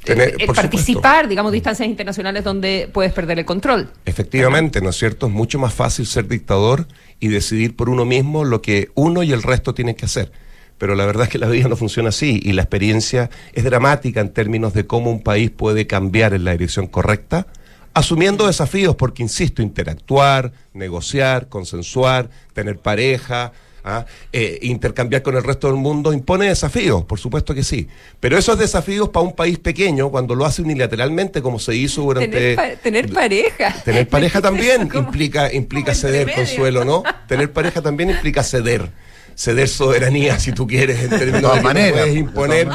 Tener- 0.03 0.29
eh, 0.29 0.31
supuesto. 0.31 0.53
participar, 0.53 1.27
digamos, 1.27 1.51
distancias 1.51 1.87
internacionales 1.87 2.43
donde 2.43 2.89
puedes 2.91 3.13
perder 3.13 3.39
el 3.39 3.45
control. 3.45 3.89
Efectivamente, 4.05 4.81
¿no 4.81 4.89
es 4.89 4.95
cierto? 4.97 5.27
Es 5.27 5.31
mucho 5.31 5.59
más 5.59 5.73
fácil 5.73 6.07
ser 6.07 6.27
dictador 6.27 6.87
y 7.19 7.27
decidir 7.27 7.75
por 7.75 7.87
uno 7.89 8.03
mismo 8.03 8.43
lo 8.43 8.61
que 8.61 8.89
uno 8.95 9.21
y 9.21 9.31
el 9.31 9.43
resto 9.43 9.73
tienen 9.75 9.95
que 9.95 10.05
hacer. 10.05 10.31
Pero 10.79 10.95
la 10.95 11.05
verdad 11.05 11.25
es 11.25 11.29
que 11.29 11.37
la 11.37 11.47
vida 11.47 11.67
no 11.67 11.75
funciona 11.75 12.09
así 12.09 12.39
y 12.43 12.53
la 12.53 12.63
experiencia 12.63 13.29
es 13.53 13.63
dramática 13.63 14.19
en 14.21 14.29
términos 14.33 14.73
de 14.73 14.87
cómo 14.87 15.11
un 15.11 15.21
país 15.21 15.51
puede 15.51 15.85
cambiar 15.85 16.33
en 16.33 16.43
la 16.45 16.53
dirección 16.53 16.87
correcta, 16.87 17.45
asumiendo 17.93 18.47
desafíos, 18.47 18.95
porque, 18.95 19.21
insisto, 19.21 19.61
interactuar, 19.61 20.51
negociar, 20.73 21.49
consensuar, 21.49 22.31
tener 22.53 22.79
pareja, 22.79 23.51
¿ah? 23.83 24.05
Eh, 24.33 24.59
intercambiar 24.63 25.21
con 25.21 25.35
el 25.35 25.43
resto 25.43 25.67
del 25.67 25.77
mundo 25.77 26.13
impone 26.13 26.47
desafíos, 26.47 27.03
por 27.05 27.19
supuesto 27.19 27.53
que 27.53 27.63
sí. 27.63 27.87
Pero 28.19 28.37
esos 28.37 28.57
desafíos 28.57 29.09
para 29.09 29.25
un 29.25 29.35
país 29.35 29.59
pequeño, 29.59 30.09
cuando 30.09 30.35
lo 30.35 30.45
hace 30.45 30.61
unilateralmente, 30.61 31.41
como 31.41 31.59
se 31.59 31.75
hizo 31.75 32.01
durante... 32.01 32.29
Tener, 32.29 32.55
pa- 32.55 32.81
tener 32.81 33.13
pareja. 33.13 33.75
Tener 33.83 34.07
pareja 34.07 34.41
también 34.41 34.89
implica, 34.93 35.53
implica 35.53 35.93
ceder, 35.95 36.31
Consuelo, 36.33 36.85
¿no? 36.85 37.03
Tener 37.27 37.51
pareja 37.51 37.81
también 37.81 38.09
implica 38.11 38.43
ceder. 38.43 38.89
Ceder 39.35 39.67
soberanía, 39.69 40.39
si 40.39 40.51
tú 40.51 40.67
quieres, 40.67 41.01
en 41.03 41.09
términos 41.09 41.55
De 41.55 41.61
puedes 41.61 42.05
de 42.05 42.13
imponer 42.19 42.67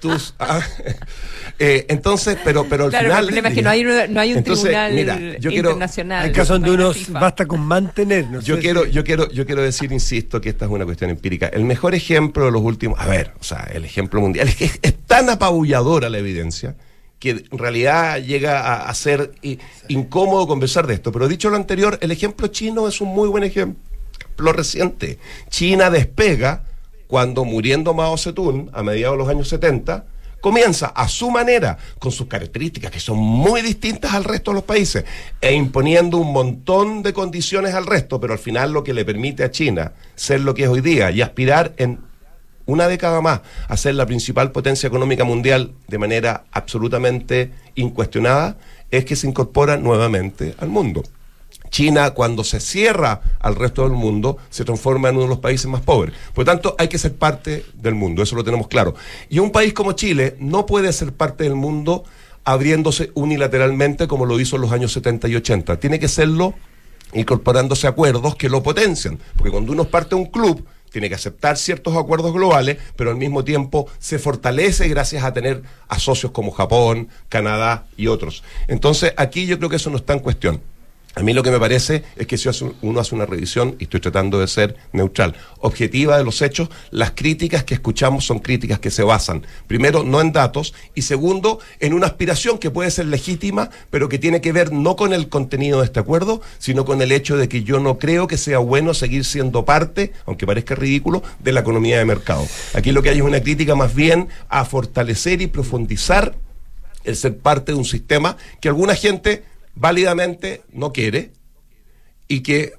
tus... 0.00 0.34
ah, 0.38 0.60
eh, 1.58 1.86
entonces, 1.88 2.36
pero, 2.44 2.66
pero 2.68 2.84
al 2.84 2.90
Claro, 2.90 3.06
final... 3.06 3.20
el 3.20 3.26
problema 3.28 3.48
es 3.48 3.54
que 3.54 3.62
no 3.62 3.70
hay, 3.70 3.84
un- 3.86 4.14
no 4.14 4.20
hay 4.20 4.32
un 4.32 4.38
Entonces, 4.38 4.64
tribunal 4.64 4.92
mira, 4.92 5.18
yo 5.38 5.50
quiero- 5.50 5.70
internacional. 5.70 6.24
Hay 6.24 6.32
casos 6.32 6.60
donde 6.60 6.70
uno 6.70 6.92
basta 7.10 7.46
con 7.46 7.60
mantener. 7.60 8.26
no 8.30 8.40
Yo 8.40 8.58
quiero, 8.58 8.84
si- 8.84 8.90
yo 8.92 9.04
quiero, 9.04 9.30
yo 9.30 9.46
quiero 9.46 9.62
decir, 9.62 9.90
insisto, 9.92 10.40
que 10.40 10.50
esta 10.50 10.66
es 10.66 10.70
una 10.70 10.84
cuestión 10.84 11.08
empírica. 11.10 11.46
El 11.48 11.64
mejor 11.64 11.94
ejemplo 11.94 12.44
de 12.44 12.50
los 12.50 12.62
últimos, 12.62 13.00
a 13.00 13.06
ver, 13.06 13.32
o 13.40 13.44
sea, 13.44 13.68
el 13.72 13.84
ejemplo 13.84 14.20
mundial 14.20 14.48
es 14.48 14.56
que 14.56 14.64
es, 14.66 14.78
es 14.82 14.94
tan 15.06 15.30
apabulladora 15.30 16.08
la 16.10 16.18
evidencia 16.18 16.76
que 17.18 17.30
en 17.30 17.58
realidad 17.58 18.18
llega 18.22 18.60
a, 18.60 18.90
a 18.90 18.94
ser 18.94 19.32
i- 19.40 19.58
incómodo 19.88 20.46
conversar 20.46 20.86
de 20.86 20.92
esto. 20.94 21.10
Pero 21.10 21.26
dicho 21.26 21.48
lo 21.48 21.56
anterior, 21.56 21.98
el 22.02 22.10
ejemplo 22.10 22.48
chino 22.48 22.86
es 22.86 23.00
un 23.00 23.08
muy 23.08 23.28
buen 23.30 23.42
ejemplo 23.44 24.52
reciente. 24.52 25.18
China 25.48 25.88
despega 25.88 26.64
cuando 27.06 27.44
muriendo 27.46 27.94
Mao 27.94 28.18
Zedong 28.18 28.68
a 28.74 28.82
mediados 28.82 29.14
de 29.16 29.18
los 29.24 29.28
años 29.30 29.48
70 29.48 30.04
comienza 30.46 30.86
a 30.94 31.08
su 31.08 31.28
manera, 31.28 31.76
con 31.98 32.12
sus 32.12 32.28
características 32.28 32.92
que 32.92 33.00
son 33.00 33.18
muy 33.18 33.62
distintas 33.62 34.14
al 34.14 34.22
resto 34.22 34.52
de 34.52 34.54
los 34.54 34.62
países, 34.62 35.04
e 35.40 35.52
imponiendo 35.52 36.18
un 36.18 36.32
montón 36.32 37.02
de 37.02 37.12
condiciones 37.12 37.74
al 37.74 37.84
resto, 37.84 38.20
pero 38.20 38.32
al 38.32 38.38
final 38.38 38.70
lo 38.70 38.84
que 38.84 38.94
le 38.94 39.04
permite 39.04 39.42
a 39.42 39.50
China 39.50 39.94
ser 40.14 40.42
lo 40.42 40.54
que 40.54 40.62
es 40.62 40.68
hoy 40.68 40.82
día 40.82 41.10
y 41.10 41.20
aspirar 41.20 41.72
en 41.78 41.98
una 42.64 42.86
década 42.86 43.20
más 43.20 43.40
a 43.66 43.76
ser 43.76 43.96
la 43.96 44.06
principal 44.06 44.52
potencia 44.52 44.86
económica 44.86 45.24
mundial 45.24 45.72
de 45.88 45.98
manera 45.98 46.44
absolutamente 46.52 47.50
incuestionada, 47.74 48.56
es 48.92 49.04
que 49.04 49.16
se 49.16 49.26
incorpora 49.26 49.76
nuevamente 49.78 50.54
al 50.58 50.68
mundo. 50.68 51.02
China, 51.70 52.10
cuando 52.10 52.44
se 52.44 52.60
cierra 52.60 53.20
al 53.40 53.54
resto 53.54 53.82
del 53.82 53.92
mundo, 53.92 54.38
se 54.50 54.64
transforma 54.64 55.08
en 55.08 55.16
uno 55.16 55.24
de 55.24 55.30
los 55.30 55.38
países 55.38 55.66
más 55.66 55.82
pobres. 55.82 56.14
Por 56.34 56.46
lo 56.46 56.52
tanto, 56.52 56.74
hay 56.78 56.88
que 56.88 56.98
ser 56.98 57.14
parte 57.14 57.64
del 57.74 57.94
mundo, 57.94 58.22
eso 58.22 58.36
lo 58.36 58.44
tenemos 58.44 58.68
claro. 58.68 58.94
Y 59.28 59.38
un 59.38 59.50
país 59.50 59.72
como 59.72 59.92
Chile 59.92 60.36
no 60.38 60.66
puede 60.66 60.92
ser 60.92 61.12
parte 61.12 61.44
del 61.44 61.54
mundo 61.54 62.04
abriéndose 62.44 63.10
unilateralmente 63.14 64.06
como 64.06 64.24
lo 64.24 64.38
hizo 64.38 64.56
en 64.56 64.62
los 64.62 64.72
años 64.72 64.92
70 64.92 65.28
y 65.28 65.36
80. 65.36 65.80
Tiene 65.80 65.98
que 65.98 66.08
serlo 66.08 66.54
incorporándose 67.12 67.86
acuerdos 67.86 68.36
que 68.36 68.48
lo 68.48 68.62
potencian. 68.62 69.18
Porque 69.36 69.50
cuando 69.50 69.72
uno 69.72 69.84
parte 69.84 70.10
de 70.14 70.22
un 70.22 70.26
club, 70.26 70.64
tiene 70.90 71.08
que 71.08 71.14
aceptar 71.14 71.58
ciertos 71.58 71.96
acuerdos 71.96 72.32
globales, 72.32 72.78
pero 72.96 73.10
al 73.10 73.16
mismo 73.16 73.44
tiempo 73.44 73.88
se 73.98 74.18
fortalece 74.18 74.88
gracias 74.88 75.24
a 75.24 75.32
tener 75.32 75.62
a 75.88 75.98
socios 75.98 76.32
como 76.32 76.52
Japón, 76.52 77.08
Canadá 77.28 77.86
y 77.96 78.06
otros. 78.06 78.42
Entonces, 78.68 79.12
aquí 79.16 79.46
yo 79.46 79.58
creo 79.58 79.68
que 79.68 79.76
eso 79.76 79.90
no 79.90 79.96
está 79.96 80.12
en 80.12 80.20
cuestión. 80.20 80.62
A 81.18 81.22
mí 81.22 81.32
lo 81.32 81.42
que 81.42 81.50
me 81.50 81.58
parece 81.58 82.04
es 82.16 82.26
que 82.26 82.36
si 82.36 82.46
uno 82.82 83.00
hace 83.00 83.14
una 83.14 83.24
revisión, 83.24 83.76
y 83.78 83.84
estoy 83.84 84.00
tratando 84.00 84.38
de 84.38 84.46
ser 84.46 84.76
neutral, 84.92 85.34
objetiva 85.60 86.18
de 86.18 86.24
los 86.24 86.42
hechos, 86.42 86.68
las 86.90 87.12
críticas 87.12 87.64
que 87.64 87.72
escuchamos 87.72 88.26
son 88.26 88.38
críticas 88.38 88.80
que 88.80 88.90
se 88.90 89.02
basan, 89.02 89.46
primero, 89.66 90.02
no 90.02 90.20
en 90.20 90.32
datos, 90.32 90.74
y 90.94 91.00
segundo, 91.00 91.58
en 91.80 91.94
una 91.94 92.08
aspiración 92.08 92.58
que 92.58 92.70
puede 92.70 92.90
ser 92.90 93.06
legítima, 93.06 93.70
pero 93.88 94.10
que 94.10 94.18
tiene 94.18 94.42
que 94.42 94.52
ver 94.52 94.74
no 94.74 94.94
con 94.94 95.14
el 95.14 95.30
contenido 95.30 95.78
de 95.78 95.86
este 95.86 96.00
acuerdo, 96.00 96.42
sino 96.58 96.84
con 96.84 97.00
el 97.00 97.10
hecho 97.10 97.38
de 97.38 97.48
que 97.48 97.62
yo 97.62 97.80
no 97.80 97.98
creo 97.98 98.26
que 98.26 98.36
sea 98.36 98.58
bueno 98.58 98.92
seguir 98.92 99.24
siendo 99.24 99.64
parte, 99.64 100.12
aunque 100.26 100.46
parezca 100.46 100.74
ridículo, 100.74 101.22
de 101.38 101.52
la 101.52 101.60
economía 101.60 101.96
de 101.96 102.04
mercado. 102.04 102.46
Aquí 102.74 102.92
lo 102.92 103.00
que 103.00 103.08
hay 103.08 103.16
es 103.16 103.24
una 103.24 103.40
crítica 103.40 103.74
más 103.74 103.94
bien 103.94 104.28
a 104.50 104.66
fortalecer 104.66 105.40
y 105.40 105.46
profundizar 105.46 106.34
el 107.04 107.16
ser 107.16 107.38
parte 107.38 107.72
de 107.72 107.78
un 107.78 107.86
sistema 107.86 108.36
que 108.60 108.68
alguna 108.68 108.94
gente 108.94 109.44
válidamente 109.76 110.62
no 110.72 110.92
quiere 110.92 111.30
y 112.28 112.40
que, 112.40 112.72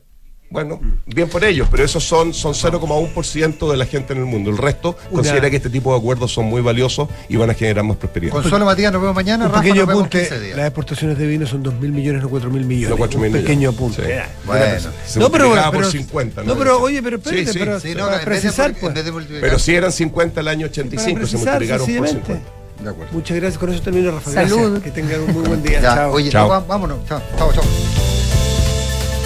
bueno, 0.49 0.79
bien 1.05 1.29
por 1.29 1.43
ellos, 1.43 1.67
pero 1.69 1.83
esos 1.83 2.03
son, 2.03 2.33
son 2.33 2.53
0,1% 2.53 3.69
de 3.71 3.77
la 3.77 3.85
gente 3.85 4.13
en 4.13 4.19
el 4.19 4.25
mundo. 4.25 4.49
El 4.49 4.57
resto 4.57 4.97
Una- 5.11 5.21
considera 5.21 5.49
que 5.49 5.57
este 5.57 5.69
tipo 5.69 5.91
de 5.93 5.99
acuerdos 5.99 6.33
son 6.33 6.45
muy 6.45 6.61
valiosos 6.61 7.07
y 7.29 7.35
van 7.37 7.49
a 7.49 7.53
generar 7.53 7.83
más 7.83 7.97
prosperidad. 7.97 8.31
Consuelo 8.33 8.65
Matías, 8.65 8.91
nos 8.91 9.01
vemos 9.01 9.15
mañana. 9.15 9.45
Un 9.45 9.51
Rafa, 9.51 9.61
pequeño 9.61 9.81
nos 9.81 9.87
vemos 9.87 10.01
apunte, 10.03 10.19
15 10.19 10.39
días. 10.41 10.57
las 10.57 10.65
exportaciones 10.67 11.17
de 11.17 11.27
vino 11.27 11.45
son 11.47 11.63
2.000 11.63 11.91
millones, 11.91 12.21
no 12.23 12.29
4.000 12.29 12.65
millones. 12.65 12.89
No 12.89 12.97
4.000 12.97 13.15
Un 13.15 13.21
millones. 13.21 13.41
pequeño 13.43 13.69
apunte. 13.69 14.03
Sí. 14.03 14.31
Bueno. 14.45 14.65
Se 15.05 15.19
No, 15.19 15.29
pero, 15.31 15.45
multiplicaba 15.45 15.71
pero, 15.71 15.83
por 15.83 15.91
50, 15.91 16.41
no, 16.43 16.47
¿no? 16.53 16.57
pero 16.59 16.81
oye, 16.81 17.03
pero 17.03 17.17
espérate, 17.17 17.45
Sí, 17.45 17.53
sí. 17.53 17.59
pero 17.59 17.79
Sí, 17.79 17.93
no, 17.95 18.05
para 18.05 18.19
de 18.19 18.25
precisar, 18.25 18.73
pues. 18.79 18.93
de 18.95 19.13
Pero 19.41 19.59
si 19.59 19.75
eran 19.75 19.91
50 19.91 20.41
el 20.41 20.47
año 20.47 20.67
Para 20.67 20.71
85, 20.71 21.27
se 21.27 21.37
multiplicaron 21.37 21.85
por 21.85 21.85
sencillamente. 21.85 22.25
50. 22.33 22.56
De 22.81 22.89
acuerdo. 22.89 23.13
Muchas 23.13 23.37
gracias, 23.37 23.57
con 23.57 23.69
eso 23.71 23.81
termino, 23.81 24.11
Rafa. 24.11 24.31
Salud. 24.31 24.57
Gracias. 24.71 24.83
Que 24.83 24.91
tengan 24.91 25.21
un 25.21 25.33
muy 25.33 25.43
buen 25.47 25.63
día. 25.63 25.81
Ya, 25.81 25.95
Chao. 25.95 26.11
oye, 26.13 26.29
Chao. 26.29 26.47
no, 26.47 26.65
vámonos. 26.65 26.99
Chao, 27.07 27.21
chao, 27.37 27.51
chao. 27.53 27.63